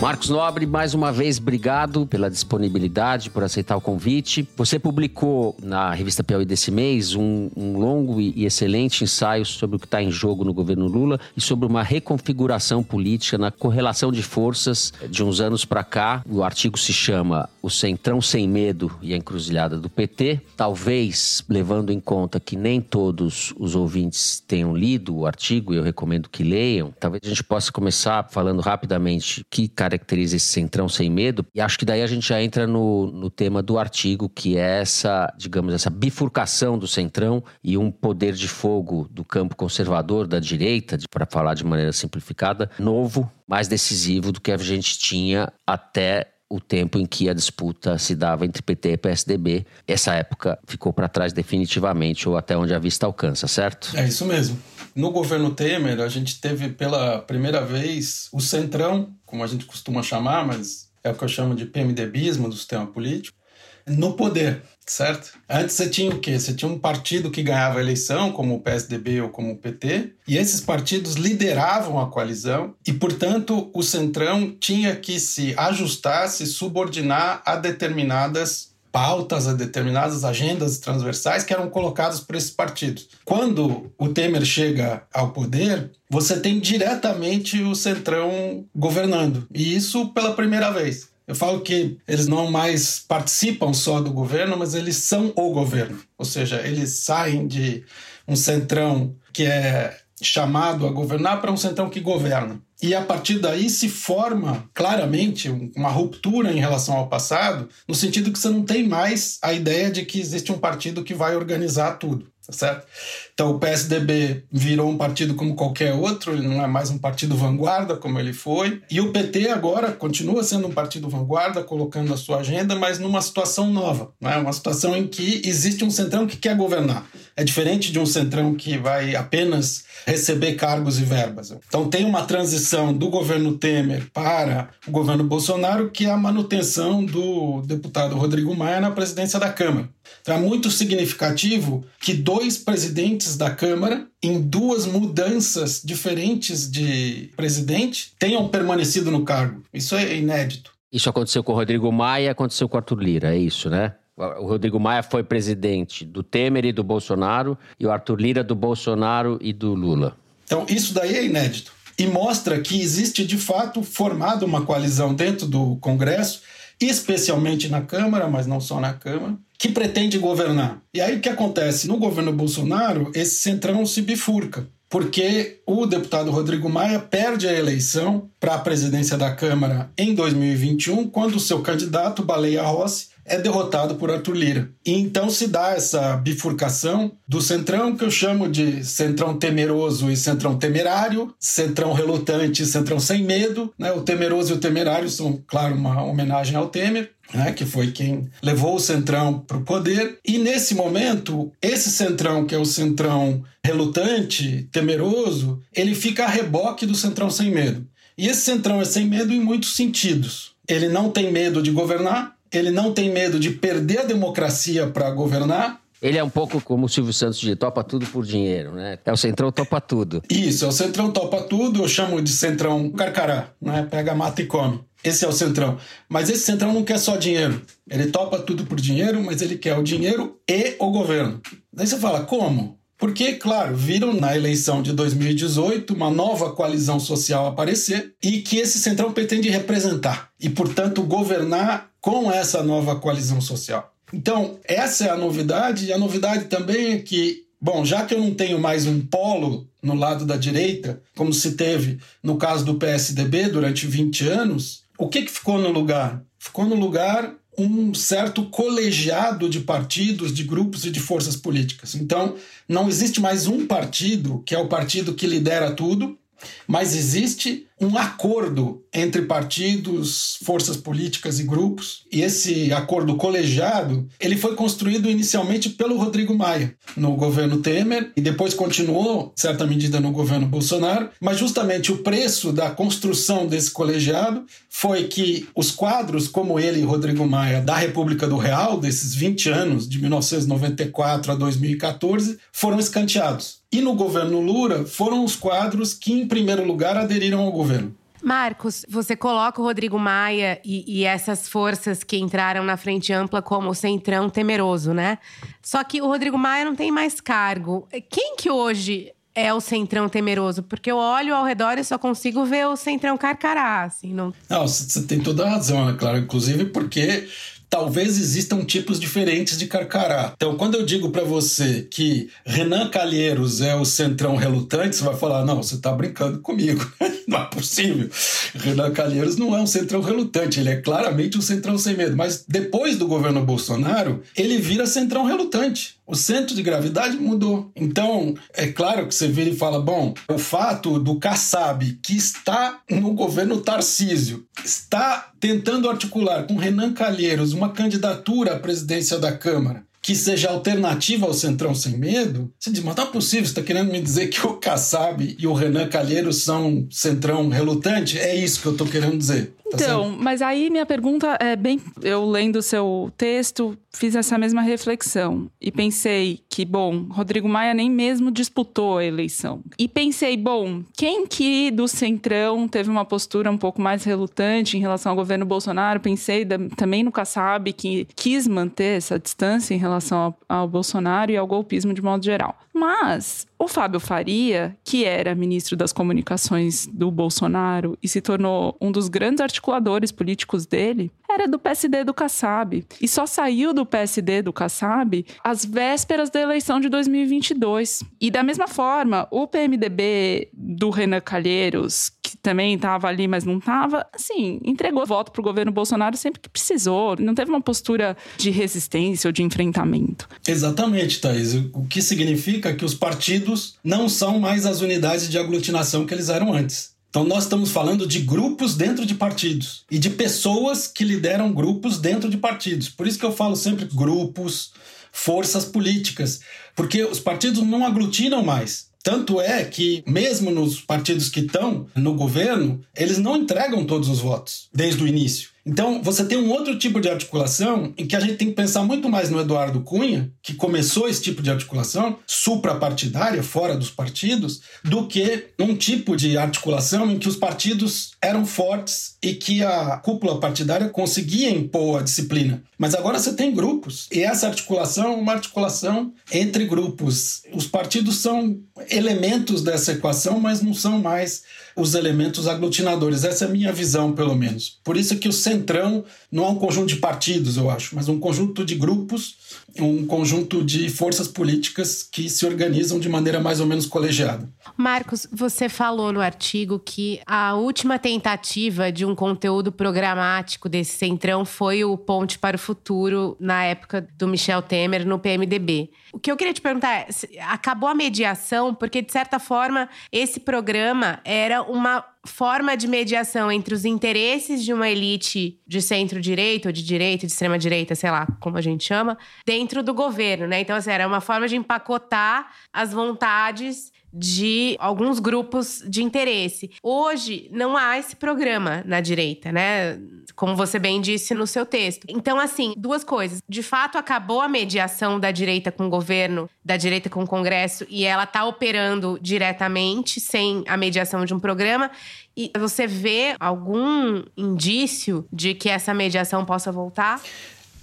Marcos 0.00 0.28
Nobre, 0.28 0.64
mais 0.64 0.94
uma 0.94 1.10
vez, 1.10 1.38
obrigado 1.38 2.06
pela 2.06 2.30
disponibilidade, 2.30 3.30
por 3.30 3.42
aceitar 3.42 3.76
o 3.76 3.80
convite. 3.80 4.48
Você 4.56 4.78
publicou 4.78 5.56
na 5.60 5.92
revista 5.92 6.22
Piauí 6.22 6.44
desse 6.44 6.70
mês 6.70 7.16
um, 7.16 7.50
um 7.56 7.76
longo 7.76 8.20
e, 8.20 8.44
excelente 8.44 9.02
ensaio 9.02 9.44
sobre 9.44 9.74
o 9.74 9.78
que 9.78 9.86
está 9.86 10.00
em 10.00 10.08
jogo 10.08 10.44
no 10.44 10.54
governo 10.54 10.86
Lula 10.86 11.18
e 11.36 11.40
sobre 11.40 11.66
uma 11.66 11.82
reconfiguração 11.82 12.80
política 12.80 13.36
na 13.36 13.50
correlação 13.50 14.12
de 14.12 14.22
forças 14.22 14.92
de 15.10 15.24
uns 15.24 15.40
anos 15.40 15.64
para 15.64 15.82
cá. 15.82 16.22
O 16.30 16.44
artigo 16.44 16.78
se 16.78 16.92
chama 16.92 17.48
O 17.60 17.68
Centrão 17.68 18.22
Sem 18.22 18.48
Medo 18.48 18.96
e 19.02 19.12
a 19.12 19.16
Encruzilhada 19.16 19.78
do 19.78 19.88
PT. 19.88 20.40
Talvez, 20.56 21.44
levando 21.48 21.92
em 21.92 21.98
conta 21.98 22.38
que 22.38 22.54
nem 22.54 22.80
todos 22.80 23.52
os 23.58 23.74
ouvintes 23.74 24.40
tenham 24.46 24.76
lido 24.76 25.16
o 25.16 25.26
artigo, 25.26 25.74
e 25.74 25.76
eu 25.76 25.82
recomendo 25.82 26.28
que 26.28 26.44
leiam, 26.44 26.94
talvez 27.00 27.22
a 27.24 27.28
gente 27.28 27.42
possa 27.42 27.72
começar 27.72 28.28
falando 28.30 28.60
rapidamente 28.60 29.44
que 29.50 29.66
caracteriza 29.88 30.36
esse 30.36 30.46
centrão 30.46 30.88
sem 30.88 31.10
medo. 31.10 31.46
E 31.54 31.60
acho 31.60 31.78
que 31.78 31.84
daí 31.84 32.02
a 32.02 32.06
gente 32.06 32.28
já 32.28 32.42
entra 32.42 32.66
no, 32.66 33.10
no 33.10 33.30
tema 33.30 33.62
do 33.62 33.78
artigo, 33.78 34.28
que 34.28 34.58
é 34.58 34.80
essa, 34.80 35.32
digamos, 35.36 35.72
essa 35.72 35.88
bifurcação 35.88 36.78
do 36.78 36.86
centrão 36.86 37.42
e 37.64 37.78
um 37.78 37.90
poder 37.90 38.34
de 38.34 38.48
fogo 38.48 39.08
do 39.10 39.24
campo 39.24 39.56
conservador 39.56 40.26
da 40.26 40.38
direita, 40.38 40.98
para 41.10 41.26
falar 41.26 41.54
de 41.54 41.64
maneira 41.64 41.92
simplificada, 41.92 42.70
novo, 42.78 43.30
mais 43.46 43.66
decisivo 43.66 44.30
do 44.30 44.40
que 44.40 44.52
a 44.52 44.56
gente 44.58 44.98
tinha 44.98 45.50
até 45.66 46.28
o 46.50 46.60
tempo 46.60 46.98
em 46.98 47.04
que 47.04 47.28
a 47.28 47.34
disputa 47.34 47.98
se 47.98 48.14
dava 48.14 48.46
entre 48.46 48.62
PT 48.62 48.92
e 48.92 48.96
PSDB. 48.96 49.66
Essa 49.86 50.14
época 50.14 50.58
ficou 50.66 50.92
para 50.92 51.08
trás 51.08 51.32
definitivamente, 51.32 52.28
ou 52.28 52.36
até 52.36 52.56
onde 52.56 52.74
a 52.74 52.78
vista 52.78 53.04
alcança, 53.04 53.46
certo? 53.46 53.90
É 53.94 54.06
isso 54.06 54.24
mesmo. 54.24 54.58
No 54.98 55.12
governo 55.12 55.52
Temer, 55.52 56.00
a 56.00 56.08
gente 56.08 56.40
teve 56.40 56.70
pela 56.70 57.20
primeira 57.20 57.64
vez 57.64 58.28
o 58.32 58.40
centrão, 58.40 59.14
como 59.24 59.44
a 59.44 59.46
gente 59.46 59.64
costuma 59.64 60.02
chamar, 60.02 60.44
mas 60.44 60.90
é 61.04 61.10
o 61.10 61.14
que 61.14 61.22
eu 61.22 61.28
chamo 61.28 61.54
de 61.54 61.66
PMDBismo 61.66 62.48
do 62.48 62.56
sistema 62.56 62.84
político, 62.84 63.38
no 63.86 64.14
poder, 64.14 64.60
certo? 64.84 65.38
Antes 65.48 65.76
você 65.76 65.88
tinha 65.88 66.10
o 66.10 66.18
quê? 66.18 66.36
Você 66.36 66.52
tinha 66.52 66.68
um 66.68 66.80
partido 66.80 67.30
que 67.30 67.44
ganhava 67.44 67.78
a 67.78 67.80
eleição, 67.80 68.32
como 68.32 68.56
o 68.56 68.60
PSDB 68.60 69.20
ou 69.20 69.28
como 69.28 69.52
o 69.52 69.56
PT, 69.56 70.14
e 70.26 70.36
esses 70.36 70.60
partidos 70.60 71.14
lideravam 71.14 72.00
a 72.00 72.10
coalizão 72.10 72.74
e, 72.84 72.92
portanto, 72.92 73.70
o 73.72 73.84
Centrão 73.84 74.50
tinha 74.58 74.96
que 74.96 75.20
se 75.20 75.54
ajustar, 75.56 76.28
se 76.28 76.44
subordinar 76.44 77.40
a 77.46 77.54
determinadas 77.54 78.74
pautas, 78.98 79.46
a 79.46 79.52
determinadas 79.52 80.24
agendas 80.24 80.78
transversais 80.78 81.44
que 81.44 81.52
eram 81.52 81.70
colocadas 81.70 82.18
por 82.18 82.34
esses 82.34 82.50
partidos. 82.50 83.08
Quando 83.24 83.92
o 83.96 84.08
Temer 84.08 84.44
chega 84.44 85.04
ao 85.14 85.30
poder, 85.30 85.92
você 86.10 86.40
tem 86.40 86.58
diretamente 86.58 87.62
o 87.62 87.76
Centrão 87.76 88.64
governando, 88.74 89.46
e 89.54 89.76
isso 89.76 90.08
pela 90.08 90.34
primeira 90.34 90.72
vez. 90.72 91.10
Eu 91.28 91.36
falo 91.36 91.60
que 91.60 91.96
eles 92.08 92.26
não 92.26 92.50
mais 92.50 92.98
participam 92.98 93.72
só 93.72 94.00
do 94.00 94.10
governo, 94.10 94.56
mas 94.56 94.74
eles 94.74 94.96
são 94.96 95.32
o 95.36 95.52
governo. 95.52 96.00
Ou 96.16 96.24
seja, 96.24 96.60
eles 96.66 96.90
saem 96.98 97.46
de 97.46 97.84
um 98.26 98.34
centrão 98.34 99.14
que 99.32 99.44
é 99.44 99.96
chamado 100.20 100.88
a 100.88 100.90
governar 100.90 101.40
para 101.40 101.52
um 101.52 101.56
centrão 101.56 101.88
que 101.88 102.00
governa. 102.00 102.60
E 102.80 102.94
a 102.94 103.02
partir 103.02 103.38
daí 103.40 103.68
se 103.68 103.88
forma 103.88 104.68
claramente 104.72 105.48
uma 105.76 105.88
ruptura 105.88 106.52
em 106.52 106.60
relação 106.60 106.96
ao 106.96 107.08
passado, 107.08 107.68
no 107.88 107.94
sentido 107.94 108.30
que 108.30 108.38
você 108.38 108.48
não 108.48 108.62
tem 108.62 108.86
mais 108.86 109.38
a 109.42 109.52
ideia 109.52 109.90
de 109.90 110.04
que 110.04 110.20
existe 110.20 110.52
um 110.52 110.58
partido 110.58 111.02
que 111.02 111.14
vai 111.14 111.34
organizar 111.34 111.98
tudo 111.98 112.30
tá 112.48 112.52
certo? 112.54 112.86
Então 113.34 113.50
o 113.50 113.58
PSDB 113.58 114.44
virou 114.50 114.88
um 114.88 114.96
partido 114.96 115.34
como 115.34 115.54
qualquer 115.54 115.92
outro, 115.92 116.32
ele 116.32 116.48
não 116.48 116.62
é 116.62 116.66
mais 116.66 116.88
um 116.88 116.96
partido 116.96 117.36
vanguarda 117.36 117.94
como 117.94 118.18
ele 118.18 118.32
foi, 118.32 118.80
e 118.90 119.02
o 119.02 119.12
PT 119.12 119.50
agora 119.50 119.92
continua 119.92 120.42
sendo 120.42 120.66
um 120.66 120.72
partido 120.72 121.10
vanguarda, 121.10 121.62
colocando 121.62 122.12
a 122.12 122.16
sua 122.16 122.38
agenda, 122.38 122.74
mas 122.74 122.98
numa 122.98 123.20
situação 123.20 123.70
nova, 123.70 124.12
né? 124.18 124.38
uma 124.38 124.52
situação 124.54 124.96
em 124.96 125.06
que 125.06 125.42
existe 125.44 125.84
um 125.84 125.90
centrão 125.90 126.26
que 126.26 126.38
quer 126.38 126.56
governar. 126.56 127.06
É 127.36 127.44
diferente 127.44 127.92
de 127.92 127.98
um 128.00 128.06
centrão 128.06 128.54
que 128.54 128.78
vai 128.78 129.14
apenas 129.14 129.84
receber 130.06 130.54
cargos 130.54 130.98
e 130.98 131.04
verbas. 131.04 131.54
Então 131.68 131.88
tem 131.90 132.06
uma 132.06 132.24
transição 132.24 132.67
do 132.96 133.08
governo 133.08 133.56
Temer 133.56 134.10
para 134.12 134.70
o 134.86 134.90
governo 134.90 135.24
Bolsonaro, 135.24 135.90
que 135.90 136.06
é 136.06 136.10
a 136.10 136.16
manutenção 136.16 137.04
do 137.04 137.62
deputado 137.62 138.16
Rodrigo 138.16 138.54
Maia 138.54 138.80
na 138.80 138.90
presidência 138.90 139.38
da 139.38 139.50
Câmara. 139.50 139.88
Então 140.20 140.34
é 140.34 140.38
muito 140.38 140.70
significativo 140.70 141.84
que 142.00 142.12
dois 142.12 142.58
presidentes 142.58 143.36
da 143.36 143.50
Câmara, 143.50 144.06
em 144.22 144.40
duas 144.40 144.86
mudanças 144.86 145.80
diferentes 145.84 146.70
de 146.70 147.30
presidente, 147.36 148.12
tenham 148.18 148.48
permanecido 148.48 149.10
no 149.10 149.24
cargo. 149.24 149.62
Isso 149.72 149.94
é 149.94 150.16
inédito. 150.16 150.72
Isso 150.92 151.08
aconteceu 151.08 151.42
com 151.42 151.52
o 151.52 151.56
Rodrigo 151.56 151.90
Maia 151.92 152.24
e 152.24 152.28
aconteceu 152.28 152.68
com 152.68 152.76
o 152.76 152.78
Arthur 152.78 153.00
Lira, 153.00 153.34
é 153.34 153.38
isso, 153.38 153.68
né? 153.68 153.94
O 154.16 154.46
Rodrigo 154.46 154.80
Maia 154.80 155.02
foi 155.02 155.22
presidente 155.22 156.04
do 156.04 156.22
Temer 156.22 156.64
e 156.64 156.72
do 156.72 156.82
Bolsonaro, 156.82 157.56
e 157.78 157.86
o 157.86 157.90
Arthur 157.90 158.20
Lira 158.20 158.42
do 158.42 158.54
Bolsonaro 158.54 159.38
e 159.40 159.52
do 159.52 159.74
Lula. 159.74 160.16
Então, 160.44 160.66
isso 160.68 160.92
daí 160.94 161.14
é 161.14 161.24
inédito. 161.24 161.72
E 161.98 162.06
mostra 162.06 162.60
que 162.60 162.80
existe, 162.80 163.26
de 163.26 163.36
fato, 163.36 163.82
formada 163.82 164.46
uma 164.46 164.64
coalizão 164.64 165.14
dentro 165.14 165.46
do 165.46 165.76
Congresso, 165.76 166.42
especialmente 166.80 167.68
na 167.68 167.80
Câmara, 167.80 168.28
mas 168.28 168.46
não 168.46 168.60
só 168.60 168.80
na 168.80 168.94
Câmara, 168.94 169.34
que 169.58 169.68
pretende 169.68 170.16
governar. 170.18 170.80
E 170.94 171.00
aí 171.00 171.16
o 171.16 171.20
que 171.20 171.28
acontece? 171.28 171.88
No 171.88 171.96
governo 171.96 172.32
Bolsonaro, 172.32 173.10
esse 173.14 173.36
centrão 173.36 173.84
se 173.84 174.00
bifurca 174.00 174.68
porque 174.88 175.60
o 175.66 175.86
deputado 175.86 176.30
Rodrigo 176.30 176.68
Maia 176.68 176.98
perde 176.98 177.46
a 177.46 177.52
eleição 177.52 178.30
para 178.40 178.54
a 178.54 178.58
presidência 178.58 179.18
da 179.18 179.34
Câmara 179.34 179.90
em 179.98 180.14
2021, 180.14 181.08
quando 181.08 181.34
o 181.36 181.40
seu 181.40 181.60
candidato, 181.60 182.24
Baleia 182.24 182.62
Rossi, 182.62 183.08
é 183.28 183.38
derrotado 183.38 183.96
por 183.96 184.10
Arthur 184.10 184.34
Lira. 184.34 184.70
E 184.84 184.92
então 184.92 185.30
se 185.30 185.46
dá 185.48 185.70
essa 185.70 186.16
bifurcação 186.16 187.12
do 187.26 187.40
centrão, 187.40 187.96
que 187.96 188.04
eu 188.04 188.10
chamo 188.10 188.48
de 188.48 188.84
centrão 188.84 189.38
temeroso 189.38 190.10
e 190.10 190.16
centrão 190.16 190.56
temerário, 190.56 191.34
centrão 191.38 191.92
relutante 191.92 192.62
e 192.62 192.66
centrão 192.66 192.98
sem 192.98 193.22
medo. 193.22 193.72
Né? 193.78 193.92
O 193.92 194.02
temeroso 194.02 194.52
e 194.52 194.56
o 194.56 194.60
temerário 194.60 195.08
são, 195.08 195.42
claro, 195.46 195.74
uma 195.74 196.02
homenagem 196.02 196.56
ao 196.56 196.68
Temer. 196.68 197.12
Né, 197.30 197.52
que 197.52 197.66
foi 197.66 197.90
quem 197.90 198.26
levou 198.42 198.76
o 198.76 198.80
Centrão 198.80 199.40
para 199.40 199.58
o 199.58 199.62
poder. 199.62 200.18
E 200.24 200.38
nesse 200.38 200.74
momento, 200.74 201.52
esse 201.60 201.90
Centrão, 201.90 202.46
que 202.46 202.54
é 202.54 202.58
o 202.58 202.64
Centrão 202.64 203.44
relutante, 203.62 204.66
temeroso, 204.72 205.60
ele 205.76 205.94
fica 205.94 206.24
a 206.24 206.28
reboque 206.28 206.86
do 206.86 206.94
Centrão 206.94 207.28
sem 207.28 207.50
medo. 207.50 207.86
E 208.16 208.28
esse 208.28 208.40
Centrão 208.40 208.80
é 208.80 208.84
sem 208.86 209.06
medo 209.06 209.30
em 209.30 209.40
muitos 209.40 209.76
sentidos. 209.76 210.52
Ele 210.66 210.88
não 210.88 211.10
tem 211.10 211.30
medo 211.30 211.62
de 211.62 211.70
governar, 211.70 212.34
ele 212.52 212.70
não 212.70 212.92
tem 212.92 213.10
medo 213.10 213.38
de 213.38 213.50
perder 213.50 214.00
a 214.00 214.04
democracia 214.04 214.86
para 214.86 215.10
governar. 215.10 215.80
Ele 216.00 216.16
é 216.16 216.22
um 216.22 216.30
pouco 216.30 216.60
como 216.60 216.86
o 216.86 216.88
Silvio 216.88 217.12
Santos 217.12 217.40
de 217.40 217.56
topa 217.56 217.82
tudo 217.82 218.06
por 218.06 218.24
dinheiro, 218.24 218.72
né? 218.72 218.98
É 219.04 219.12
o 219.12 219.16
Centrão 219.16 219.50
topa 219.50 219.80
tudo. 219.80 220.22
Isso, 220.30 220.64
é 220.64 220.68
o 220.68 220.72
Centrão 220.72 221.10
topa 221.10 221.42
tudo, 221.42 221.82
eu 221.82 221.88
chamo 221.88 222.22
de 222.22 222.30
Centrão 222.30 222.88
carcará, 222.90 223.50
né? 223.60 223.86
Pega, 223.90 224.14
mata 224.14 224.40
e 224.40 224.46
come. 224.46 224.80
Esse 225.02 225.24
é 225.24 225.28
o 225.28 225.32
Centrão. 225.32 225.76
Mas 226.08 226.28
esse 226.30 226.44
Centrão 226.44 226.72
não 226.72 226.84
quer 226.84 226.98
só 226.98 227.16
dinheiro. 227.16 227.62
Ele 227.90 228.06
topa 228.06 228.38
tudo 228.38 228.64
por 228.64 228.80
dinheiro, 228.80 229.22
mas 229.22 229.42
ele 229.42 229.56
quer 229.56 229.76
o 229.76 229.82
dinheiro 229.82 230.38
e 230.48 230.76
o 230.78 230.90
governo. 230.90 231.40
Daí 231.72 231.86
você 231.86 231.98
fala, 231.98 232.24
como? 232.24 232.77
Porque, 232.98 233.34
claro, 233.34 233.76
viram 233.76 234.12
na 234.12 234.36
eleição 234.36 234.82
de 234.82 234.92
2018 234.92 235.94
uma 235.94 236.10
nova 236.10 236.50
coalizão 236.50 236.98
social 236.98 237.46
aparecer 237.46 238.14
e 238.20 238.40
que 238.40 238.56
esse 238.56 238.80
centrão 238.80 239.12
pretende 239.12 239.48
representar 239.48 240.30
e, 240.40 240.50
portanto, 240.50 241.04
governar 241.04 241.90
com 242.00 242.30
essa 242.30 242.60
nova 242.60 242.96
coalizão 242.96 243.40
social. 243.40 243.94
Então, 244.12 244.58
essa 244.64 245.04
é 245.04 245.10
a 245.10 245.16
novidade, 245.16 245.86
e 245.86 245.92
a 245.92 245.98
novidade 245.98 246.46
também 246.46 246.94
é 246.94 246.98
que, 246.98 247.44
bom, 247.60 247.84
já 247.84 248.04
que 248.04 248.14
eu 248.14 248.20
não 248.20 248.34
tenho 248.34 248.58
mais 248.58 248.84
um 248.86 249.00
polo 249.00 249.68
no 249.80 249.94
lado 249.94 250.24
da 250.26 250.36
direita, 250.36 251.00
como 251.16 251.32
se 251.32 251.52
teve 251.52 252.00
no 252.20 252.36
caso 252.36 252.64
do 252.64 252.74
PSDB 252.74 253.48
durante 253.48 253.86
20 253.86 254.26
anos, 254.28 254.82
o 254.98 255.08
que, 255.08 255.22
que 255.22 255.30
ficou 255.30 255.58
no 255.58 255.70
lugar? 255.70 256.22
Ficou 256.36 256.64
no 256.64 256.74
lugar 256.74 257.34
um 257.58 257.94
certo 257.94 258.44
colegiado 258.46 259.48
de 259.48 259.60
partidos, 259.60 260.32
de 260.32 260.44
grupos 260.44 260.84
e 260.84 260.90
de 260.90 261.00
forças 261.00 261.36
políticas. 261.36 261.94
Então, 261.94 262.36
não 262.68 262.88
existe 262.88 263.20
mais 263.20 263.46
um 263.46 263.66
partido 263.66 264.42
que 264.46 264.54
é 264.54 264.58
o 264.58 264.68
partido 264.68 265.14
que 265.14 265.26
lidera 265.26 265.72
tudo, 265.72 266.18
mas 266.66 266.94
existe 266.94 267.67
um 267.80 267.96
acordo 267.96 268.82
entre 268.92 269.22
partidos, 269.22 270.38
forças 270.42 270.76
políticas 270.76 271.38
e 271.38 271.44
grupos. 271.44 272.04
E 272.10 272.22
esse 272.22 272.72
acordo 272.72 273.16
colegiado, 273.16 274.08
ele 274.18 274.36
foi 274.36 274.54
construído 274.54 275.08
inicialmente 275.08 275.70
pelo 275.70 275.96
Rodrigo 275.96 276.36
Maia 276.36 276.74
no 276.96 277.14
governo 277.14 277.58
Temer 277.58 278.12
e 278.16 278.20
depois 278.20 278.54
continuou, 278.54 279.32
em 279.36 279.40
certa 279.40 279.66
medida, 279.66 280.00
no 280.00 280.10
governo 280.10 280.46
Bolsonaro. 280.46 281.10
Mas 281.20 281.38
justamente 281.38 281.92
o 281.92 281.98
preço 281.98 282.52
da 282.52 282.70
construção 282.70 283.46
desse 283.46 283.70
colegiado 283.70 284.44
foi 284.68 285.04
que 285.04 285.48
os 285.54 285.70
quadros, 285.70 286.28
como 286.28 286.58
ele 286.58 286.80
e 286.80 286.84
Rodrigo 286.84 287.26
Maia, 287.26 287.60
da 287.60 287.76
República 287.76 288.26
do 288.26 288.36
Real, 288.36 288.78
desses 288.78 289.14
20 289.14 289.48
anos, 289.50 289.88
de 289.88 290.00
1994 290.00 291.32
a 291.32 291.34
2014, 291.34 292.38
foram 292.52 292.78
escanteados. 292.78 293.57
E 293.70 293.80
no 293.80 293.94
governo 293.94 294.40
Lula 294.40 294.86
foram 294.86 295.24
os 295.24 295.36
quadros 295.36 295.92
que, 295.92 296.12
em 296.12 296.26
primeiro 296.26 296.64
lugar, 296.64 296.96
aderiram 296.96 297.40
ao 297.40 297.52
governo. 297.52 297.94
Marcos, 298.22 298.84
você 298.88 299.14
coloca 299.14 299.60
o 299.60 299.64
Rodrigo 299.64 299.98
Maia 299.98 300.60
e, 300.64 300.84
e, 300.86 301.04
essas 301.04 301.48
forças 301.48 302.02
que 302.02 302.18
entraram 302.18 302.64
na 302.64 302.76
frente 302.76 303.12
ampla 303.12 303.40
como 303.40 303.70
o 303.70 303.74
centrão 303.74 304.28
temeroso, 304.28 304.92
né? 304.92 305.18
Só 305.62 305.84
que 305.84 306.02
o 306.02 306.06
Rodrigo 306.06 306.36
Maia 306.36 306.64
não 306.64 306.74
tem 306.74 306.90
mais 306.90 307.20
cargo. 307.20 307.86
Quem 308.10 308.36
que 308.36 308.50
hoje 308.50 309.12
é 309.34 309.54
o 309.54 309.60
centrão 309.60 310.08
temeroso? 310.08 310.62
Porque 310.62 310.90
eu 310.90 310.96
olho 310.96 311.34
ao 311.34 311.44
redor 311.44 311.78
e 311.78 311.84
só 311.84 311.96
consigo 311.96 312.44
ver 312.44 312.66
o 312.66 312.76
centrão 312.76 313.16
carcará, 313.16 313.84
assim. 313.84 314.12
Não, 314.12 314.32
não 314.48 314.66
você 314.66 315.02
tem 315.02 315.20
toda 315.20 315.46
a 315.46 315.50
razão, 315.50 315.88
é 315.88 315.94
claro. 315.94 316.18
Inclusive 316.18 316.64
porque 316.66 317.28
talvez 317.68 318.18
existam 318.18 318.64
tipos 318.64 318.98
diferentes 318.98 319.58
de 319.58 319.66
carcará. 319.66 320.32
Então, 320.36 320.56
quando 320.56 320.76
eu 320.76 320.84
digo 320.84 321.10
para 321.10 321.24
você 321.24 321.86
que 321.90 322.28
Renan 322.44 322.88
Calheiros 322.88 323.60
é 323.60 323.74
o 323.74 323.84
centrão 323.84 324.36
relutante, 324.36 324.96
você 324.96 325.04
vai 325.04 325.16
falar: 325.16 325.44
não, 325.44 325.62
você 325.62 325.74
está 325.74 325.92
brincando 325.92 326.40
comigo. 326.40 326.86
não 327.26 327.42
é 327.42 327.44
possível. 327.46 328.08
Renan 328.54 328.90
Calheiros 328.92 329.36
não 329.36 329.56
é 329.56 329.60
um 329.60 329.66
centrão 329.66 330.00
relutante, 330.00 330.60
ele 330.60 330.70
é 330.70 330.76
claramente 330.76 331.36
um 331.36 331.42
centrão 331.42 331.78
sem 331.78 331.96
medo. 331.96 332.16
Mas 332.16 332.44
depois 332.48 332.96
do 332.96 333.06
governo 333.06 333.44
Bolsonaro, 333.44 334.22
ele 334.36 334.58
vira 334.58 334.86
centrão 334.86 335.24
relutante. 335.24 335.98
O 336.06 336.14
centro 336.14 336.56
de 336.56 336.62
gravidade 336.62 337.18
mudou. 337.18 337.70
Então, 337.76 338.34
é 338.54 338.66
claro 338.68 339.06
que 339.06 339.14
você 339.14 339.28
vira 339.28 339.50
e 339.50 339.56
fala: 339.56 339.78
bom, 339.78 340.14
o 340.28 340.38
fato 340.38 340.98
do 340.98 341.16
Kassab, 341.16 341.98
que 342.02 342.16
está 342.16 342.80
no 342.90 343.12
governo 343.12 343.60
Tarcísio, 343.60 344.46
está 344.64 345.30
tentando 345.38 345.88
articular 345.88 346.44
com 346.46 346.56
Renan 346.56 346.92
Calheiros 346.92 347.52
uma 347.58 347.72
candidatura 347.72 348.54
à 348.54 348.58
presidência 348.58 349.18
da 349.18 349.32
Câmara 349.32 349.82
que 350.00 350.14
seja 350.14 350.48
alternativa 350.48 351.26
ao 351.26 351.34
Centrão 351.34 351.74
Sem 351.74 351.98
Medo, 351.98 352.50
você 352.58 352.70
diz, 352.70 352.82
mas 352.82 352.96
não 352.96 353.04
é 353.04 353.06
possível, 353.08 353.44
você 353.44 353.50
está 353.50 353.62
querendo 353.62 353.92
me 353.92 354.00
dizer 354.00 354.28
que 354.28 354.46
o 354.46 354.54
Kassab 354.54 355.36
e 355.38 355.46
o 355.46 355.52
Renan 355.52 355.88
Calheiros 355.88 356.44
são 356.44 356.86
Centrão 356.90 357.48
relutante? 357.48 358.18
É 358.18 358.34
isso 358.34 358.62
que 358.62 358.66
eu 358.66 358.72
estou 358.72 358.86
querendo 358.86 359.18
dizer. 359.18 359.52
Tá 359.70 359.76
então, 359.76 360.16
mas 360.18 360.40
aí 360.40 360.70
minha 360.70 360.86
pergunta 360.86 361.36
é 361.40 361.54
bem. 361.54 361.80
Eu 362.02 362.24
lendo 362.24 362.56
o 362.56 362.62
seu 362.62 363.12
texto, 363.16 363.76
fiz 363.92 364.14
essa 364.14 364.38
mesma 364.38 364.62
reflexão. 364.62 365.50
E 365.60 365.70
pensei 365.70 366.40
que, 366.48 366.64
bom, 366.64 367.06
Rodrigo 367.10 367.48
Maia 367.48 367.74
nem 367.74 367.90
mesmo 367.90 368.30
disputou 368.30 368.98
a 368.98 369.04
eleição. 369.04 369.62
E 369.78 369.86
pensei, 369.86 370.36
bom, 370.36 370.82
quem 370.96 371.26
que 371.26 371.70
do 371.70 371.86
Centrão 371.86 372.66
teve 372.66 372.88
uma 372.88 373.04
postura 373.04 373.50
um 373.50 373.58
pouco 373.58 373.80
mais 373.80 374.04
relutante 374.04 374.76
em 374.76 374.80
relação 374.80 375.10
ao 375.10 375.16
governo 375.16 375.44
Bolsonaro? 375.44 376.00
Pensei 376.00 376.44
da, 376.44 376.56
também 376.76 377.02
no 377.02 377.12
Kassab, 377.12 377.72
que 377.72 378.06
quis 378.16 378.46
manter 378.46 378.96
essa 378.96 379.18
distância 379.18 379.74
em 379.74 379.78
relação 379.78 380.18
ao, 380.18 380.38
ao 380.48 380.68
Bolsonaro 380.68 381.30
e 381.30 381.36
ao 381.36 381.46
golpismo 381.46 381.92
de 381.92 382.00
modo 382.00 382.24
geral. 382.24 382.56
Mas 382.72 383.46
o 383.58 383.66
Fábio 383.66 383.98
Faria, 383.98 384.76
que 384.84 385.04
era 385.04 385.34
ministro 385.34 385.76
das 385.76 385.92
Comunicações 385.92 386.86
do 386.86 387.10
Bolsonaro 387.10 387.98
e 388.02 388.08
se 388.08 388.20
tornou 388.20 388.76
um 388.80 388.92
dos 388.92 389.08
grandes 389.08 389.40
articuladores 389.40 390.12
políticos 390.12 390.64
dele, 390.64 391.10
era 391.28 391.46
do 391.46 391.58
PSD 391.58 392.04
do 392.04 392.14
Kassab. 392.14 392.84
E 393.00 393.08
só 393.08 393.26
saiu 393.26 393.74
do 393.74 393.84
PSD 393.84 394.42
do 394.42 394.52
Kassab 394.52 395.26
às 395.42 395.64
vésperas 395.64 396.30
da 396.30 396.40
eleição 396.40 396.80
de 396.80 396.88
2022. 396.88 398.02
E 398.20 398.30
da 398.30 398.42
mesma 398.42 398.68
forma, 398.68 399.26
o 399.30 399.46
PMDB 399.46 400.48
do 400.52 400.90
Renan 400.90 401.20
Calheiros, 401.20 402.12
que 402.30 402.36
também 402.36 402.74
estava 402.74 403.08
ali, 403.08 403.26
mas 403.26 403.44
não 403.44 403.58
estava, 403.58 404.06
assim, 404.14 404.60
entregou 404.64 405.06
voto 405.06 405.32
para 405.32 405.40
o 405.40 405.44
governo 405.44 405.72
Bolsonaro 405.72 406.16
sempre 406.16 406.40
que 406.40 406.48
precisou. 406.48 407.16
Não 407.18 407.34
teve 407.34 407.50
uma 407.50 407.60
postura 407.60 408.16
de 408.36 408.50
resistência 408.50 409.28
ou 409.28 409.32
de 409.32 409.42
enfrentamento. 409.42 410.28
Exatamente, 410.46 411.20
Thaís. 411.20 411.54
O 411.72 411.84
que 411.88 412.02
significa 412.02 412.74
que 412.74 412.84
os 412.84 412.94
partidos 412.94 413.76
não 413.82 414.08
são 414.08 414.38
mais 414.38 414.66
as 414.66 414.80
unidades 414.80 415.28
de 415.28 415.38
aglutinação 415.38 416.04
que 416.04 416.14
eles 416.14 416.28
eram 416.28 416.52
antes. 416.52 416.96
Então, 417.10 417.24
nós 417.24 417.44
estamos 417.44 417.70
falando 417.70 418.06
de 418.06 418.20
grupos 418.20 418.76
dentro 418.76 419.06
de 419.06 419.14
partidos 419.14 419.84
e 419.90 419.98
de 419.98 420.10
pessoas 420.10 420.86
que 420.86 421.04
lideram 421.04 421.52
grupos 421.52 421.98
dentro 421.98 422.28
de 422.28 422.36
partidos. 422.36 422.90
Por 422.90 423.06
isso 423.06 423.18
que 423.18 423.24
eu 423.24 423.32
falo 423.32 423.56
sempre 423.56 423.86
grupos, 423.86 424.72
forças 425.10 425.64
políticas, 425.64 426.40
porque 426.76 427.02
os 427.02 427.18
partidos 427.18 427.62
não 427.62 427.84
aglutinam 427.84 428.42
mais. 428.42 428.87
Tanto 429.02 429.40
é 429.40 429.64
que, 429.64 430.02
mesmo 430.06 430.50
nos 430.50 430.80
partidos 430.80 431.28
que 431.28 431.40
estão 431.40 431.86
no 431.94 432.14
governo, 432.14 432.80
eles 432.96 433.18
não 433.18 433.36
entregam 433.36 433.84
todos 433.84 434.08
os 434.08 434.20
votos 434.20 434.68
desde 434.72 435.02
o 435.02 435.06
início. 435.06 435.50
Então, 435.68 436.02
você 436.02 436.24
tem 436.24 436.38
um 436.38 436.50
outro 436.50 436.78
tipo 436.78 436.98
de 436.98 437.10
articulação 437.10 437.92
em 437.98 438.06
que 438.06 438.16
a 438.16 438.20
gente 438.20 438.36
tem 438.36 438.48
que 438.48 438.54
pensar 438.54 438.82
muito 438.82 439.06
mais 439.06 439.28
no 439.28 439.38
Eduardo 439.38 439.82
Cunha, 439.82 440.32
que 440.42 440.54
começou 440.54 441.06
esse 441.06 441.20
tipo 441.20 441.42
de 441.42 441.50
articulação 441.50 442.16
suprapartidária, 442.26 443.42
fora 443.42 443.76
dos 443.76 443.90
partidos, 443.90 444.62
do 444.82 445.06
que 445.06 445.48
um 445.58 445.76
tipo 445.76 446.16
de 446.16 446.38
articulação 446.38 447.10
em 447.10 447.18
que 447.18 447.28
os 447.28 447.36
partidos 447.36 448.12
eram 448.22 448.46
fortes 448.46 449.16
e 449.22 449.34
que 449.34 449.62
a 449.62 449.98
cúpula 449.98 450.40
partidária 450.40 450.88
conseguia 450.88 451.50
impor 451.50 452.00
a 452.00 452.02
disciplina. 452.02 452.62
Mas 452.78 452.94
agora 452.94 453.18
você 453.18 453.34
tem 453.34 453.52
grupos, 453.52 454.06
e 454.10 454.20
essa 454.20 454.46
articulação 454.46 455.12
é 455.12 455.16
uma 455.16 455.32
articulação 455.32 456.14
entre 456.32 456.64
grupos. 456.64 457.42
Os 457.52 457.66
partidos 457.66 458.18
são 458.18 458.58
elementos 458.88 459.62
dessa 459.62 459.92
equação, 459.92 460.40
mas 460.40 460.62
não 460.62 460.72
são 460.72 460.98
mais 460.98 461.42
os 461.78 461.94
elementos 461.94 462.48
aglutinadores. 462.48 463.24
Essa 463.24 463.44
é 463.44 463.48
a 463.48 463.50
minha 463.50 463.72
visão, 463.72 464.12
pelo 464.12 464.34
menos. 464.34 464.78
Por 464.82 464.96
isso 464.96 465.16
que 465.16 465.28
o 465.28 465.32
Centrão 465.32 466.04
não 466.30 466.44
é 466.44 466.48
um 466.48 466.56
conjunto 466.56 466.88
de 466.88 466.96
partidos, 466.96 467.56
eu 467.56 467.70
acho, 467.70 467.94
mas 467.94 468.08
um 468.08 468.18
conjunto 468.18 468.64
de 468.64 468.74
grupos, 468.74 469.36
um 469.80 470.04
conjunto 470.04 470.64
de 470.64 470.88
forças 470.88 471.28
políticas 471.28 472.02
que 472.02 472.28
se 472.28 472.44
organizam 472.44 472.98
de 472.98 473.08
maneira 473.08 473.38
mais 473.38 473.60
ou 473.60 473.66
menos 473.66 473.86
colegiada. 473.86 474.48
Marcos, 474.76 475.26
você 475.32 475.68
falou 475.68 476.12
no 476.12 476.20
artigo 476.20 476.80
que 476.84 477.20
a 477.24 477.54
última 477.54 477.98
tentativa 477.98 478.90
de 478.90 479.04
um 479.04 479.14
conteúdo 479.14 479.70
programático 479.70 480.68
desse 480.68 480.96
Centrão 480.98 481.44
foi 481.44 481.84
o 481.84 481.96
Ponte 481.96 482.38
para 482.38 482.56
o 482.56 482.58
Futuro 482.58 483.36
na 483.38 483.64
época 483.64 484.06
do 484.18 484.26
Michel 484.26 484.62
Temer 484.62 485.06
no 485.06 485.18
PMDB. 485.18 485.90
O 486.12 486.18
que 486.18 486.30
eu 486.30 486.36
queria 486.36 486.54
te 486.54 486.60
perguntar 486.60 486.90
é: 486.90 487.08
acabou 487.42 487.88
a 487.88 487.94
mediação? 487.94 488.74
Porque, 488.74 489.02
de 489.02 489.12
certa 489.12 489.38
forma, 489.38 489.88
esse 490.10 490.40
programa 490.40 491.20
era 491.24 491.62
uma 491.68 492.04
forma 492.26 492.76
de 492.76 492.86
mediação 492.86 493.50
entre 493.50 493.74
os 493.74 493.84
interesses 493.84 494.64
de 494.64 494.72
uma 494.72 494.88
elite 494.88 495.60
de 495.66 495.80
centro-direita 495.80 496.68
ou 496.68 496.72
de 496.72 496.82
direita, 496.82 497.26
de 497.26 497.32
extrema-direita, 497.32 497.94
sei 497.94 498.10
lá 498.10 498.26
como 498.40 498.56
a 498.56 498.60
gente 498.60 498.84
chama, 498.84 499.16
dentro 499.46 499.82
do 499.82 499.94
governo, 499.94 500.46
né? 500.46 500.60
Então, 500.60 500.76
assim, 500.76 500.90
era 500.90 501.06
uma 501.06 501.20
forma 501.20 501.48
de 501.48 501.56
empacotar 501.56 502.50
as 502.72 502.92
vontades 502.92 503.92
de 504.12 504.76
alguns 504.78 505.18
grupos 505.18 505.82
de 505.86 506.02
interesse. 506.02 506.70
Hoje 506.82 507.48
não 507.52 507.76
há 507.76 507.98
esse 507.98 508.16
programa 508.16 508.82
na 508.86 509.00
direita, 509.00 509.52
né? 509.52 509.98
Como 510.34 510.56
você 510.56 510.78
bem 510.78 511.00
disse 511.00 511.34
no 511.34 511.46
seu 511.46 511.66
texto. 511.66 512.06
Então, 512.08 512.38
assim, 512.38 512.74
duas 512.76 513.04
coisas. 513.04 513.40
De 513.48 513.62
fato, 513.62 513.98
acabou 513.98 514.40
a 514.40 514.48
mediação 514.48 515.18
da 515.18 515.30
direita 515.30 515.70
com 515.70 515.86
o 515.86 515.90
governo, 515.90 516.48
da 516.64 516.76
direita 516.76 517.10
com 517.10 517.22
o 517.22 517.26
Congresso, 517.26 517.86
e 517.88 518.04
ela 518.04 518.24
está 518.24 518.44
operando 518.44 519.18
diretamente, 519.20 520.20
sem 520.20 520.64
a 520.66 520.76
mediação 520.76 521.24
de 521.24 521.34
um 521.34 521.40
programa. 521.40 521.90
E 522.36 522.50
você 522.56 522.86
vê 522.86 523.34
algum 523.40 524.22
indício 524.36 525.26
de 525.32 525.54
que 525.54 525.68
essa 525.68 525.92
mediação 525.92 526.44
possa 526.44 526.70
voltar? 526.70 527.20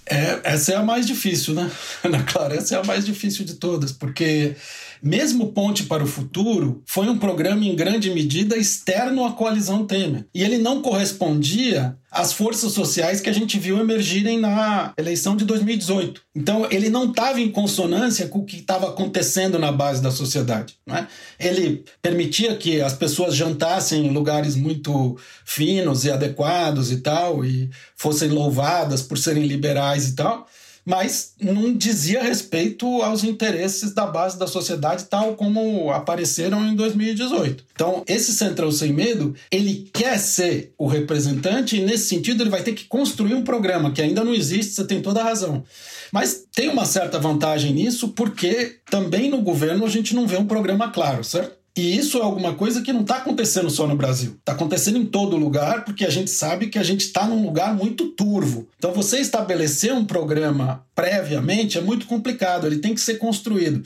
É, 0.06 0.40
essa 0.44 0.72
é 0.72 0.76
a 0.76 0.82
mais 0.82 1.06
difícil, 1.06 1.52
né? 1.52 1.70
Ana 2.02 2.22
Clara, 2.22 2.54
essa 2.54 2.76
é 2.76 2.78
a 2.78 2.84
mais 2.84 3.04
difícil 3.04 3.44
de 3.44 3.54
todas, 3.54 3.92
porque 3.92 4.54
mesmo 5.02 5.52
Ponte 5.52 5.84
para 5.84 6.02
o 6.02 6.06
Futuro 6.06 6.82
foi 6.86 7.08
um 7.08 7.18
programa 7.18 7.64
em 7.64 7.74
grande 7.74 8.10
medida 8.10 8.56
externo 8.56 9.24
à 9.24 9.32
coalizão 9.32 9.86
Temer. 9.86 10.26
E 10.34 10.42
ele 10.42 10.58
não 10.58 10.82
correspondia 10.82 11.96
às 12.10 12.32
forças 12.32 12.72
sociais 12.72 13.20
que 13.20 13.28
a 13.28 13.32
gente 13.32 13.58
viu 13.58 13.78
emergirem 13.78 14.38
na 14.38 14.94
eleição 14.96 15.36
de 15.36 15.44
2018. 15.44 16.22
Então, 16.34 16.66
ele 16.70 16.88
não 16.88 17.10
estava 17.10 17.40
em 17.40 17.50
consonância 17.50 18.26
com 18.28 18.38
o 18.38 18.44
que 18.44 18.56
estava 18.56 18.88
acontecendo 18.88 19.58
na 19.58 19.70
base 19.70 20.00
da 20.00 20.10
sociedade. 20.10 20.74
Né? 20.86 21.06
Ele 21.38 21.84
permitia 22.00 22.56
que 22.56 22.80
as 22.80 22.94
pessoas 22.94 23.34
jantassem 23.34 24.06
em 24.06 24.10
lugares 24.10 24.56
muito 24.56 25.18
finos 25.44 26.04
e 26.04 26.10
adequados 26.10 26.90
e 26.90 26.98
tal, 26.98 27.44
e 27.44 27.68
fossem 27.96 28.30
louvadas 28.30 29.02
por 29.02 29.18
serem 29.18 29.46
liberais 29.46 30.08
e 30.08 30.14
tal 30.14 30.46
mas 30.86 31.32
não 31.40 31.74
dizia 31.74 32.22
respeito 32.22 32.86
aos 33.02 33.24
interesses 33.24 33.92
da 33.92 34.06
base 34.06 34.38
da 34.38 34.46
sociedade, 34.46 35.06
tal 35.06 35.34
como 35.34 35.90
apareceram 35.90 36.64
em 36.64 36.76
2018. 36.76 37.64
Então, 37.74 38.04
esse 38.06 38.32
Centrão 38.32 38.70
Sem 38.70 38.92
Medo, 38.92 39.34
ele 39.50 39.90
quer 39.92 40.16
ser 40.18 40.72
o 40.78 40.86
representante 40.86 41.76
e, 41.76 41.84
nesse 41.84 42.06
sentido, 42.06 42.44
ele 42.44 42.50
vai 42.50 42.62
ter 42.62 42.72
que 42.72 42.84
construir 42.84 43.34
um 43.34 43.42
programa 43.42 43.90
que 43.90 44.00
ainda 44.00 44.22
não 44.22 44.32
existe, 44.32 44.74
você 44.74 44.84
tem 44.84 45.02
toda 45.02 45.20
a 45.20 45.24
razão. 45.24 45.64
Mas 46.12 46.44
tem 46.54 46.68
uma 46.68 46.84
certa 46.84 47.18
vantagem 47.18 47.74
nisso, 47.74 48.10
porque 48.10 48.76
também 48.88 49.28
no 49.28 49.42
governo 49.42 49.84
a 49.84 49.88
gente 49.88 50.14
não 50.14 50.26
vê 50.26 50.36
um 50.36 50.46
programa 50.46 50.88
claro, 50.90 51.24
certo? 51.24 51.65
E 51.76 51.94
isso 51.94 52.16
é 52.16 52.22
alguma 52.22 52.54
coisa 52.54 52.80
que 52.80 52.92
não 52.92 53.02
está 53.02 53.16
acontecendo 53.16 53.68
só 53.68 53.86
no 53.86 53.94
Brasil. 53.94 54.36
Está 54.38 54.52
acontecendo 54.52 54.96
em 54.96 55.04
todo 55.04 55.36
lugar, 55.36 55.84
porque 55.84 56.06
a 56.06 56.10
gente 56.10 56.30
sabe 56.30 56.68
que 56.68 56.78
a 56.78 56.82
gente 56.82 57.02
está 57.02 57.26
num 57.26 57.44
lugar 57.44 57.74
muito 57.74 58.08
turvo. 58.12 58.66
Então, 58.78 58.94
você 58.94 59.18
estabelecer 59.18 59.92
um 59.92 60.06
programa 60.06 60.86
previamente 60.94 61.76
é 61.76 61.82
muito 61.82 62.06
complicado, 62.06 62.66
ele 62.66 62.78
tem 62.78 62.94
que 62.94 63.00
ser 63.00 63.18
construído. 63.18 63.84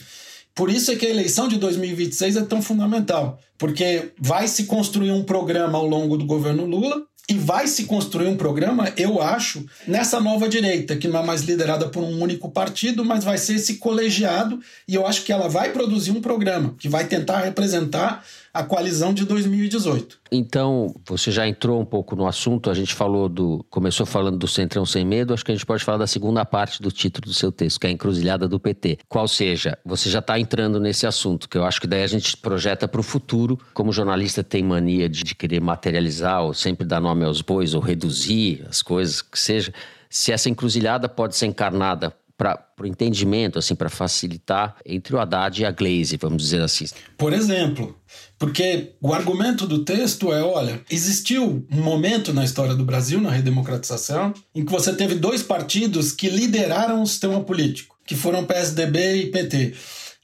Por 0.55 0.70
isso 0.70 0.93
é 0.93 0.97
que 0.97 1.07
a 1.07 1.11
eleição 1.11 1.49
de 1.49 1.59
2026 1.59 2.36
é 2.36 2.43
tão 2.43 2.62
fundamental, 2.62 3.41
porque 3.59 4.12
vai 4.18 4.47
se 4.47 4.64
construir 4.64 5.11
um 5.11 5.24
programa 5.24 5.78
ao 5.78 5.86
longo 5.86 6.16
do 6.16 6.26
governo 6.26 6.66
Lula, 6.66 7.03
e 7.30 7.34
vai 7.38 7.68
se 7.68 7.84
construir 7.84 8.26
um 8.26 8.36
programa, 8.36 8.92
eu 8.96 9.22
acho, 9.22 9.64
nessa 9.86 10.18
nova 10.18 10.48
direita, 10.48 10.96
que 10.96 11.06
não 11.06 11.20
é 11.20 11.24
mais 11.24 11.42
liderada 11.42 11.88
por 11.88 12.02
um 12.02 12.20
único 12.20 12.50
partido, 12.50 13.04
mas 13.04 13.22
vai 13.22 13.38
ser 13.38 13.54
esse 13.54 13.76
colegiado, 13.76 14.58
e 14.88 14.96
eu 14.96 15.06
acho 15.06 15.22
que 15.22 15.32
ela 15.32 15.48
vai 15.48 15.70
produzir 15.72 16.10
um 16.10 16.20
programa 16.20 16.74
que 16.76 16.88
vai 16.88 17.06
tentar 17.06 17.42
representar 17.42 18.24
a 18.53 18.62
coalizão 18.64 19.14
de 19.14 19.24
2018. 19.24 20.18
Então, 20.32 20.94
você 21.07 21.30
já 21.30 21.46
entrou 21.46 21.80
um 21.80 21.84
pouco 21.84 22.16
no 22.16 22.26
assunto, 22.26 22.70
a 22.70 22.74
gente 22.74 22.94
falou 22.94 23.28
do. 23.28 23.64
começou 23.70 24.05
falando 24.05 24.38
do 24.38 24.48
Centrão 24.48 24.84
Sem 24.84 25.05
Medo, 25.05 25.32
acho 25.32 25.44
que 25.44 25.53
a 25.53 25.55
gente 25.55 25.66
pode 25.66 25.84
falar 25.84 25.98
da 25.98 26.07
segunda 26.07 26.44
parte 26.44 26.82
do 26.82 26.90
título 26.90 27.26
do 27.26 27.34
seu 27.34 27.53
texto, 27.53 27.78
que 27.78 27.86
é 27.86 27.90
a 27.90 27.92
encruzilhada 27.92 28.48
do 28.48 28.59
PT. 28.59 28.98
Qual 29.09 29.28
seja, 29.28 29.78
você 29.84 30.11
já 30.11 30.18
está 30.18 30.38
entrando 30.38 30.80
nesse 30.80 31.07
assunto, 31.07 31.48
que 31.48 31.57
eu 31.57 31.64
acho 31.64 31.80
que 31.80 31.86
daí 31.86 32.03
a 32.03 32.07
gente 32.07 32.36
projeta 32.36 32.88
para 32.88 33.01
o 33.01 33.05
futuro, 33.05 33.59
como 33.72 33.92
jornalista 33.92 34.42
tem 34.42 34.62
mania 34.62 35.09
de, 35.09 35.22
de 35.22 35.34
querer 35.34 35.61
materializar, 35.61 36.42
ou 36.42 36.53
sempre 36.53 36.86
dar 36.86 37.01
nome 37.01 37.24
aos 37.24 37.40
bois, 37.40 37.74
ou 37.74 37.80
reduzir 37.80 38.64
as 38.68 38.82
coisas, 38.82 39.22
que 39.22 39.38
seja. 39.38 39.72
Se 40.09 40.32
essa 40.32 40.48
encruzilhada 40.51 41.09
pode 41.09 41.36
ser 41.36 41.46
encarnada 41.46 42.12
para 42.41 42.59
o 42.80 42.86
entendimento, 42.86 43.59
assim, 43.59 43.74
para 43.74 43.91
facilitar 43.91 44.74
entre 44.86 45.14
o 45.14 45.20
Haddad 45.20 45.61
e 45.61 45.66
a 45.66 45.70
Glaze, 45.70 46.16
vamos 46.16 46.43
dizer 46.43 46.62
assim. 46.62 46.86
Por 47.18 47.34
exemplo, 47.34 47.95
porque 48.38 48.95
o 48.99 49.12
argumento 49.12 49.66
do 49.66 49.84
texto 49.84 50.32
é, 50.32 50.43
olha, 50.43 50.80
existiu 50.91 51.66
um 51.70 51.82
momento 51.82 52.32
na 52.32 52.43
história 52.43 52.74
do 52.74 52.82
Brasil, 52.82 53.20
na 53.20 53.30
redemocratização, 53.30 54.32
em 54.55 54.64
que 54.64 54.72
você 54.72 54.95
teve 54.95 55.16
dois 55.16 55.43
partidos 55.43 56.12
que 56.12 56.30
lideraram 56.30 57.03
o 57.03 57.07
sistema 57.07 57.45
político, 57.45 57.99
que 58.07 58.14
foram 58.14 58.47
PSDB 58.47 59.16
e 59.16 59.26
PT. 59.26 59.74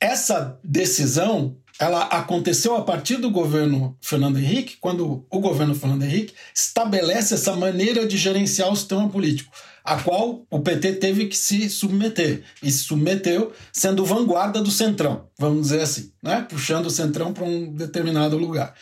Essa 0.00 0.58
decisão 0.64 1.58
ela 1.78 2.04
aconteceu 2.04 2.74
a 2.76 2.82
partir 2.82 3.16
do 3.16 3.30
governo 3.30 3.96
Fernando 4.00 4.38
Henrique, 4.38 4.76
quando 4.80 5.26
o 5.30 5.40
governo 5.40 5.74
Fernando 5.74 6.04
Henrique 6.04 6.34
estabelece 6.54 7.34
essa 7.34 7.54
maneira 7.54 8.06
de 8.06 8.16
gerenciar 8.16 8.72
o 8.72 8.76
sistema 8.76 9.08
político 9.08 9.52
a 9.86 10.02
qual 10.02 10.44
o 10.50 10.60
PT 10.60 10.94
teve 10.94 11.26
que 11.26 11.36
se 11.36 11.70
submeter. 11.70 12.42
E 12.60 12.70
se 12.70 12.78
submeteu 12.78 13.52
sendo 13.72 14.04
vanguarda 14.04 14.60
do 14.60 14.70
centrão, 14.70 15.28
vamos 15.38 15.68
dizer 15.68 15.80
assim, 15.80 16.10
né? 16.20 16.44
puxando 16.48 16.86
o 16.86 16.90
centrão 16.90 17.32
para 17.32 17.44
um 17.44 17.72
determinado 17.72 18.36
lugar. 18.36 18.74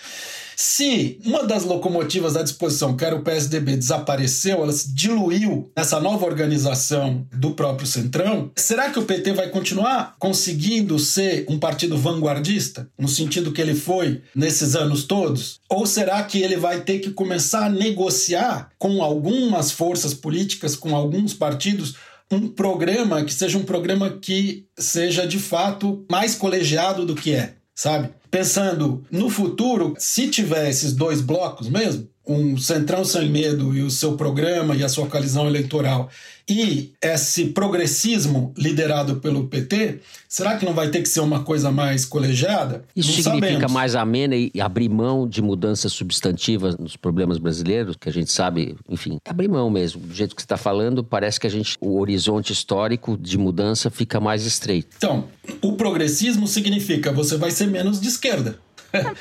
Se 0.56 1.18
uma 1.24 1.44
das 1.44 1.64
locomotivas 1.64 2.36
à 2.36 2.42
disposição, 2.42 2.96
que 2.96 3.04
era 3.04 3.16
o 3.16 3.22
PSDB, 3.22 3.76
desapareceu, 3.76 4.62
ela 4.62 4.72
se 4.72 4.92
diluiu 4.94 5.70
nessa 5.76 6.00
nova 6.00 6.26
organização 6.26 7.26
do 7.32 7.52
próprio 7.52 7.86
Centrão, 7.86 8.50
será 8.56 8.90
que 8.90 8.98
o 8.98 9.04
PT 9.04 9.32
vai 9.32 9.48
continuar 9.48 10.16
conseguindo 10.18 10.98
ser 10.98 11.44
um 11.48 11.58
partido 11.58 11.96
vanguardista, 11.96 12.88
no 12.98 13.08
sentido 13.08 13.52
que 13.52 13.60
ele 13.60 13.74
foi 13.74 14.22
nesses 14.34 14.74
anos 14.74 15.04
todos? 15.04 15.60
Ou 15.68 15.86
será 15.86 16.22
que 16.22 16.40
ele 16.40 16.56
vai 16.56 16.82
ter 16.82 17.00
que 17.00 17.10
começar 17.10 17.66
a 17.66 17.70
negociar 17.70 18.70
com 18.78 19.02
algumas 19.02 19.70
forças 19.70 20.14
políticas, 20.14 20.76
com 20.76 20.94
alguns 20.94 21.34
partidos, 21.34 21.96
um 22.30 22.48
programa 22.48 23.24
que 23.24 23.32
seja 23.32 23.58
um 23.58 23.64
programa 23.64 24.10
que 24.10 24.66
seja 24.78 25.26
de 25.26 25.38
fato 25.38 26.04
mais 26.10 26.34
colegiado 26.34 27.04
do 27.04 27.14
que 27.14 27.32
é? 27.32 27.54
sabe? 27.74 28.10
Pensando 28.34 29.04
no 29.12 29.30
futuro, 29.30 29.94
se 29.96 30.28
tiver 30.28 30.68
esses 30.68 30.92
dois 30.92 31.20
blocos 31.20 31.68
mesmo, 31.68 32.08
um 32.26 32.56
Centrão 32.56 33.04
Sem 33.04 33.28
Medo 33.30 33.74
e 33.76 33.82
o 33.82 33.90
seu 33.90 34.16
programa 34.16 34.74
e 34.74 34.82
a 34.82 34.88
sua 34.88 35.06
coalizão 35.06 35.46
eleitoral 35.46 36.10
e 36.48 36.92
esse 37.00 37.46
progressismo 37.46 38.52
liderado 38.56 39.16
pelo 39.16 39.46
PT, 39.46 40.00
será 40.28 40.56
que 40.58 40.66
não 40.66 40.74
vai 40.74 40.90
ter 40.90 41.00
que 41.00 41.08
ser 41.08 41.20
uma 41.20 41.42
coisa 41.42 41.70
mais 41.70 42.04
colegiada? 42.04 42.84
Isso 42.94 43.08
não 43.08 43.16
significa 43.16 43.52
sabemos. 43.52 43.72
mais 43.72 43.94
amena 43.94 44.36
e 44.36 44.52
abrir 44.60 44.90
mão 44.90 45.26
de 45.26 45.40
mudanças 45.40 45.92
substantivas 45.92 46.76
nos 46.76 46.96
problemas 46.96 47.38
brasileiros, 47.38 47.96
que 47.96 48.10
a 48.10 48.12
gente 48.12 48.30
sabe, 48.30 48.76
enfim, 48.90 49.18
abrir 49.24 49.48
mão 49.48 49.70
mesmo. 49.70 50.02
Do 50.02 50.14
jeito 50.14 50.36
que 50.36 50.42
você 50.42 50.44
está 50.44 50.58
falando, 50.58 51.02
parece 51.02 51.40
que 51.40 51.46
a 51.46 51.50
gente, 51.50 51.78
o 51.80 51.98
horizonte 51.98 52.52
histórico 52.52 53.16
de 53.16 53.38
mudança 53.38 53.90
fica 53.90 54.20
mais 54.20 54.44
estreito. 54.44 54.88
Então, 54.98 55.24
o 55.62 55.72
progressismo 55.72 56.46
significa 56.46 57.10
você 57.10 57.38
vai 57.38 57.50
ser 57.50 57.68
menos 57.68 57.98
de 57.98 58.08
esquerda. 58.08 58.58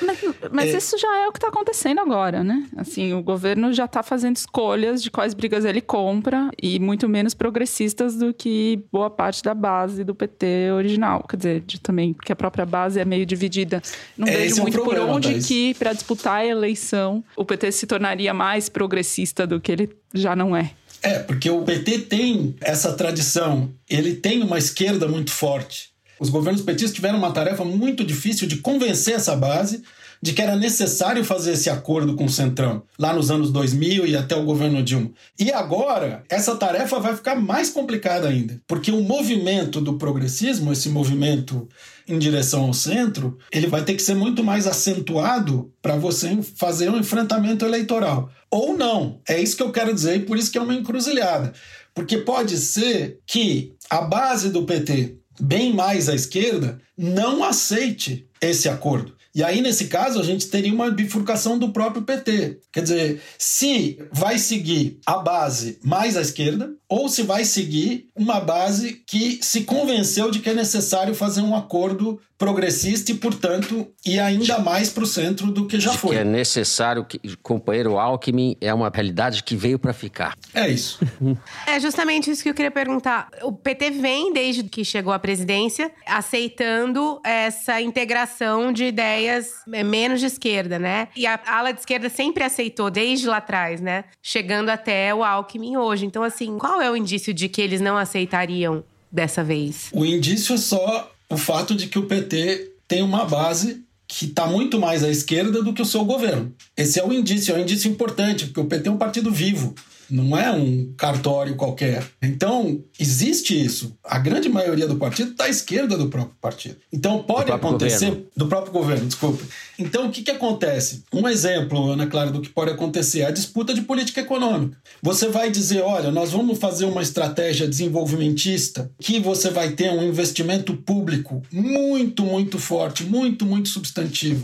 Mas, 0.01 0.19
mas 0.51 0.74
isso 0.74 0.97
já 0.97 1.19
é 1.19 1.28
o 1.28 1.32
que 1.32 1.38
está 1.38 1.47
acontecendo 1.47 1.99
agora, 1.99 2.43
né? 2.43 2.65
Assim, 2.78 3.13
o 3.13 3.21
governo 3.21 3.74
já 3.74 3.86
está 3.86 4.03
fazendo 4.03 4.36
escolhas 4.36 5.01
de 5.01 5.09
quais 5.09 5.34
brigas 5.34 5.65
ele 5.65 5.82
compra 5.82 6.49
e 6.61 6.80
muito 6.80 7.07
menos 7.07 7.34
progressistas 7.34 8.15
do 8.15 8.34
que 8.34 8.84
boa 8.91 9.09
parte 9.09 9.41
da 9.43 9.53
base 9.53 10.03
do 10.03 10.13
PT 10.13 10.71
original. 10.74 11.26
Quer 11.28 11.38
dizer, 11.38 11.59
de, 11.61 11.80
também, 11.80 12.13
porque 12.13 12.32
a 12.32 12.36
própria 12.36 12.65
base 12.65 12.99
é 12.99 13.05
meio 13.05 13.26
dividida. 13.26 13.82
Não 14.17 14.28
É, 14.28 14.32
vejo 14.32 14.45
esse 14.45 14.59
é 14.59 14.61
um 14.61 14.65
muito 14.65 14.76
problema, 14.76 15.05
por 15.05 15.15
onde 15.15 15.30
Thaís. 15.30 15.47
que, 15.47 15.74
para 15.76 15.93
disputar 15.93 16.38
a 16.38 16.45
eleição, 16.45 17.24
o 17.36 17.45
PT 17.45 17.71
se 17.71 17.88
tornaria 17.88 18.34
mais 18.34 18.69
progressista 18.69 19.47
do 19.47 19.59
que 19.59 19.71
ele 19.71 19.89
já 20.13 20.36
não 20.36 20.55
é. 20.55 20.71
É, 21.01 21.19
porque 21.19 21.49
o 21.49 21.63
PT 21.63 21.99
tem 21.99 22.55
essa 22.61 22.93
tradição, 22.93 23.69
ele 23.89 24.15
tem 24.15 24.41
uma 24.41 24.57
esquerda 24.57 25.07
muito 25.07 25.32
forte. 25.32 25.92
Os 26.20 26.30
governos 26.30 26.61
petistas 26.61 26.93
tiveram 26.93 27.18
uma 27.18 27.32
tarefa 27.32 27.66
muito 27.66 28.03
difícil 28.03 28.47
de 28.47 28.57
convencer 28.57 29.16
essa 29.16 29.36
base 29.36 29.84
de 30.24 30.32
que 30.32 30.41
era 30.41 30.55
necessário 30.55 31.22
fazer 31.26 31.51
esse 31.51 31.70
acordo 31.70 32.16
com 32.16 32.24
o 32.24 32.30
Centrão, 32.30 32.84
lá 32.97 33.14
nos 33.14 33.30
anos 33.30 33.51
2000 33.51 34.07
e 34.07 34.16
até 34.16 34.34
o 34.34 34.45
governo 34.45 34.82
Dilma. 34.82 35.11
E 35.38 35.51
agora, 35.51 36.24
essa 36.30 36.55
tarefa 36.55 36.97
vai 36.97 37.14
ficar 37.14 37.36
mais 37.36 37.70
complicada 37.70 38.30
ainda, 38.30 38.61
porque 38.66 38.89
o 38.89 39.01
movimento 39.01 39.82
do 39.82 39.97
progressismo, 39.97 40.72
esse 40.72 40.88
movimento 40.88 41.68
em 42.07 42.18
direção 42.18 42.64
ao 42.64 42.74
centro, 42.74 43.38
ele 43.51 43.68
vai 43.68 43.84
ter 43.84 43.95
que 43.95 44.01
ser 44.01 44.16
muito 44.16 44.41
mais 44.45 44.66
acentuado 44.66 45.70
para 45.82 45.97
você 45.97 46.39
fazer 46.55 46.89
um 46.89 46.97
enfrentamento 46.97 47.66
eleitoral. 47.66 48.30
Ou 48.49 48.78
não. 48.78 49.20
É 49.28 49.41
isso 49.41 49.57
que 49.57 49.64
eu 49.64 49.74
quero 49.74 49.93
dizer 49.93 50.16
e 50.16 50.20
por 50.22 50.38
isso 50.38 50.49
que 50.49 50.57
é 50.57 50.61
uma 50.61 50.74
encruzilhada. 50.74 51.51
Porque 51.93 52.18
pode 52.20 52.57
ser 52.57 53.20
que 53.26 53.74
a 53.89 54.01
base 54.01 54.49
do 54.49 54.64
PT, 54.64 55.18
bem 55.39 55.73
mais 55.73 56.09
à 56.09 56.15
esquerda, 56.15 56.79
não 56.97 57.43
aceite 57.43 58.27
esse 58.41 58.67
acordo. 58.69 59.15
E 59.36 59.43
aí, 59.43 59.61
nesse 59.61 59.86
caso, 59.88 60.19
a 60.19 60.23
gente 60.23 60.47
teria 60.47 60.71
uma 60.71 60.91
bifurcação 60.91 61.57
do 61.57 61.69
próprio 61.69 62.03
PT. 62.03 62.59
Quer 62.71 62.84
dizer, 62.84 63.21
se 63.38 63.97
vai 64.11 64.38
seguir 64.38 64.99
a 65.07 65.17
base 65.17 65.79
mais 65.84 66.15
à 66.15 66.21
esquerda, 66.21 66.71
ou 66.93 67.09
se 67.09 67.23
vai 67.23 67.43
seguir 67.43 68.07
uma 68.15 68.39
base 68.39 69.01
que 69.07 69.39
se 69.41 69.61
convenceu 69.61 70.29
de 70.29 70.37
que 70.37 70.51
é 70.51 70.53
necessário 70.53 71.15
fazer 71.15 71.41
um 71.41 71.55
acordo 71.55 72.21
progressista 72.43 73.09
e, 73.11 73.15
portanto, 73.15 73.87
ir 74.05 74.19
ainda 74.19 74.59
mais 74.59 74.89
para 74.89 75.03
o 75.03 75.07
centro 75.07 75.47
do 75.47 75.65
que 75.65 75.79
já 75.79 75.91
de 75.91 75.97
foi. 75.97 76.11
que 76.11 76.21
é 76.21 76.25
necessário 76.25 77.05
que 77.05 77.17
companheiro 77.37 77.97
Alckmin 77.97 78.57
é 78.59 78.73
uma 78.73 78.91
realidade 78.93 79.41
que 79.43 79.55
veio 79.55 79.79
para 79.79 79.93
ficar. 79.93 80.35
É 80.53 80.67
isso. 80.67 80.99
É 81.65 81.79
justamente 81.79 82.29
isso 82.29 82.43
que 82.43 82.49
eu 82.49 82.53
queria 82.53 82.71
perguntar. 82.71 83.29
O 83.41 83.51
PT 83.51 83.91
vem, 83.91 84.33
desde 84.33 84.63
que 84.63 84.83
chegou 84.83 85.13
à 85.13 85.19
presidência, 85.19 85.91
aceitando 86.05 87.19
essa 87.23 87.81
integração 87.81 88.71
de 88.71 88.85
ideias 88.85 89.47
é, 89.71 89.83
menos 89.83 90.19
de 90.19 90.25
esquerda, 90.25 90.77
né? 90.77 91.07
E 91.15 91.25
a 91.25 91.39
ala 91.47 91.71
de 91.71 91.79
esquerda 91.79 92.09
sempre 92.09 92.43
aceitou, 92.43 92.89
desde 92.91 93.27
lá 93.27 93.37
atrás, 93.37 93.79
né? 93.79 94.05
Chegando 94.21 94.69
até 94.69 95.13
o 95.15 95.23
Alckmin 95.23 95.77
hoje. 95.77 96.05
Então, 96.05 96.21
assim, 96.23 96.57
qual 96.57 96.81
é 96.84 96.91
o 96.91 96.95
indício 96.95 97.34
de 97.34 97.49
que 97.49 97.61
eles 97.61 97.81
não 97.81 97.97
aceitariam 97.97 98.84
dessa 99.11 99.43
vez? 99.43 99.89
O 99.91 100.05
indício 100.05 100.55
é 100.55 100.57
só 100.57 101.11
o 101.29 101.38
fato 101.38 101.75
de 101.75 101.88
que 101.88 101.99
o 101.99 102.05
PT 102.05 102.71
tem 102.88 103.01
uma 103.01 103.25
base 103.25 103.84
que 104.07 104.25
está 104.25 104.45
muito 104.45 104.79
mais 104.79 105.03
à 105.03 105.09
esquerda 105.09 105.63
do 105.63 105.73
que 105.73 105.81
o 105.81 105.86
seu 105.86 106.05
governo. 106.05 106.53
Esse 106.77 106.99
é 106.99 107.05
o 107.05 107.11
indício, 107.11 107.55
é 107.55 107.57
um 107.57 107.61
indício 107.61 107.89
importante, 107.89 108.45
porque 108.45 108.59
o 108.59 108.65
PT 108.65 108.89
é 108.89 108.91
um 108.91 108.97
partido 108.97 109.31
vivo, 109.31 109.73
não 110.09 110.37
é 110.37 110.51
um 110.51 110.93
cartório 110.97 111.55
qualquer. 111.55 112.03
Então, 112.21 112.83
existe 112.99 113.59
isso. 113.59 113.95
A 114.03 114.19
grande 114.19 114.49
maioria 114.49 114.87
do 114.87 114.95
partido 114.95 115.31
está 115.31 115.45
à 115.45 115.49
esquerda 115.49 115.97
do 115.97 116.09
próprio 116.09 116.35
partido. 116.41 116.77
Então, 116.91 117.23
pode 117.23 117.45
próprio 117.45 117.69
acontecer. 117.69 118.05
governo. 118.07 118.27
Do 118.35 118.47
próprio 118.47 118.73
governo, 118.73 119.05
desculpa. 119.05 119.43
Então, 119.77 120.07
o 120.07 120.11
que, 120.11 120.21
que 120.21 120.31
acontece? 120.31 121.03
Um 121.11 121.27
exemplo, 121.27 121.91
Ana 121.91 122.07
Clara, 122.07 122.31
do 122.31 122.41
que 122.41 122.49
pode 122.49 122.71
acontecer 122.71 123.21
é 123.21 123.25
a 123.25 123.31
disputa 123.31 123.73
de 123.73 123.81
política 123.81 124.21
econômica. 124.21 124.77
Você 125.01 125.27
vai 125.27 125.49
dizer: 125.49 125.81
olha, 125.81 126.11
nós 126.11 126.31
vamos 126.31 126.59
fazer 126.59 126.85
uma 126.85 127.01
estratégia 127.01 127.67
desenvolvimentista 127.67 128.91
que 128.99 129.19
você 129.19 129.49
vai 129.49 129.71
ter 129.71 129.91
um 129.91 130.03
investimento 130.03 130.75
público 130.75 131.41
muito, 131.51 132.23
muito 132.23 132.59
forte, 132.59 133.03
muito, 133.03 133.45
muito 133.45 133.69
substantivo. 133.69 134.43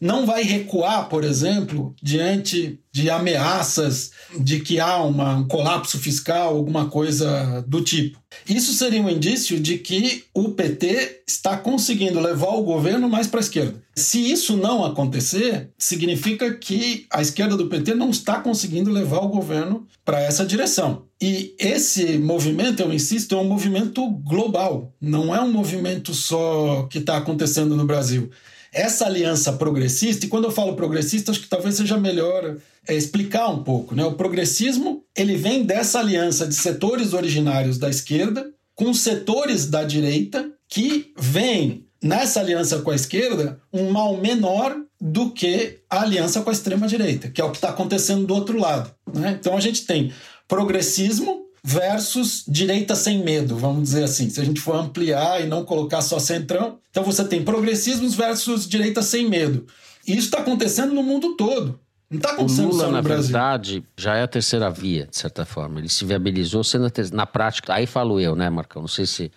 Não 0.00 0.26
vai 0.26 0.42
recuar, 0.42 1.08
por 1.08 1.24
exemplo, 1.24 1.94
diante 2.02 2.78
de 2.98 3.08
ameaças 3.08 4.10
de 4.40 4.58
que 4.58 4.80
há 4.80 5.00
uma, 5.02 5.36
um 5.36 5.46
colapso 5.46 5.98
fiscal, 5.98 6.56
alguma 6.56 6.90
coisa 6.90 7.64
do 7.66 7.80
tipo. 7.80 8.18
Isso 8.48 8.72
seria 8.72 9.00
um 9.00 9.08
indício 9.08 9.58
de 9.60 9.78
que 9.78 10.24
o 10.34 10.48
PT 10.50 11.22
está 11.26 11.56
conseguindo 11.56 12.18
levar 12.18 12.48
o 12.48 12.64
governo 12.64 13.08
mais 13.08 13.28
para 13.28 13.38
a 13.38 13.40
esquerda. 13.40 13.80
Se 13.94 14.30
isso 14.30 14.56
não 14.56 14.84
acontecer, 14.84 15.70
significa 15.78 16.52
que 16.54 17.06
a 17.10 17.22
esquerda 17.22 17.56
do 17.56 17.68
PT 17.68 17.94
não 17.94 18.10
está 18.10 18.40
conseguindo 18.40 18.90
levar 18.90 19.20
o 19.20 19.28
governo 19.28 19.86
para 20.04 20.20
essa 20.20 20.44
direção. 20.44 21.04
E 21.22 21.54
esse 21.58 22.18
movimento, 22.18 22.80
eu 22.80 22.92
insisto, 22.92 23.36
é 23.36 23.38
um 23.38 23.48
movimento 23.48 24.08
global, 24.10 24.92
não 25.00 25.34
é 25.34 25.40
um 25.40 25.52
movimento 25.52 26.12
só 26.14 26.88
que 26.90 26.98
está 26.98 27.16
acontecendo 27.16 27.76
no 27.76 27.86
Brasil. 27.86 28.30
Essa 28.72 29.06
aliança 29.06 29.52
progressista, 29.52 30.26
e 30.26 30.28
quando 30.28 30.44
eu 30.44 30.50
falo 30.50 30.76
progressista, 30.76 31.30
acho 31.30 31.40
que 31.40 31.48
talvez 31.48 31.74
seja 31.74 31.96
melhor 31.96 32.56
é, 32.86 32.94
explicar 32.94 33.48
um 33.48 33.62
pouco. 33.62 33.94
Né? 33.94 34.04
O 34.04 34.14
progressismo 34.14 35.04
ele 35.16 35.36
vem 35.36 35.62
dessa 35.62 36.00
aliança 36.00 36.46
de 36.46 36.54
setores 36.54 37.12
originários 37.12 37.78
da 37.78 37.88
esquerda 37.88 38.50
com 38.74 38.94
setores 38.94 39.66
da 39.66 39.82
direita 39.84 40.50
que 40.68 41.12
vêm 41.18 41.86
nessa 42.02 42.40
aliança 42.40 42.80
com 42.80 42.90
a 42.90 42.94
esquerda, 42.94 43.60
um 43.72 43.90
mal 43.90 44.16
menor 44.16 44.76
do 45.00 45.30
que 45.30 45.80
a 45.90 46.02
aliança 46.02 46.42
com 46.42 46.50
a 46.50 46.52
extrema-direita, 46.52 47.28
que 47.28 47.40
é 47.40 47.44
o 47.44 47.50
que 47.50 47.56
está 47.56 47.70
acontecendo 47.70 48.26
do 48.26 48.34
outro 48.34 48.58
lado. 48.58 48.90
Né? 49.12 49.36
Então 49.38 49.56
a 49.56 49.60
gente 49.60 49.84
tem 49.84 50.12
progressismo 50.46 51.47
versus 51.68 52.44
direita 52.48 52.94
sem 52.94 53.22
medo, 53.22 53.54
vamos 53.54 53.82
dizer 53.82 54.04
assim. 54.04 54.30
Se 54.30 54.40
a 54.40 54.44
gente 54.44 54.58
for 54.58 54.74
ampliar 54.74 55.42
e 55.42 55.46
não 55.46 55.66
colocar 55.66 56.00
só 56.00 56.18
centrão, 56.18 56.78
então 56.90 57.04
você 57.04 57.22
tem 57.22 57.44
progressismos 57.44 58.14
versus 58.14 58.66
direita 58.66 59.02
sem 59.02 59.28
medo. 59.28 59.66
E 60.06 60.12
isso 60.12 60.28
está 60.28 60.38
acontecendo 60.38 60.94
no 60.94 61.02
mundo 61.02 61.36
todo. 61.36 61.78
Não 62.10 62.16
está 62.16 62.30
acontecendo 62.32 62.68
o 62.68 62.70
Lula, 62.70 62.80
só 62.80 62.86
no 62.86 62.92
na 62.92 63.02
Brasil. 63.02 63.24
verdade, 63.24 63.84
já 63.98 64.16
é 64.16 64.22
a 64.22 64.26
terceira 64.26 64.70
via, 64.70 65.06
de 65.10 65.18
certa 65.18 65.44
forma. 65.44 65.78
Ele 65.78 65.90
se 65.90 66.06
viabilizou 66.06 66.64
sendo 66.64 66.86
a 66.86 66.90
ter... 66.90 67.12
na 67.12 67.26
prática. 67.26 67.74
Aí 67.74 67.84
falo 67.84 68.18
eu, 68.18 68.34
né, 68.34 68.48
Marcão? 68.48 68.80
Não 68.80 68.88
sei 68.88 69.04
se 69.04 69.30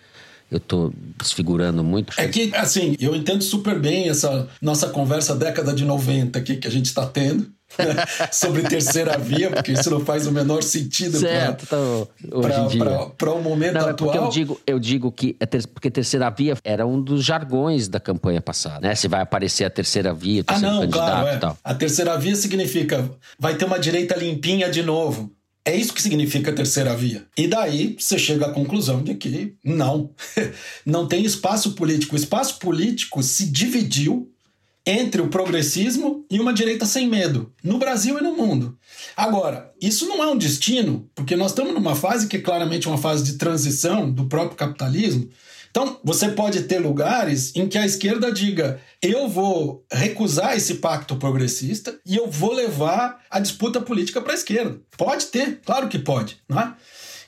eu 0.50 0.58
tô 0.58 0.90
desfigurando 1.18 1.84
muito. 1.84 2.14
É 2.16 2.26
que, 2.28 2.50
assim, 2.54 2.96
eu 2.98 3.14
entendo 3.14 3.44
super 3.44 3.78
bem 3.78 4.08
essa 4.08 4.48
nossa 4.62 4.88
conversa 4.88 5.36
década 5.36 5.74
de 5.74 5.84
90 5.84 6.38
aqui 6.38 6.56
que 6.56 6.66
a 6.66 6.70
gente 6.70 6.86
está 6.86 7.04
tendo. 7.04 7.52
sobre 8.32 8.62
terceira 8.62 9.16
via, 9.18 9.50
porque 9.50 9.72
isso 9.72 9.90
não 9.90 10.00
faz 10.00 10.26
o 10.26 10.32
menor 10.32 10.62
sentido 10.62 11.18
Certo, 11.18 12.08
hoje 12.30 12.60
em 12.60 12.68
dia. 12.68 12.84
para 13.16 13.32
o 13.32 13.42
momento 13.42 13.74
Não, 13.74 13.88
é 13.88 13.92
porque 13.92 14.16
atual. 14.16 14.24
eu 14.26 14.30
digo, 14.30 14.60
eu 14.66 14.78
digo 14.78 15.12
que 15.12 15.36
é 15.40 15.46
ter- 15.46 15.66
porque 15.68 15.90
terceira 15.90 16.30
via 16.30 16.56
era 16.64 16.86
um 16.86 17.00
dos 17.00 17.24
jargões 17.24 17.88
da 17.88 18.00
campanha 18.00 18.40
passada, 18.40 18.88
né? 18.88 18.94
Se 18.94 19.08
vai 19.08 19.20
aparecer 19.20 19.64
a 19.64 19.70
terceira 19.70 20.12
via, 20.14 20.42
o 20.42 20.44
Ah, 20.48 20.58
não, 20.58 20.80
candidato 20.80 20.92
claro. 20.92 21.26
e 21.26 21.30
É. 21.30 21.36
tal. 21.38 21.58
A 21.62 21.74
terceira 21.74 22.16
via 22.18 22.36
significa 22.36 23.10
vai 23.38 23.54
ter 23.56 23.64
uma 23.64 23.78
direita 23.78 24.16
limpinha 24.16 24.70
de 24.70 24.82
novo. 24.82 25.30
É 25.64 25.76
isso 25.76 25.92
que 25.94 26.02
significa 26.02 26.52
terceira 26.52 26.92
via. 26.96 27.24
E 27.38 27.46
daí 27.46 27.94
você 27.96 28.18
chega 28.18 28.46
à 28.46 28.50
conclusão 28.50 29.00
de 29.00 29.14
que 29.14 29.54
não. 29.64 30.10
Não 30.84 31.06
tem 31.06 31.24
espaço 31.24 31.72
político. 31.76 32.16
O 32.16 32.18
espaço 32.18 32.58
político 32.58 33.22
se 33.22 33.46
dividiu 33.46 34.28
entre 34.86 35.22
o 35.22 35.28
progressismo 35.28 36.26
e 36.30 36.40
uma 36.40 36.52
direita 36.52 36.84
sem 36.84 37.08
medo, 37.08 37.52
no 37.62 37.78
Brasil 37.78 38.18
e 38.18 38.22
no 38.22 38.36
mundo. 38.36 38.76
Agora, 39.16 39.72
isso 39.80 40.06
não 40.06 40.22
é 40.22 40.26
um 40.26 40.36
destino, 40.36 41.08
porque 41.14 41.36
nós 41.36 41.52
estamos 41.52 41.72
numa 41.72 41.94
fase 41.94 42.26
que 42.26 42.36
é 42.36 42.40
claramente 42.40 42.88
uma 42.88 42.98
fase 42.98 43.22
de 43.22 43.34
transição 43.34 44.10
do 44.10 44.26
próprio 44.26 44.56
capitalismo. 44.56 45.28
Então, 45.70 45.98
você 46.04 46.28
pode 46.28 46.64
ter 46.64 46.78
lugares 46.78 47.54
em 47.56 47.66
que 47.66 47.78
a 47.78 47.86
esquerda 47.86 48.30
diga: 48.30 48.78
eu 49.00 49.26
vou 49.26 49.84
recusar 49.90 50.54
esse 50.54 50.74
pacto 50.74 51.16
progressista 51.16 51.98
e 52.04 52.16
eu 52.16 52.30
vou 52.30 52.52
levar 52.52 53.20
a 53.30 53.40
disputa 53.40 53.80
política 53.80 54.20
para 54.20 54.32
a 54.32 54.36
esquerda. 54.36 54.78
Pode 54.98 55.26
ter, 55.26 55.60
claro 55.64 55.88
que 55.88 55.98
pode, 55.98 56.36
não 56.46 56.60
é? 56.60 56.74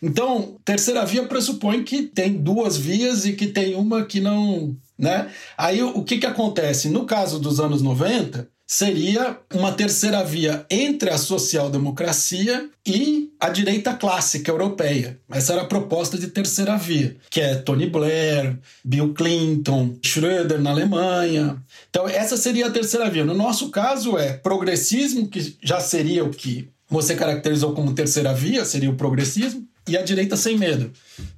Então, 0.05 0.57
terceira 0.63 1.03
via 1.07 1.25
pressupõe 1.25 1.83
que 1.83 2.03
tem 2.03 2.35
duas 2.35 2.77
vias 2.77 3.25
e 3.25 3.33
que 3.33 3.47
tem 3.47 3.75
uma 3.75 4.05
que 4.05 4.21
não. 4.21 4.77
Né? 4.99 5.31
Aí 5.57 5.83
o 5.83 6.03
que, 6.05 6.19
que 6.19 6.27
acontece? 6.27 6.91
No 6.91 7.07
caso 7.07 7.39
dos 7.39 7.59
anos 7.59 7.81
90, 7.81 8.47
seria 8.67 9.39
uma 9.55 9.73
terceira 9.73 10.23
via 10.23 10.67
entre 10.71 11.09
a 11.09 11.17
social-democracia 11.17 12.69
e 12.87 13.31
a 13.41 13.49
direita 13.49 13.95
clássica 13.95 14.51
europeia. 14.51 15.19
Essa 15.31 15.55
era 15.55 15.63
a 15.63 15.67
proposta 15.67 16.19
de 16.19 16.29
terceira 16.29 16.77
via, 16.77 17.17
que 17.31 17.41
é 17.41 17.55
Tony 17.55 17.89
Blair, 17.89 18.59
Bill 18.85 19.15
Clinton, 19.15 19.97
Schröder 20.03 20.61
na 20.61 20.71
Alemanha. 20.71 21.57
Então, 21.89 22.07
essa 22.07 22.37
seria 22.37 22.67
a 22.67 22.71
terceira 22.71 23.09
via. 23.09 23.25
No 23.25 23.35
nosso 23.35 23.71
caso, 23.71 24.19
é 24.19 24.35
progressismo, 24.35 25.29
que 25.29 25.57
já 25.63 25.81
seria 25.81 26.25
o 26.25 26.31
que 26.31 26.69
você 26.91 27.15
caracterizou 27.15 27.73
como 27.73 27.95
terceira 27.95 28.35
via, 28.35 28.67
seria 28.67 28.91
o 28.91 28.97
progressismo, 28.97 29.67
e 29.89 29.97
a 29.97 30.03
direita 30.03 30.37
sem 30.37 30.57
medo. 30.59 30.91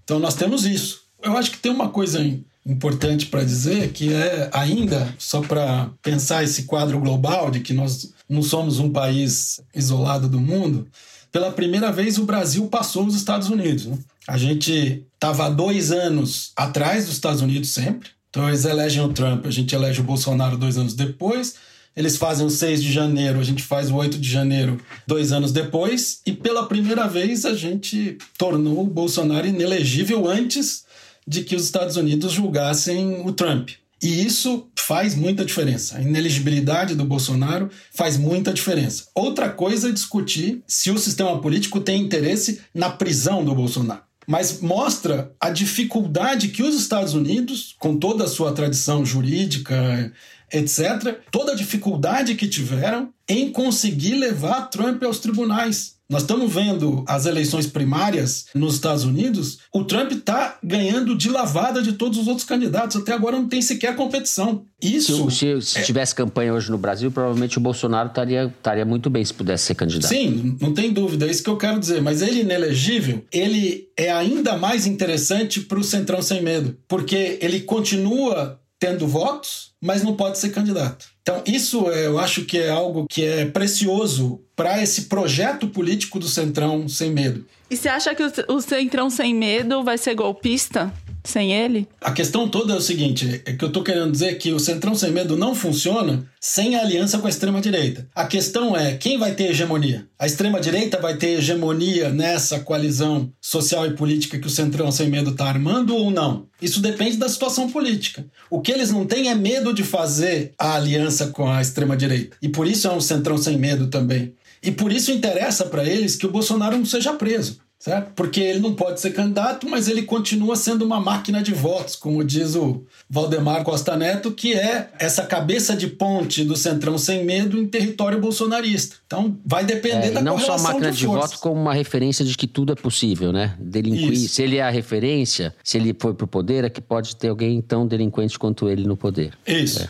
Então, 0.04 0.18
nós 0.18 0.34
temos 0.34 0.64
isso. 0.64 1.02
Eu 1.22 1.36
acho 1.36 1.50
que 1.50 1.58
tem 1.58 1.72
uma 1.72 1.88
coisa 1.88 2.20
im- 2.22 2.44
importante 2.64 3.26
para 3.26 3.42
dizer 3.44 3.90
que 3.92 4.12
é 4.12 4.48
ainda 4.52 5.14
só 5.18 5.40
para 5.40 5.90
pensar 6.02 6.44
esse 6.44 6.64
quadro 6.64 6.98
global 7.00 7.50
de 7.50 7.60
que 7.60 7.72
nós 7.72 8.12
não 8.28 8.42
somos 8.42 8.78
um 8.78 8.90
país 8.90 9.60
isolado 9.74 10.28
do 10.28 10.40
mundo. 10.40 10.86
Pela 11.32 11.50
primeira 11.52 11.92
vez 11.92 12.18
o 12.18 12.24
Brasil 12.24 12.66
passou 12.68 13.06
os 13.06 13.14
Estados 13.14 13.48
Unidos. 13.48 13.86
né? 13.86 13.98
A 14.26 14.36
gente 14.38 15.04
estava 15.14 15.48
dois 15.50 15.92
anos 15.92 16.52
atrás 16.56 17.04
dos 17.06 17.14
Estados 17.14 17.40
Unidos 17.40 17.70
sempre. 17.70 18.10
Então 18.30 18.48
eles 18.48 18.64
elegem 18.64 19.02
o 19.02 19.12
Trump, 19.12 19.46
a 19.46 19.50
gente 19.50 19.74
elege 19.74 20.00
o 20.00 20.04
Bolsonaro 20.04 20.56
dois 20.58 20.76
anos 20.76 20.94
depois. 20.94 21.54
Eles 21.96 22.18
fazem 22.18 22.46
o 22.46 22.50
6 22.50 22.82
de 22.82 22.92
janeiro, 22.92 23.40
a 23.40 23.42
gente 23.42 23.62
faz 23.62 23.90
o 23.90 23.94
8 23.94 24.18
de 24.18 24.30
janeiro 24.30 24.78
dois 25.06 25.32
anos 25.32 25.50
depois. 25.50 26.20
E 26.26 26.32
pela 26.32 26.66
primeira 26.66 27.08
vez 27.08 27.46
a 27.46 27.54
gente 27.54 28.18
tornou 28.36 28.82
o 28.82 28.86
Bolsonaro 28.86 29.46
inelegível 29.46 30.28
antes 30.28 30.84
de 31.26 31.42
que 31.42 31.56
os 31.56 31.64
Estados 31.64 31.96
Unidos 31.96 32.32
julgassem 32.32 33.22
o 33.24 33.32
Trump. 33.32 33.70
E 34.02 34.24
isso 34.24 34.68
faz 34.76 35.14
muita 35.14 35.44
diferença. 35.44 35.96
A 35.96 36.02
ineligibilidade 36.02 36.94
do 36.94 37.04
Bolsonaro 37.04 37.70
faz 37.90 38.18
muita 38.18 38.52
diferença. 38.52 39.06
Outra 39.14 39.48
coisa 39.48 39.88
é 39.88 39.92
discutir 39.92 40.62
se 40.66 40.90
o 40.90 40.98
sistema 40.98 41.40
político 41.40 41.80
tem 41.80 42.02
interesse 42.02 42.60
na 42.74 42.90
prisão 42.90 43.42
do 43.42 43.54
Bolsonaro. 43.54 44.02
Mas 44.26 44.60
mostra 44.60 45.32
a 45.40 45.50
dificuldade 45.50 46.48
que 46.48 46.62
os 46.62 46.74
Estados 46.74 47.14
Unidos, 47.14 47.74
com 47.78 47.96
toda 47.96 48.24
a 48.24 48.28
sua 48.28 48.52
tradição 48.52 49.04
jurídica, 49.04 50.12
etc., 50.56 51.18
toda 51.30 51.52
a 51.52 51.56
dificuldade 51.56 52.34
que 52.34 52.48
tiveram 52.48 53.10
em 53.28 53.50
conseguir 53.50 54.14
levar 54.14 54.70
Trump 54.70 55.02
aos 55.02 55.18
tribunais. 55.18 55.96
Nós 56.08 56.22
estamos 56.22 56.52
vendo 56.52 57.04
as 57.08 57.26
eleições 57.26 57.66
primárias 57.66 58.46
nos 58.54 58.74
Estados 58.74 59.02
Unidos, 59.02 59.58
o 59.74 59.82
Trump 59.82 60.12
está 60.12 60.56
ganhando 60.62 61.16
de 61.16 61.28
lavada 61.28 61.82
de 61.82 61.94
todos 61.94 62.16
os 62.18 62.28
outros 62.28 62.46
candidatos. 62.46 62.96
Até 62.96 63.12
agora 63.12 63.36
não 63.36 63.48
tem 63.48 63.60
sequer 63.60 63.96
competição. 63.96 64.64
Isso. 64.80 65.28
Se, 65.32 65.60
se, 65.60 65.62
se 65.62 65.82
tivesse 65.84 66.14
campanha 66.14 66.54
hoje 66.54 66.70
no 66.70 66.78
Brasil, 66.78 67.10
provavelmente 67.10 67.58
o 67.58 67.60
Bolsonaro 67.60 68.08
estaria, 68.08 68.44
estaria 68.44 68.84
muito 68.84 69.10
bem 69.10 69.24
se 69.24 69.34
pudesse 69.34 69.64
ser 69.64 69.74
candidato. 69.74 70.08
Sim, 70.08 70.56
não 70.60 70.72
tem 70.72 70.92
dúvida, 70.92 71.26
é 71.26 71.30
isso 71.30 71.42
que 71.42 71.50
eu 71.50 71.56
quero 71.56 71.80
dizer. 71.80 72.00
Mas 72.00 72.22
ele 72.22 72.42
inelegível, 72.42 73.24
ele 73.32 73.88
é 73.96 74.12
ainda 74.12 74.56
mais 74.56 74.86
interessante 74.86 75.60
para 75.60 75.78
o 75.78 75.84
Centrão 75.84 76.22
Sem 76.22 76.40
Medo, 76.40 76.76
porque 76.86 77.38
ele 77.40 77.60
continua 77.60 78.60
tendo 78.78 79.06
votos, 79.06 79.72
mas 79.82 80.02
não 80.02 80.14
pode 80.14 80.38
ser 80.38 80.50
candidato. 80.50 81.06
Então, 81.22 81.42
isso 81.46 81.90
é, 81.90 82.06
eu 82.06 82.18
acho 82.18 82.44
que 82.44 82.58
é 82.58 82.70
algo 82.70 83.06
que 83.08 83.24
é 83.24 83.46
precioso 83.46 84.40
para 84.54 84.82
esse 84.82 85.02
projeto 85.02 85.68
político 85.68 86.18
do 86.18 86.28
Centrão 86.28 86.88
Sem 86.88 87.10
Medo. 87.10 87.46
E 87.70 87.76
você 87.76 87.88
acha 87.88 88.14
que 88.14 88.22
o 88.48 88.60
Centrão 88.60 89.10
Sem 89.10 89.34
Medo 89.34 89.82
vai 89.82 89.98
ser 89.98 90.14
golpista 90.14 90.92
sem 91.28 91.52
ele? 91.52 91.86
A 92.00 92.12
questão 92.12 92.48
toda 92.48 92.72
é 92.72 92.76
o 92.76 92.80
seguinte: 92.80 93.42
é 93.44 93.52
que 93.52 93.64
eu 93.64 93.72
tô 93.72 93.82
querendo 93.82 94.10
dizer 94.10 94.36
que 94.38 94.52
o 94.52 94.58
Centrão 94.58 94.94
Sem 94.94 95.10
Medo 95.10 95.36
não 95.36 95.54
funciona 95.54 96.24
sem 96.40 96.76
a 96.76 96.80
aliança 96.80 97.18
com 97.18 97.26
a 97.26 97.30
extrema-direita. 97.30 98.08
A 98.14 98.26
questão 98.26 98.76
é 98.76 98.96
quem 98.96 99.18
vai 99.18 99.34
ter 99.34 99.50
hegemonia? 99.50 100.06
A 100.18 100.26
extrema-direita 100.26 101.00
vai 101.00 101.16
ter 101.16 101.38
hegemonia 101.38 102.10
nessa 102.10 102.60
coalizão 102.60 103.32
social 103.40 103.86
e 103.86 103.94
política 103.94 104.38
que 104.38 104.46
o 104.46 104.50
Centrão 104.50 104.90
Sem 104.90 105.08
Medo 105.08 105.30
está 105.30 105.46
armando 105.46 105.94
ou 105.94 106.10
não? 106.10 106.46
Isso 106.60 106.80
depende 106.80 107.16
da 107.16 107.28
situação 107.28 107.68
política. 107.68 108.24
O 108.48 108.60
que 108.60 108.72
eles 108.72 108.90
não 108.90 109.04
têm 109.04 109.28
é 109.28 109.34
medo 109.34 109.74
de 109.74 109.82
fazer 109.82 110.52
a 110.58 110.76
aliança 110.76 111.26
com 111.28 111.50
a 111.50 111.60
extrema-direita. 111.60 112.36
E 112.40 112.48
por 112.48 112.66
isso 112.66 112.86
é 112.86 112.92
um 112.92 113.00
Centrão 113.00 113.36
Sem 113.36 113.58
Medo 113.58 113.88
também. 113.88 114.32
E 114.62 114.70
por 114.70 114.90
isso 114.90 115.12
interessa 115.12 115.66
para 115.66 115.84
eles 115.84 116.16
que 116.16 116.26
o 116.26 116.30
Bolsonaro 116.30 116.76
não 116.76 116.84
seja 116.84 117.12
preso. 117.12 117.58
Certo? 117.78 118.12
Porque 118.16 118.40
ele 118.40 118.58
não 118.58 118.74
pode 118.74 119.00
ser 119.00 119.12
candidato, 119.12 119.68
mas 119.68 119.86
ele 119.86 120.02
continua 120.02 120.56
sendo 120.56 120.84
uma 120.84 120.98
máquina 120.98 121.42
de 121.42 121.52
votos, 121.52 121.94
como 121.94 122.24
diz 122.24 122.56
o 122.56 122.82
Valdemar 123.08 123.62
Costa 123.62 123.94
Neto, 123.96 124.32
que 124.32 124.54
é 124.54 124.90
essa 124.98 125.24
cabeça 125.24 125.76
de 125.76 125.86
ponte 125.86 126.42
do 126.42 126.56
Centrão 126.56 126.96
sem 126.98 127.24
medo 127.24 127.58
em 127.58 127.66
território 127.68 128.18
bolsonarista. 128.18 128.96
Então 129.06 129.36
vai 129.44 129.64
depender 129.64 130.06
É, 130.06 130.10
da 130.10 130.22
não 130.22 130.38
só 130.38 130.58
máquina 130.58 130.90
de, 130.90 130.98
de 130.98 131.06
forças. 131.06 131.32
voto, 131.32 131.40
como 131.42 131.60
uma 131.60 131.74
referência 131.74 132.24
de 132.24 132.36
que 132.36 132.46
tudo 132.46 132.72
é 132.72 132.74
possível, 132.74 133.30
né? 133.30 133.54
Delinquir. 133.60 134.12
Isso. 134.14 134.34
Se 134.34 134.42
ele 134.42 134.56
é 134.56 134.62
a 134.62 134.70
referência, 134.70 135.54
se 135.62 135.76
ele 135.76 135.94
foi 135.96 136.14
pro 136.14 136.26
poder, 136.26 136.64
é 136.64 136.70
que 136.70 136.80
pode 136.80 137.14
ter 137.14 137.28
alguém 137.28 137.60
tão 137.60 137.86
delinquente 137.86 138.38
quanto 138.38 138.68
ele 138.68 138.84
no 138.84 138.96
poder. 138.96 139.34
Isso. 139.46 139.86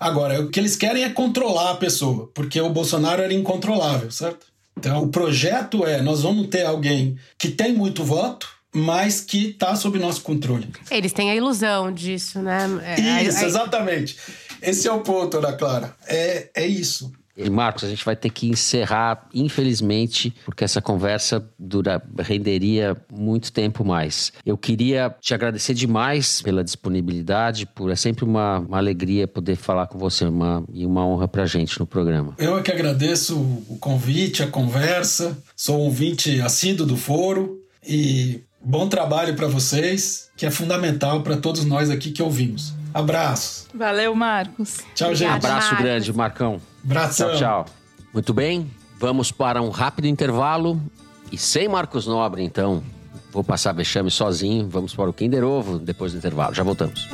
Agora, 0.00 0.40
o 0.40 0.48
que 0.48 0.60
eles 0.60 0.76
querem 0.76 1.02
é 1.02 1.10
controlar 1.10 1.72
a 1.72 1.74
pessoa, 1.74 2.30
porque 2.32 2.60
o 2.60 2.70
Bolsonaro 2.70 3.20
era 3.20 3.34
incontrolável, 3.34 4.10
certo? 4.12 4.46
Então, 4.78 5.02
o 5.02 5.08
projeto 5.08 5.84
é: 5.84 6.00
nós 6.00 6.22
vamos 6.22 6.46
ter 6.46 6.64
alguém 6.64 7.16
que 7.36 7.48
tem 7.48 7.72
muito 7.74 8.04
voto, 8.04 8.48
mas 8.72 9.20
que 9.20 9.50
está 9.50 9.74
sob 9.74 9.98
nosso 9.98 10.22
controle. 10.22 10.68
Eles 10.90 11.12
têm 11.12 11.30
a 11.30 11.34
ilusão 11.34 11.92
disso, 11.92 12.40
né? 12.40 12.66
É, 12.82 13.22
Isso, 13.24 13.44
exatamente. 13.44 14.16
Esse 14.62 14.88
é 14.88 14.92
o 14.92 15.00
ponto, 15.00 15.38
Ana 15.38 15.52
Clara. 15.52 15.94
É, 16.06 16.50
é 16.54 16.66
isso. 16.66 17.12
E, 17.38 17.48
Marcos, 17.48 17.84
a 17.84 17.88
gente 17.88 18.04
vai 18.04 18.16
ter 18.16 18.30
que 18.30 18.48
encerrar, 18.48 19.28
infelizmente, 19.32 20.34
porque 20.44 20.64
essa 20.64 20.82
conversa 20.82 21.48
dura, 21.56 22.02
renderia 22.18 22.96
muito 23.12 23.52
tempo 23.52 23.84
mais. 23.84 24.32
Eu 24.44 24.58
queria 24.58 25.14
te 25.20 25.32
agradecer 25.32 25.72
demais 25.72 26.42
pela 26.42 26.64
disponibilidade, 26.64 27.64
por 27.64 27.92
é 27.92 27.96
sempre 27.96 28.24
uma, 28.24 28.58
uma 28.58 28.76
alegria 28.76 29.28
poder 29.28 29.54
falar 29.54 29.86
com 29.86 29.98
você 29.98 30.24
uma, 30.24 30.64
e 30.72 30.84
uma 30.84 31.06
honra 31.06 31.28
pra 31.28 31.46
gente 31.46 31.78
no 31.78 31.86
programa. 31.86 32.34
Eu 32.38 32.58
é 32.58 32.62
que 32.62 32.72
agradeço 32.72 33.38
o 33.38 33.78
convite, 33.78 34.42
a 34.42 34.48
conversa. 34.48 35.38
Sou 35.54 35.78
um 35.78 35.82
ouvinte 35.82 36.40
assíduo 36.40 36.84
do 36.84 36.96
foro 36.96 37.62
e 37.86 38.42
bom 38.60 38.88
trabalho 38.88 39.34
para 39.34 39.46
vocês, 39.46 40.28
que 40.36 40.44
é 40.44 40.50
fundamental 40.50 41.22
para 41.22 41.36
todos 41.36 41.64
nós 41.64 41.88
aqui 41.88 42.10
que 42.10 42.22
ouvimos. 42.22 42.74
Abraços. 42.92 43.66
Valeu, 43.72 44.14
Marcos. 44.14 44.78
Tchau, 44.94 45.14
gente. 45.14 45.30
Abraço 45.30 45.68
Marcos. 45.68 45.78
grande, 45.78 46.12
Marcão. 46.12 46.60
Tchau, 47.14 47.36
tchau. 47.36 47.66
Muito 48.12 48.32
bem, 48.32 48.70
vamos 48.98 49.30
para 49.30 49.60
um 49.62 49.70
rápido 49.70 50.06
intervalo. 50.06 50.80
E 51.30 51.36
sem 51.36 51.68
Marcos 51.68 52.06
Nobre, 52.06 52.42
então, 52.42 52.82
vou 53.30 53.44
passar 53.44 53.72
vexame 53.72 54.10
sozinho. 54.10 54.68
Vamos 54.68 54.94
para 54.94 55.10
o 55.10 55.12
Kinder 55.12 55.44
Ovo 55.44 55.78
depois 55.78 56.12
do 56.12 56.18
intervalo. 56.18 56.54
Já 56.54 56.62
voltamos. 56.62 57.08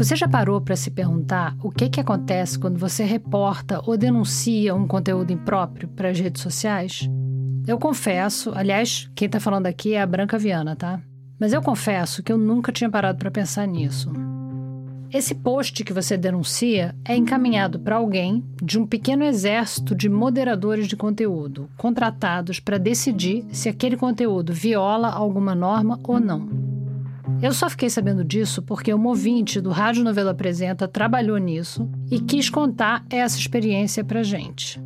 Você 0.00 0.16
já 0.16 0.26
parou 0.26 0.62
para 0.62 0.76
se 0.76 0.90
perguntar 0.90 1.54
o 1.62 1.70
que, 1.70 1.90
que 1.90 2.00
acontece 2.00 2.58
quando 2.58 2.78
você 2.78 3.04
reporta 3.04 3.82
ou 3.84 3.98
denuncia 3.98 4.74
um 4.74 4.86
conteúdo 4.86 5.30
impróprio 5.30 5.88
para 5.88 6.08
as 6.08 6.18
redes 6.18 6.40
sociais? 6.40 7.06
Eu 7.66 7.78
confesso, 7.78 8.52
aliás, 8.54 9.10
quem 9.14 9.26
está 9.26 9.38
falando 9.38 9.66
aqui 9.66 9.94
é 9.94 10.00
a 10.00 10.06
Branca 10.06 10.38
Viana, 10.38 10.74
tá? 10.74 11.00
Mas 11.38 11.52
eu 11.52 11.62
confesso 11.62 12.22
que 12.22 12.32
eu 12.32 12.38
nunca 12.38 12.72
tinha 12.72 12.90
parado 12.90 13.18
para 13.18 13.30
pensar 13.30 13.66
nisso. 13.66 14.10
Esse 15.12 15.34
post 15.34 15.82
que 15.82 15.92
você 15.92 16.16
denuncia 16.16 16.94
é 17.04 17.16
encaminhado 17.16 17.80
para 17.80 17.96
alguém 17.96 18.44
de 18.62 18.78
um 18.78 18.86
pequeno 18.86 19.24
exército 19.24 19.92
de 19.92 20.08
moderadores 20.08 20.86
de 20.86 20.96
conteúdo, 20.96 21.68
contratados 21.76 22.60
para 22.60 22.78
decidir 22.78 23.44
se 23.50 23.68
aquele 23.68 23.96
conteúdo 23.96 24.52
viola 24.52 25.08
alguma 25.08 25.54
norma 25.54 25.98
ou 26.04 26.20
não. 26.20 26.48
Eu 27.42 27.52
só 27.52 27.68
fiquei 27.68 27.90
sabendo 27.90 28.22
disso 28.22 28.62
porque 28.62 28.94
um 28.94 29.06
ouvinte 29.06 29.60
do 29.60 29.70
Rádio 29.70 30.04
Novela 30.04 30.30
Apresenta 30.30 30.86
trabalhou 30.86 31.38
nisso 31.38 31.90
e 32.10 32.20
quis 32.20 32.48
contar 32.48 33.04
essa 33.10 33.38
experiência 33.38 34.04
pra 34.04 34.22
gente. 34.22 34.80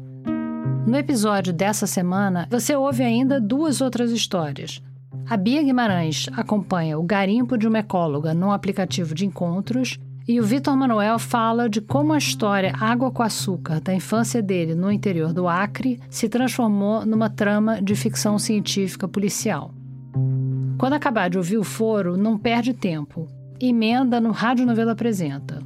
No 0.86 0.98
episódio 0.98 1.50
dessa 1.50 1.86
semana, 1.86 2.46
você 2.50 2.76
ouve 2.76 3.02
ainda 3.02 3.40
duas 3.40 3.80
outras 3.80 4.10
histórias. 4.10 4.82
A 5.26 5.34
Bia 5.34 5.62
Guimarães 5.62 6.26
acompanha 6.32 6.98
o 6.98 7.02
garimpo 7.02 7.56
de 7.56 7.66
uma 7.66 7.78
ecóloga 7.78 8.34
num 8.34 8.52
aplicativo 8.52 9.14
de 9.14 9.24
encontros 9.24 9.98
e 10.28 10.38
o 10.38 10.44
Vitor 10.44 10.76
Manuel 10.76 11.18
fala 11.18 11.70
de 11.70 11.80
como 11.80 12.12
a 12.12 12.18
história 12.18 12.74
Água 12.78 13.10
com 13.10 13.22
Açúcar 13.22 13.80
da 13.80 13.94
infância 13.94 14.42
dele 14.42 14.74
no 14.74 14.92
interior 14.92 15.32
do 15.32 15.48
Acre 15.48 15.98
se 16.10 16.28
transformou 16.28 17.06
numa 17.06 17.30
trama 17.30 17.80
de 17.80 17.94
ficção 17.94 18.38
científica 18.38 19.08
policial. 19.08 19.72
Quando 20.76 20.92
acabar 20.92 21.30
de 21.30 21.38
ouvir 21.38 21.56
o 21.56 21.64
foro, 21.64 22.14
não 22.14 22.36
perde 22.36 22.74
tempo. 22.74 23.26
Emenda 23.58 24.20
no 24.20 24.32
Rádio 24.32 24.66
Novela 24.66 24.92
Apresenta. 24.92 25.62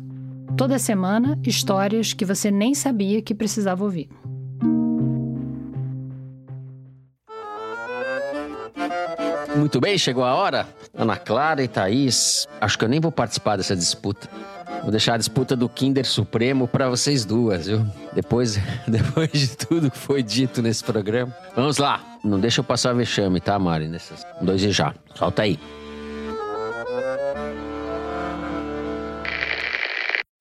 Toda 0.57 0.79
semana, 0.79 1.37
histórias 1.45 2.13
que 2.13 2.25
você 2.25 2.53
nem 2.53 2.73
sabia 2.73 3.21
que 3.21 3.35
precisava 3.35 3.83
ouvir. 3.83 4.09
Muito 9.59 9.81
bem, 9.81 9.99
chegou 9.99 10.23
a 10.25 10.35
hora. 10.35 10.69
Ana 10.95 11.17
Clara 11.17 11.63
e 11.63 11.69
Thaís, 11.69 12.47
acho 12.61 12.79
que 12.79 12.85
eu 12.85 12.89
nem 12.89 13.01
vou 13.01 13.11
participar 13.11 13.57
dessa 13.57 13.75
disputa. 13.75 14.29
Vou 14.83 14.91
deixar 14.93 15.15
a 15.15 15.17
disputa 15.17 15.57
do 15.57 15.69
Kinder 15.69 16.07
Supremo 16.07 16.69
para 16.69 16.89
vocês 16.89 17.25
duas, 17.25 17.67
viu? 17.67 17.85
Depois, 18.13 18.59
depois 18.87 19.33
de 19.33 19.57
tudo 19.57 19.91
que 19.91 19.99
foi 19.99 20.23
dito 20.23 20.63
nesse 20.63 20.85
programa. 20.85 21.35
Vamos 21.57 21.79
lá. 21.79 22.01
Não 22.23 22.39
deixa 22.39 22.61
eu 22.61 22.65
passar 22.65 22.93
vexame, 22.95 23.41
tá, 23.41 23.59
Mari? 23.59 23.89
Nessas... 23.89 24.25
Um, 24.41 24.45
dois 24.45 24.63
e 24.63 24.71
já. 24.71 24.95
Solta 25.15 25.43
aí. 25.43 25.59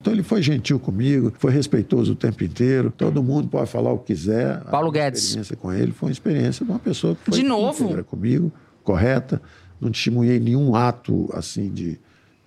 Então 0.00 0.12
ele 0.12 0.22
foi 0.22 0.40
gentil 0.40 0.78
comigo, 0.78 1.32
foi 1.38 1.50
respeitoso 1.50 2.12
o 2.12 2.16
tempo 2.16 2.44
inteiro. 2.44 2.92
Todo 2.96 3.20
mundo 3.22 3.48
pode 3.48 3.68
falar 3.68 3.92
o 3.92 3.98
que 3.98 4.14
quiser. 4.14 4.60
Paulo 4.64 4.88
A 4.88 4.92
Guedes. 4.92 5.24
experiência 5.24 5.56
com 5.56 5.72
ele 5.72 5.90
foi 5.90 6.08
uma 6.08 6.12
experiência 6.12 6.64
de 6.64 6.70
uma 6.70 6.78
pessoa 6.78 7.16
que 7.16 7.30
foi 7.30 7.40
De 7.40 7.44
novo? 7.44 8.04
comigo, 8.04 8.52
correta. 8.88 9.42
Não 9.78 9.92
testemunhei 9.92 10.40
nenhum 10.40 10.74
ato 10.74 11.28
assim 11.34 11.70
de, 11.70 12.00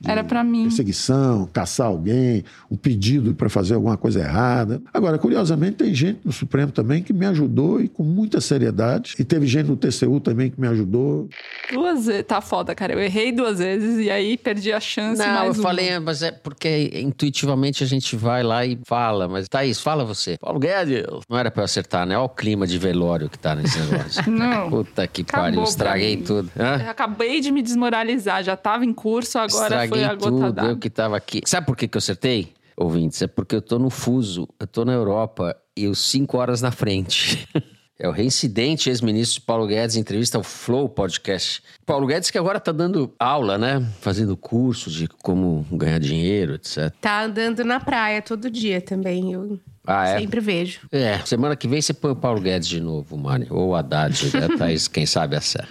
Era 0.06 0.24
pra 0.24 0.44
mim. 0.44 0.64
perseguição, 0.64 1.48
caçar 1.52 1.88
alguém, 1.88 2.44
um 2.70 2.76
pedido 2.76 3.34
para 3.34 3.50
fazer 3.50 3.76
alguma 3.76 3.98
coisa 3.98 4.20
errada. 4.20 4.82
Agora, 4.94 5.18
curiosamente, 5.18 5.78
tem 5.78 5.94
gente 5.94 6.20
no 6.24 6.32
Supremo 6.32 6.72
também 6.72 7.04
que 7.04 7.14
me 7.14 7.26
ajudou 7.26 7.82
e 7.82 7.88
com 7.88 8.04
muita 8.04 8.42
seriedade. 8.42 9.16
E 9.20 9.24
teve 9.24 9.46
gente 9.48 9.68
no 9.68 9.76
TCU 9.78 10.20
também 10.20 10.50
que 10.50 10.60
me 10.60 10.68
ajudou. 10.68 11.30
Duas 11.72 12.06
vezes. 12.06 12.24
Tá 12.26 12.42
foda, 12.42 12.74
cara. 12.76 12.94
Eu 12.94 13.00
errei 13.00 13.32
duas 13.32 13.60
vezes 13.60 14.00
e 14.06 14.10
aí 14.10 14.38
perdi 14.38 14.72
a 14.74 14.80
chance 14.80 15.20
Não, 15.22 15.28
mais 15.34 15.48
eu 15.58 15.62
uma. 15.62 15.64
falei, 15.70 16.00
mas 16.00 16.22
é 16.22 16.32
porque 16.32 16.92
intuitivamente 16.96 17.84
a 17.84 17.88
gente 17.88 18.16
vai 18.16 18.44
lá 18.44 18.66
e 18.66 18.80
fala. 18.86 19.28
Mas, 19.28 19.48
Thaís, 19.48 19.80
fala 19.80 20.04
você. 20.04 20.38
Paulo 20.40 20.60
Guedes. 20.60 21.06
Não 21.30 21.38
era 21.38 21.52
pra 21.52 21.62
eu 21.62 21.66
acertar, 21.66 22.06
né? 22.06 22.18
Olha 22.18 22.26
o 22.26 22.30
clima 22.30 22.66
de 22.66 22.78
velório 22.78 23.30
que 23.30 23.38
tá 23.38 23.56
nesse 23.56 23.80
negócio. 23.80 24.24
Não. 24.32 24.70
Puta 24.70 25.08
que 25.08 25.22
Acabou 25.22 25.44
pariu, 25.46 25.64
estraguei 25.64 26.18
tudo. 26.18 26.50
Hã? 26.58 26.82
Eu 26.84 26.90
acabei 26.90 27.40
de 27.42 27.52
me 27.52 27.62
desmoralizar. 27.62 28.44
Já 28.44 28.56
tava 28.56 28.86
em 28.86 28.94
curso, 28.94 29.38
agora 29.38 29.64
Estraguei 29.66 29.91
gota 30.16 30.54
tudo, 30.54 30.66
eu 30.66 30.78
que 30.78 30.90
tava 30.90 31.18
aqui. 31.18 31.42
Sabe 31.46 31.66
por 31.66 31.76
que, 31.76 31.88
que 31.88 31.98
eu 31.98 32.00
acertei, 32.00 32.54
ouvintes? 32.76 33.22
É 33.22 33.28
porque 33.28 33.56
eu 33.56 33.62
tô 33.62 33.80
no 33.80 33.90
fuso, 33.90 34.48
eu 34.60 34.68
tô 34.68 34.86
na 34.86 34.94
Europa 34.94 35.56
e 35.78 35.86
eu 35.86 35.96
cinco 35.96 36.38
horas 36.38 36.62
na 36.62 36.72
frente. 36.72 37.48
É 38.02 38.08
o 38.08 38.12
reincidente 38.12 38.90
ex-ministro 38.90 39.44
Paulo 39.44 39.68
Guedes, 39.68 39.96
em 39.96 40.00
entrevista 40.00 40.36
ao 40.36 40.44
Flow 40.44 40.90
Podcast. 40.90 41.62
Paulo 41.86 42.08
Guedes 42.08 42.32
que 42.32 42.38
agora 42.40 42.60
tá 42.60 42.72
dando 42.72 43.14
aula, 43.20 43.60
né? 43.60 43.86
Fazendo 44.02 44.36
curso 44.36 44.90
de 44.90 45.08
como 45.08 45.64
ganhar 45.72 46.00
dinheiro, 46.00 46.56
etc. 46.56 46.92
Tá 47.00 47.22
andando 47.26 47.64
na 47.64 47.80
praia 47.80 48.20
todo 48.20 48.50
dia 48.50 48.82
também. 48.82 49.34
Eu 49.34 49.60
Ah, 49.86 50.08
é? 50.08 50.20
sempre 50.20 50.40
vejo. 50.40 50.80
É, 50.92 51.20
semana 51.20 51.56
que 51.56 51.68
vem 51.68 51.80
você 51.80 51.94
põe 51.94 52.10
o 52.14 52.16
Paulo 52.16 52.42
Guedes 52.42 52.68
de 52.68 52.82
novo, 52.82 53.16
Mari. 53.16 53.46
Ou 53.52 53.70
o 53.70 53.76
Haddad, 53.76 54.20
né? 54.36 54.48
Thaís, 54.58 54.88
quem 54.88 55.06
sabe 55.06 55.36
acerta. 55.36 55.70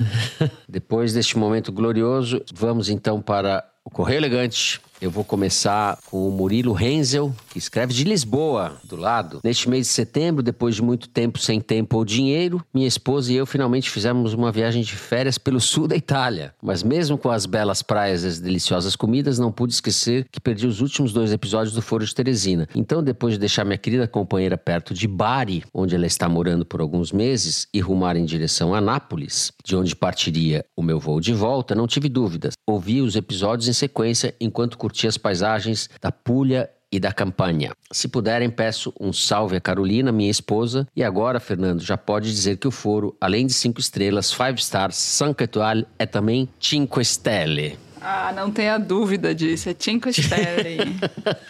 Depois 0.68 1.14
deste 1.14 1.38
momento 1.38 1.72
glorioso, 1.72 2.42
vamos 2.52 2.90
então 2.90 3.22
para 3.22 3.64
o 3.82 3.88
Correio 3.88 4.18
Elegante. 4.18 4.82
Eu 5.04 5.10
vou 5.10 5.22
começar 5.22 5.98
com 6.10 6.26
o 6.26 6.30
Murilo 6.30 6.72
Renzel, 6.72 7.30
que 7.50 7.58
escreve 7.58 7.92
de 7.92 8.04
Lisboa, 8.04 8.78
do 8.84 8.96
lado. 8.96 9.38
Neste 9.44 9.68
mês 9.68 9.86
de 9.86 9.92
setembro, 9.92 10.42
depois 10.42 10.76
de 10.76 10.80
muito 10.80 11.10
tempo 11.10 11.38
sem 11.38 11.60
tempo 11.60 11.98
ou 11.98 12.06
dinheiro, 12.06 12.64
minha 12.72 12.88
esposa 12.88 13.30
e 13.30 13.36
eu 13.36 13.44
finalmente 13.44 13.90
fizemos 13.90 14.32
uma 14.32 14.50
viagem 14.50 14.82
de 14.82 14.96
férias 14.96 15.36
pelo 15.36 15.60
sul 15.60 15.86
da 15.86 15.94
Itália. 15.94 16.54
Mas 16.62 16.82
mesmo 16.82 17.18
com 17.18 17.28
as 17.28 17.44
belas 17.44 17.82
praias 17.82 18.24
e 18.24 18.28
as 18.28 18.40
deliciosas 18.40 18.96
comidas, 18.96 19.38
não 19.38 19.52
pude 19.52 19.74
esquecer 19.74 20.24
que 20.32 20.40
perdi 20.40 20.66
os 20.66 20.80
últimos 20.80 21.12
dois 21.12 21.32
episódios 21.32 21.74
do 21.74 21.82
Foro 21.82 22.06
de 22.06 22.14
Teresina. 22.14 22.66
Então, 22.74 23.02
depois 23.02 23.34
de 23.34 23.40
deixar 23.40 23.62
minha 23.62 23.76
querida 23.76 24.08
companheira 24.08 24.56
perto 24.56 24.94
de 24.94 25.06
Bari, 25.06 25.64
onde 25.74 25.94
ela 25.94 26.06
está 26.06 26.30
morando 26.30 26.64
por 26.64 26.80
alguns 26.80 27.12
meses, 27.12 27.68
e 27.74 27.78
rumar 27.78 28.16
em 28.16 28.24
direção 28.24 28.74
a 28.74 28.80
Nápoles, 28.80 29.52
de 29.62 29.76
onde 29.76 29.94
partiria 29.94 30.64
o 30.74 30.82
meu 30.82 30.98
voo 30.98 31.20
de 31.20 31.34
volta, 31.34 31.74
não 31.74 31.86
tive 31.86 32.08
dúvidas. 32.08 32.54
Ouvi 32.66 33.02
os 33.02 33.16
episódios 33.16 33.68
em 33.68 33.74
sequência 33.74 34.34
enquanto 34.40 34.78
curtia 34.78 34.93
as 35.02 35.16
paisagens 35.16 35.90
da 36.00 36.12
Puglia 36.12 36.70
e 36.90 37.00
da 37.00 37.12
Campanha. 37.12 37.72
Se 37.90 38.06
puderem, 38.06 38.48
peço 38.48 38.92
um 39.00 39.12
salve 39.12 39.56
a 39.56 39.60
Carolina, 39.60 40.12
minha 40.12 40.30
esposa. 40.30 40.86
E 40.94 41.02
agora, 41.02 41.40
Fernando, 41.40 41.80
já 41.82 41.96
pode 41.96 42.30
dizer 42.30 42.56
que 42.56 42.68
o 42.68 42.70
foro, 42.70 43.16
além 43.20 43.46
de 43.46 43.52
cinco 43.52 43.80
estrelas, 43.80 44.32
five 44.32 44.60
stars, 44.60 44.96
cinque 44.96 45.42
étoiles, 45.42 45.84
é 45.98 46.06
também 46.06 46.48
cinque 46.60 47.04
stelle. 47.04 47.76
Ah, 48.00 48.32
não 48.36 48.50
tenha 48.50 48.76
dúvida 48.76 49.34
disso. 49.34 49.70
É 49.70 49.76
Cinco 49.78 50.12
Stelle. 50.12 50.94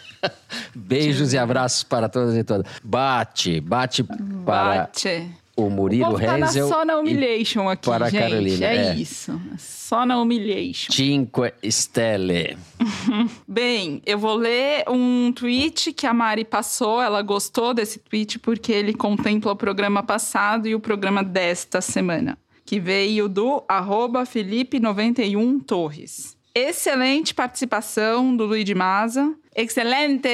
Beijos 0.73 1.33
e 1.33 1.39
abraços 1.39 1.83
para 1.83 2.09
todas 2.09 2.37
e 2.37 2.45
todas. 2.45 2.71
Bate, 2.83 3.61
bate 3.61 4.05
para 4.05 4.17
Bate. 4.23 5.44
O 5.57 5.65
O 5.67 5.71
Murilo 5.71 6.19
tá 6.19 6.39
na, 6.39 6.47
Renzel. 6.47 6.69
só 6.69 6.85
na 6.85 6.99
humiliation 6.99 7.69
aqui, 7.69 7.89
para 7.89 8.11
gente. 8.11 8.21
Carolina, 8.21 8.67
é, 8.67 8.77
é. 8.89 8.95
isso. 8.95 9.41
Só 9.59 10.05
na 10.05 10.21
humiliation. 10.21 10.93
Cinque 10.93 11.53
stelle. 11.71 12.57
Bem, 13.47 14.03
eu 14.05 14.19
vou 14.19 14.35
ler 14.35 14.85
um 14.89 15.33
tweet 15.33 15.93
que 15.93 16.07
a 16.07 16.15
Mari 16.15 16.45
passou. 16.45 17.01
Ela 17.01 17.23
gostou 17.23 17.73
desse 17.73 17.99
tweet 17.99 18.39
porque 18.39 18.73
ele 18.73 18.95
contempla 18.95 19.53
o 19.53 19.57
programa 19.57 20.03
passado 20.03 20.67
e 20.67 20.75
o 20.75 20.81
programa 20.81 21.23
desta 21.23 21.81
semana, 21.81 22.37
que 22.65 22.81
veio 22.81 23.29
do 23.29 23.63
arroba 23.69 24.25
Felipe91 24.25 25.65
Torres. 25.65 26.37
Excelente 26.55 27.35
participação 27.35 28.37
do 28.37 28.45
Luiz 28.45 28.65
de 28.65 28.75
Maza. 28.75 29.35
Excelente, 29.57 30.29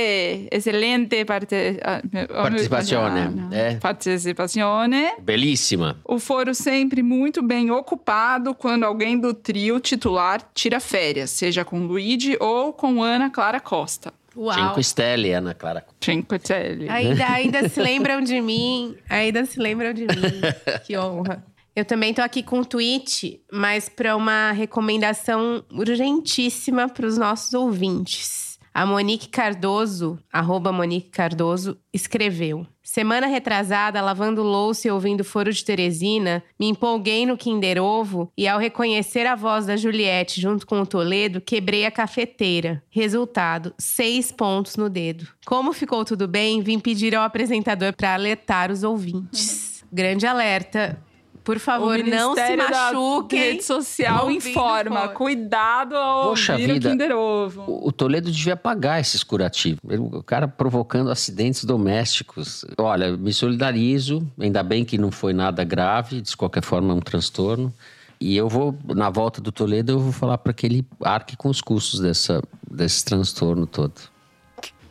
excelente 0.50 1.24
parte... 1.24 1.54
ah, 1.82 2.02
Participazione, 2.42 3.20
ah, 3.20 3.30
não. 3.30 3.52
é. 3.52 3.76
Participazione. 3.76 5.12
Belíssima. 5.20 5.98
O 6.04 6.18
foro 6.18 6.54
sempre 6.54 7.02
muito 7.02 7.42
bem 7.42 7.70
ocupado 7.70 8.54
quando 8.54 8.84
alguém 8.84 9.18
do 9.18 9.32
trio 9.32 9.80
titular 9.80 10.42
tira 10.54 10.78
férias, 10.80 11.30
seja 11.30 11.64
com 11.64 11.86
Luigi 11.86 12.36
ou 12.38 12.72
com 12.72 13.02
Ana 13.02 13.30
Clara 13.30 13.60
Costa. 13.60 14.12
Uau. 14.36 14.54
Cinque 14.54 14.84
stelle, 14.84 15.32
Ana 15.32 15.54
Clara. 15.54 15.84
Cinque 16.00 16.38
Stelle. 16.38 16.88
Ainda, 16.88 17.26
ainda 17.26 17.68
se 17.68 17.80
lembram 17.80 18.20
de 18.20 18.40
mim. 18.40 18.94
Ainda 19.08 19.44
se 19.44 19.58
lembram 19.58 19.92
de 19.92 20.02
mim. 20.02 20.40
Que 20.86 20.96
honra. 20.96 21.44
Eu 21.81 21.85
também 21.87 22.12
tô 22.12 22.20
aqui 22.20 22.43
com 22.43 22.59
um 22.59 22.62
tweet, 22.62 23.41
mas 23.51 23.89
para 23.89 24.14
uma 24.14 24.53
recomendação 24.53 25.64
urgentíssima 25.72 26.91
para 26.91 27.07
os 27.07 27.16
nossos 27.16 27.55
ouvintes. 27.55 28.59
A 28.74 28.85
Monique 28.85 29.31
Cardoso, 29.31 30.18
arroba 30.31 30.70
Monique 30.72 31.09
Cardoso, 31.09 31.78
escreveu. 31.91 32.66
Semana 32.83 33.26
retrasada, 33.26 34.03
lavando 34.03 34.43
louça 34.43 34.89
e 34.89 34.91
ouvindo 34.91 35.24
Foro 35.24 35.51
de 35.51 35.64
Teresina, 35.64 36.45
me 36.61 36.68
empolguei 36.68 37.24
no 37.24 37.39
Kinder 37.39 37.83
Ovo 37.83 38.31
e, 38.37 38.47
ao 38.47 38.61
reconhecer 38.61 39.26
a 39.26 39.35
voz 39.35 39.64
da 39.64 39.74
Juliette 39.74 40.39
junto 40.39 40.66
com 40.66 40.83
o 40.83 40.87
Toledo, 40.87 41.41
quebrei 41.41 41.87
a 41.87 41.91
cafeteira. 41.91 42.83
Resultado: 42.91 43.72
seis 43.78 44.31
pontos 44.31 44.76
no 44.76 44.91
dedo. 44.91 45.26
Como 45.47 45.72
ficou 45.72 46.05
tudo 46.05 46.28
bem, 46.28 46.61
vim 46.61 46.78
pedir 46.78 47.14
ao 47.14 47.24
apresentador 47.24 47.95
para 47.95 48.12
alertar 48.12 48.70
os 48.70 48.83
ouvintes. 48.83 49.83
Grande 49.91 50.26
alerta. 50.26 51.03
Por 51.43 51.59
favor, 51.59 51.99
o 51.99 52.03
não 52.07 52.34
se 52.34 52.57
machuquem. 52.57 53.38
rede 53.41 53.64
social 53.64 54.30
informa. 54.30 55.01
fora. 55.01 55.09
Cuidado 55.09 55.97
ao 55.97 56.28
Poxa 56.30 56.53
ouvir 56.53 56.74
vida. 56.74 56.88
o 56.88 56.93
Kinder 56.93 57.16
Ovo. 57.16 57.80
O 57.86 57.91
Toledo 57.91 58.30
devia 58.30 58.57
pagar 58.57 59.01
esses 59.01 59.22
curativos. 59.22 59.80
O 60.12 60.22
cara 60.22 60.47
provocando 60.47 61.11
acidentes 61.11 61.64
domésticos. 61.64 62.64
Olha, 62.78 63.16
me 63.16 63.32
solidarizo. 63.32 64.26
Ainda 64.38 64.62
bem 64.62 64.84
que 64.84 64.99
não 64.99 65.11
foi 65.11 65.32
nada 65.32 65.64
grave. 65.64 66.20
De 66.20 66.36
qualquer 66.36 66.62
forma, 66.62 66.93
é 66.93 66.97
um 66.97 67.01
transtorno. 67.01 67.72
E 68.20 68.36
eu 68.36 68.49
vou, 68.49 68.76
na 68.95 69.09
volta 69.09 69.41
do 69.41 69.51
Toledo, 69.51 69.93
eu 69.93 69.99
vou 69.99 70.12
falar 70.12 70.36
para 70.38 70.53
que 70.53 70.66
ele 70.66 70.84
arque 71.03 71.36
com 71.38 71.49
os 71.49 71.62
custos 71.62 72.01
dessa, 72.01 72.43
desse 72.70 73.03
transtorno 73.05 73.66
todo. 73.66 73.95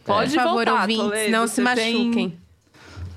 Pode 0.04 0.32
Por 0.34 0.44
favor, 0.44 0.66
voltar, 0.66 0.82
ouvintes, 0.82 1.04
Toledo. 1.04 1.32
não 1.32 1.48
se 1.48 1.62
Você 1.62 1.76
tem- 1.76 1.96
machuquem. 2.06 2.38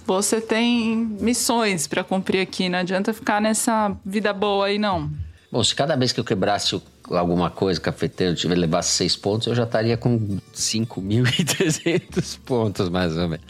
Você 0.06 0.40
tem 0.40 0.96
missões 0.96 1.86
pra 1.86 2.02
cumprir 2.02 2.40
aqui. 2.40 2.68
Não 2.68 2.78
adianta 2.80 3.12
ficar 3.12 3.40
nessa 3.40 3.96
vida 4.04 4.32
boa 4.32 4.66
aí, 4.66 4.78
não. 4.78 5.10
Bom, 5.50 5.62
se 5.62 5.74
cada 5.74 5.94
vez 5.96 6.12
que 6.12 6.20
eu 6.20 6.24
quebrasse 6.24 6.80
alguma 7.10 7.50
coisa, 7.50 7.78
cafeteiro, 7.80 8.34
tiver 8.34 8.54
levasse 8.54 8.92
seis 8.92 9.14
pontos, 9.14 9.46
eu 9.46 9.54
já 9.54 9.64
estaria 9.64 9.96
com 9.96 10.38
5.300 10.54 12.38
pontos, 12.44 12.88
mais 12.88 13.16
ou 13.16 13.28
menos. 13.28 13.44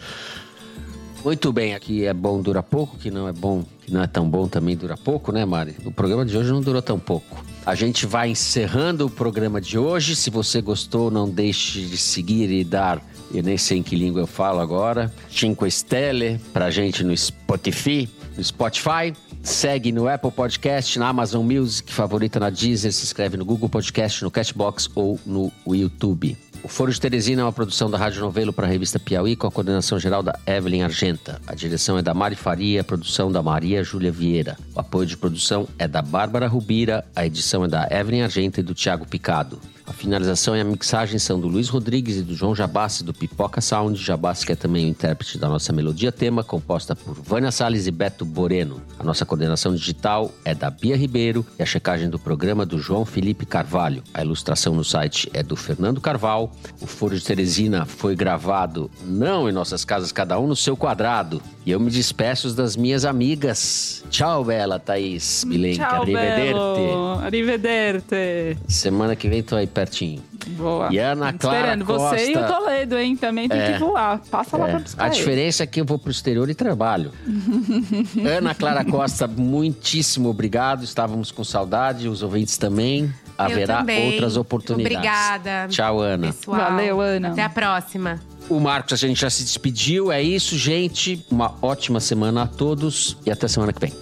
Muito 1.24 1.52
bem, 1.52 1.72
aqui 1.72 2.04
é 2.04 2.12
bom 2.12 2.42
dura 2.42 2.64
pouco, 2.64 2.98
que 2.98 3.08
não 3.08 3.28
é 3.28 3.32
bom, 3.32 3.64
que 3.82 3.92
não 3.92 4.02
é 4.02 4.08
tão 4.08 4.28
bom 4.28 4.48
também 4.48 4.76
dura 4.76 4.96
pouco, 4.96 5.30
né, 5.30 5.44
Mari? 5.44 5.76
O 5.84 5.92
programa 5.92 6.26
de 6.26 6.36
hoje 6.36 6.50
não 6.50 6.60
durou 6.60 6.82
tão 6.82 6.98
pouco. 6.98 7.44
A 7.64 7.76
gente 7.76 8.06
vai 8.06 8.30
encerrando 8.30 9.06
o 9.06 9.10
programa 9.10 9.60
de 9.60 9.78
hoje. 9.78 10.16
Se 10.16 10.30
você 10.30 10.60
gostou, 10.60 11.12
não 11.12 11.30
deixe 11.30 11.82
de 11.82 11.96
seguir 11.96 12.50
e 12.50 12.64
dar, 12.64 13.00
eu 13.38 13.42
nem 13.42 13.56
sei 13.56 13.78
em 13.78 13.82
que 13.82 13.96
língua 13.96 14.20
eu 14.20 14.26
falo 14.26 14.60
agora, 14.60 15.12
Cinco 15.30 15.68
Stelle 15.70 16.38
pra 16.52 16.70
gente 16.70 17.02
no 17.02 17.16
Spotify, 17.16 18.08
no 18.36 18.42
Spotify. 18.42 19.12
Segue 19.42 19.90
no 19.90 20.08
Apple 20.08 20.30
Podcast, 20.30 20.96
na 21.00 21.08
Amazon 21.08 21.44
Music, 21.44 21.92
favorita 21.92 22.38
na 22.38 22.48
Deezer, 22.48 22.92
se 22.92 23.02
inscreve 23.02 23.36
no 23.36 23.44
Google 23.44 23.68
Podcast, 23.68 24.22
no 24.22 24.30
Cashbox 24.30 24.88
ou 24.94 25.18
no 25.26 25.52
YouTube. 25.66 26.36
O 26.62 26.68
Foro 26.68 26.92
de 26.92 27.00
Teresina 27.00 27.42
é 27.42 27.44
uma 27.44 27.52
produção 27.52 27.90
da 27.90 27.98
Rádio 27.98 28.20
Novelo 28.20 28.52
para 28.52 28.68
a 28.68 28.70
revista 28.70 29.00
Piauí, 29.00 29.34
com 29.34 29.48
a 29.48 29.50
coordenação 29.50 29.98
geral 29.98 30.22
da 30.22 30.38
Evelyn 30.46 30.82
Argenta. 30.82 31.40
A 31.44 31.56
direção 31.56 31.98
é 31.98 32.02
da 32.02 32.14
Mari 32.14 32.36
Faria, 32.36 32.82
a 32.82 32.84
produção 32.84 33.32
da 33.32 33.42
Maria 33.42 33.82
Júlia 33.82 34.12
Vieira. 34.12 34.56
O 34.76 34.78
apoio 34.78 35.04
de 35.04 35.16
produção 35.16 35.66
é 35.76 35.88
da 35.88 36.00
Bárbara 36.00 36.46
Rubira, 36.46 37.04
a 37.16 37.26
edição 37.26 37.64
é 37.64 37.68
da 37.68 37.88
Evelyn 37.90 38.22
Argenta 38.22 38.60
e 38.60 38.62
do 38.62 38.74
Tiago 38.74 39.04
Picado. 39.08 39.58
A 39.86 39.92
finalização 39.92 40.56
e 40.56 40.60
a 40.60 40.64
mixagem 40.64 41.18
são 41.18 41.40
do 41.40 41.48
Luiz 41.48 41.68
Rodrigues 41.68 42.16
e 42.16 42.22
do 42.22 42.34
João 42.34 42.54
Jabassi, 42.54 43.02
do 43.02 43.12
Pipoca 43.12 43.60
Sound. 43.60 43.98
Jabassi, 44.00 44.46
que 44.46 44.52
é 44.52 44.56
também 44.56 44.86
o 44.86 44.88
intérprete 44.88 45.38
da 45.38 45.48
nossa 45.48 45.72
melodia 45.72 46.12
tema, 46.12 46.44
composta 46.44 46.94
por 46.94 47.14
Vânia 47.14 47.50
Salles 47.50 47.86
e 47.86 47.90
Beto 47.90 48.24
Boreno. 48.24 48.80
A 48.98 49.02
nossa 49.02 49.26
coordenação 49.26 49.74
digital 49.74 50.32
é 50.44 50.54
da 50.54 50.70
Bia 50.70 50.96
Ribeiro 50.96 51.44
e 51.58 51.62
a 51.62 51.66
checagem 51.66 52.08
do 52.08 52.18
programa 52.18 52.64
do 52.64 52.78
João 52.78 53.04
Felipe 53.04 53.44
Carvalho. 53.44 54.02
A 54.14 54.22
ilustração 54.22 54.74
no 54.74 54.84
site 54.84 55.28
é 55.34 55.42
do 55.42 55.56
Fernando 55.56 56.00
Carval. 56.00 56.52
O 56.80 56.86
Foro 56.86 57.18
de 57.18 57.24
Teresina 57.24 57.84
foi 57.84 58.14
gravado 58.14 58.90
não 59.04 59.48
em 59.48 59.52
nossas 59.52 59.84
casas, 59.84 60.12
cada 60.12 60.38
um 60.38 60.46
no 60.46 60.56
seu 60.56 60.76
quadrado. 60.76 61.42
E 61.64 61.70
eu 61.70 61.78
me 61.78 61.90
despeço 61.90 62.52
das 62.54 62.76
minhas 62.76 63.04
amigas. 63.04 64.04
Tchau, 64.10 64.44
Bela, 64.44 64.78
Thaís, 64.78 65.44
Bilenka. 65.44 65.84
Tchau, 65.84 66.02
Arrivederci. 66.02 66.40
Belo. 66.52 67.18
Arrivederci. 67.20 68.58
Semana 68.68 69.14
que 69.14 69.28
vem 69.28 69.42
tô 69.42 69.56
aí 69.56 69.66
pertinho. 69.84 70.22
Boa. 70.56 70.88
E 70.92 70.98
Ana 70.98 71.32
Clara 71.32 71.58
Esperando 71.58 71.84
Costa. 71.84 72.16
você 72.16 72.32
e 72.32 72.36
o 72.36 72.46
Toledo, 72.46 72.98
hein? 72.98 73.16
Também 73.16 73.48
tem 73.48 73.60
É. 73.60 73.72
que 73.72 73.78
voar. 73.78 74.20
Passa 74.30 74.56
lá 74.56 74.66
É, 74.68 74.70
pra 74.72 74.80
buscar 74.80 75.04
a 75.04 75.06
ele. 75.08 75.16
diferença 75.16 75.62
é 75.62 75.66
que 75.66 75.80
eu 75.80 75.84
vou 75.84 75.98
pro 75.98 76.10
exterior 76.10 76.48
e 76.50 76.54
trabalho. 76.54 77.12
Ana 78.36 78.54
Clara 78.54 78.84
Costa, 78.84 79.26
muitíssimo 79.26 80.28
obrigado. 80.28 80.84
Estávamos 80.84 81.30
com 81.30 81.44
saudade, 81.44 82.08
os 82.08 82.22
ouvintes 82.22 82.56
também. 82.56 83.12
Haverá 83.36 83.78
também. 83.78 84.12
outras 84.12 84.36
oportunidades. 84.36 84.96
Obrigada. 84.98 85.66
Tchau, 85.68 86.00
Ana. 86.00 86.26
Pessoal. 86.32 86.58
Valeu, 86.60 87.00
Ana. 87.00 87.28
Até 87.30 87.42
a 87.42 87.48
próxima. 87.48 88.20
O 88.48 88.60
Marcos, 88.60 88.92
a 88.92 88.96
gente 88.96 89.20
já 89.20 89.30
se 89.30 89.42
despediu. 89.42 90.12
É 90.12 90.22
isso, 90.22 90.56
gente. 90.58 91.24
Uma 91.30 91.54
ótima 91.62 91.98
semana 92.00 92.42
a 92.42 92.46
todos 92.46 93.16
e 93.24 93.30
até 93.30 93.48
semana 93.48 93.72
que 93.72 93.80
vem. 93.80 93.92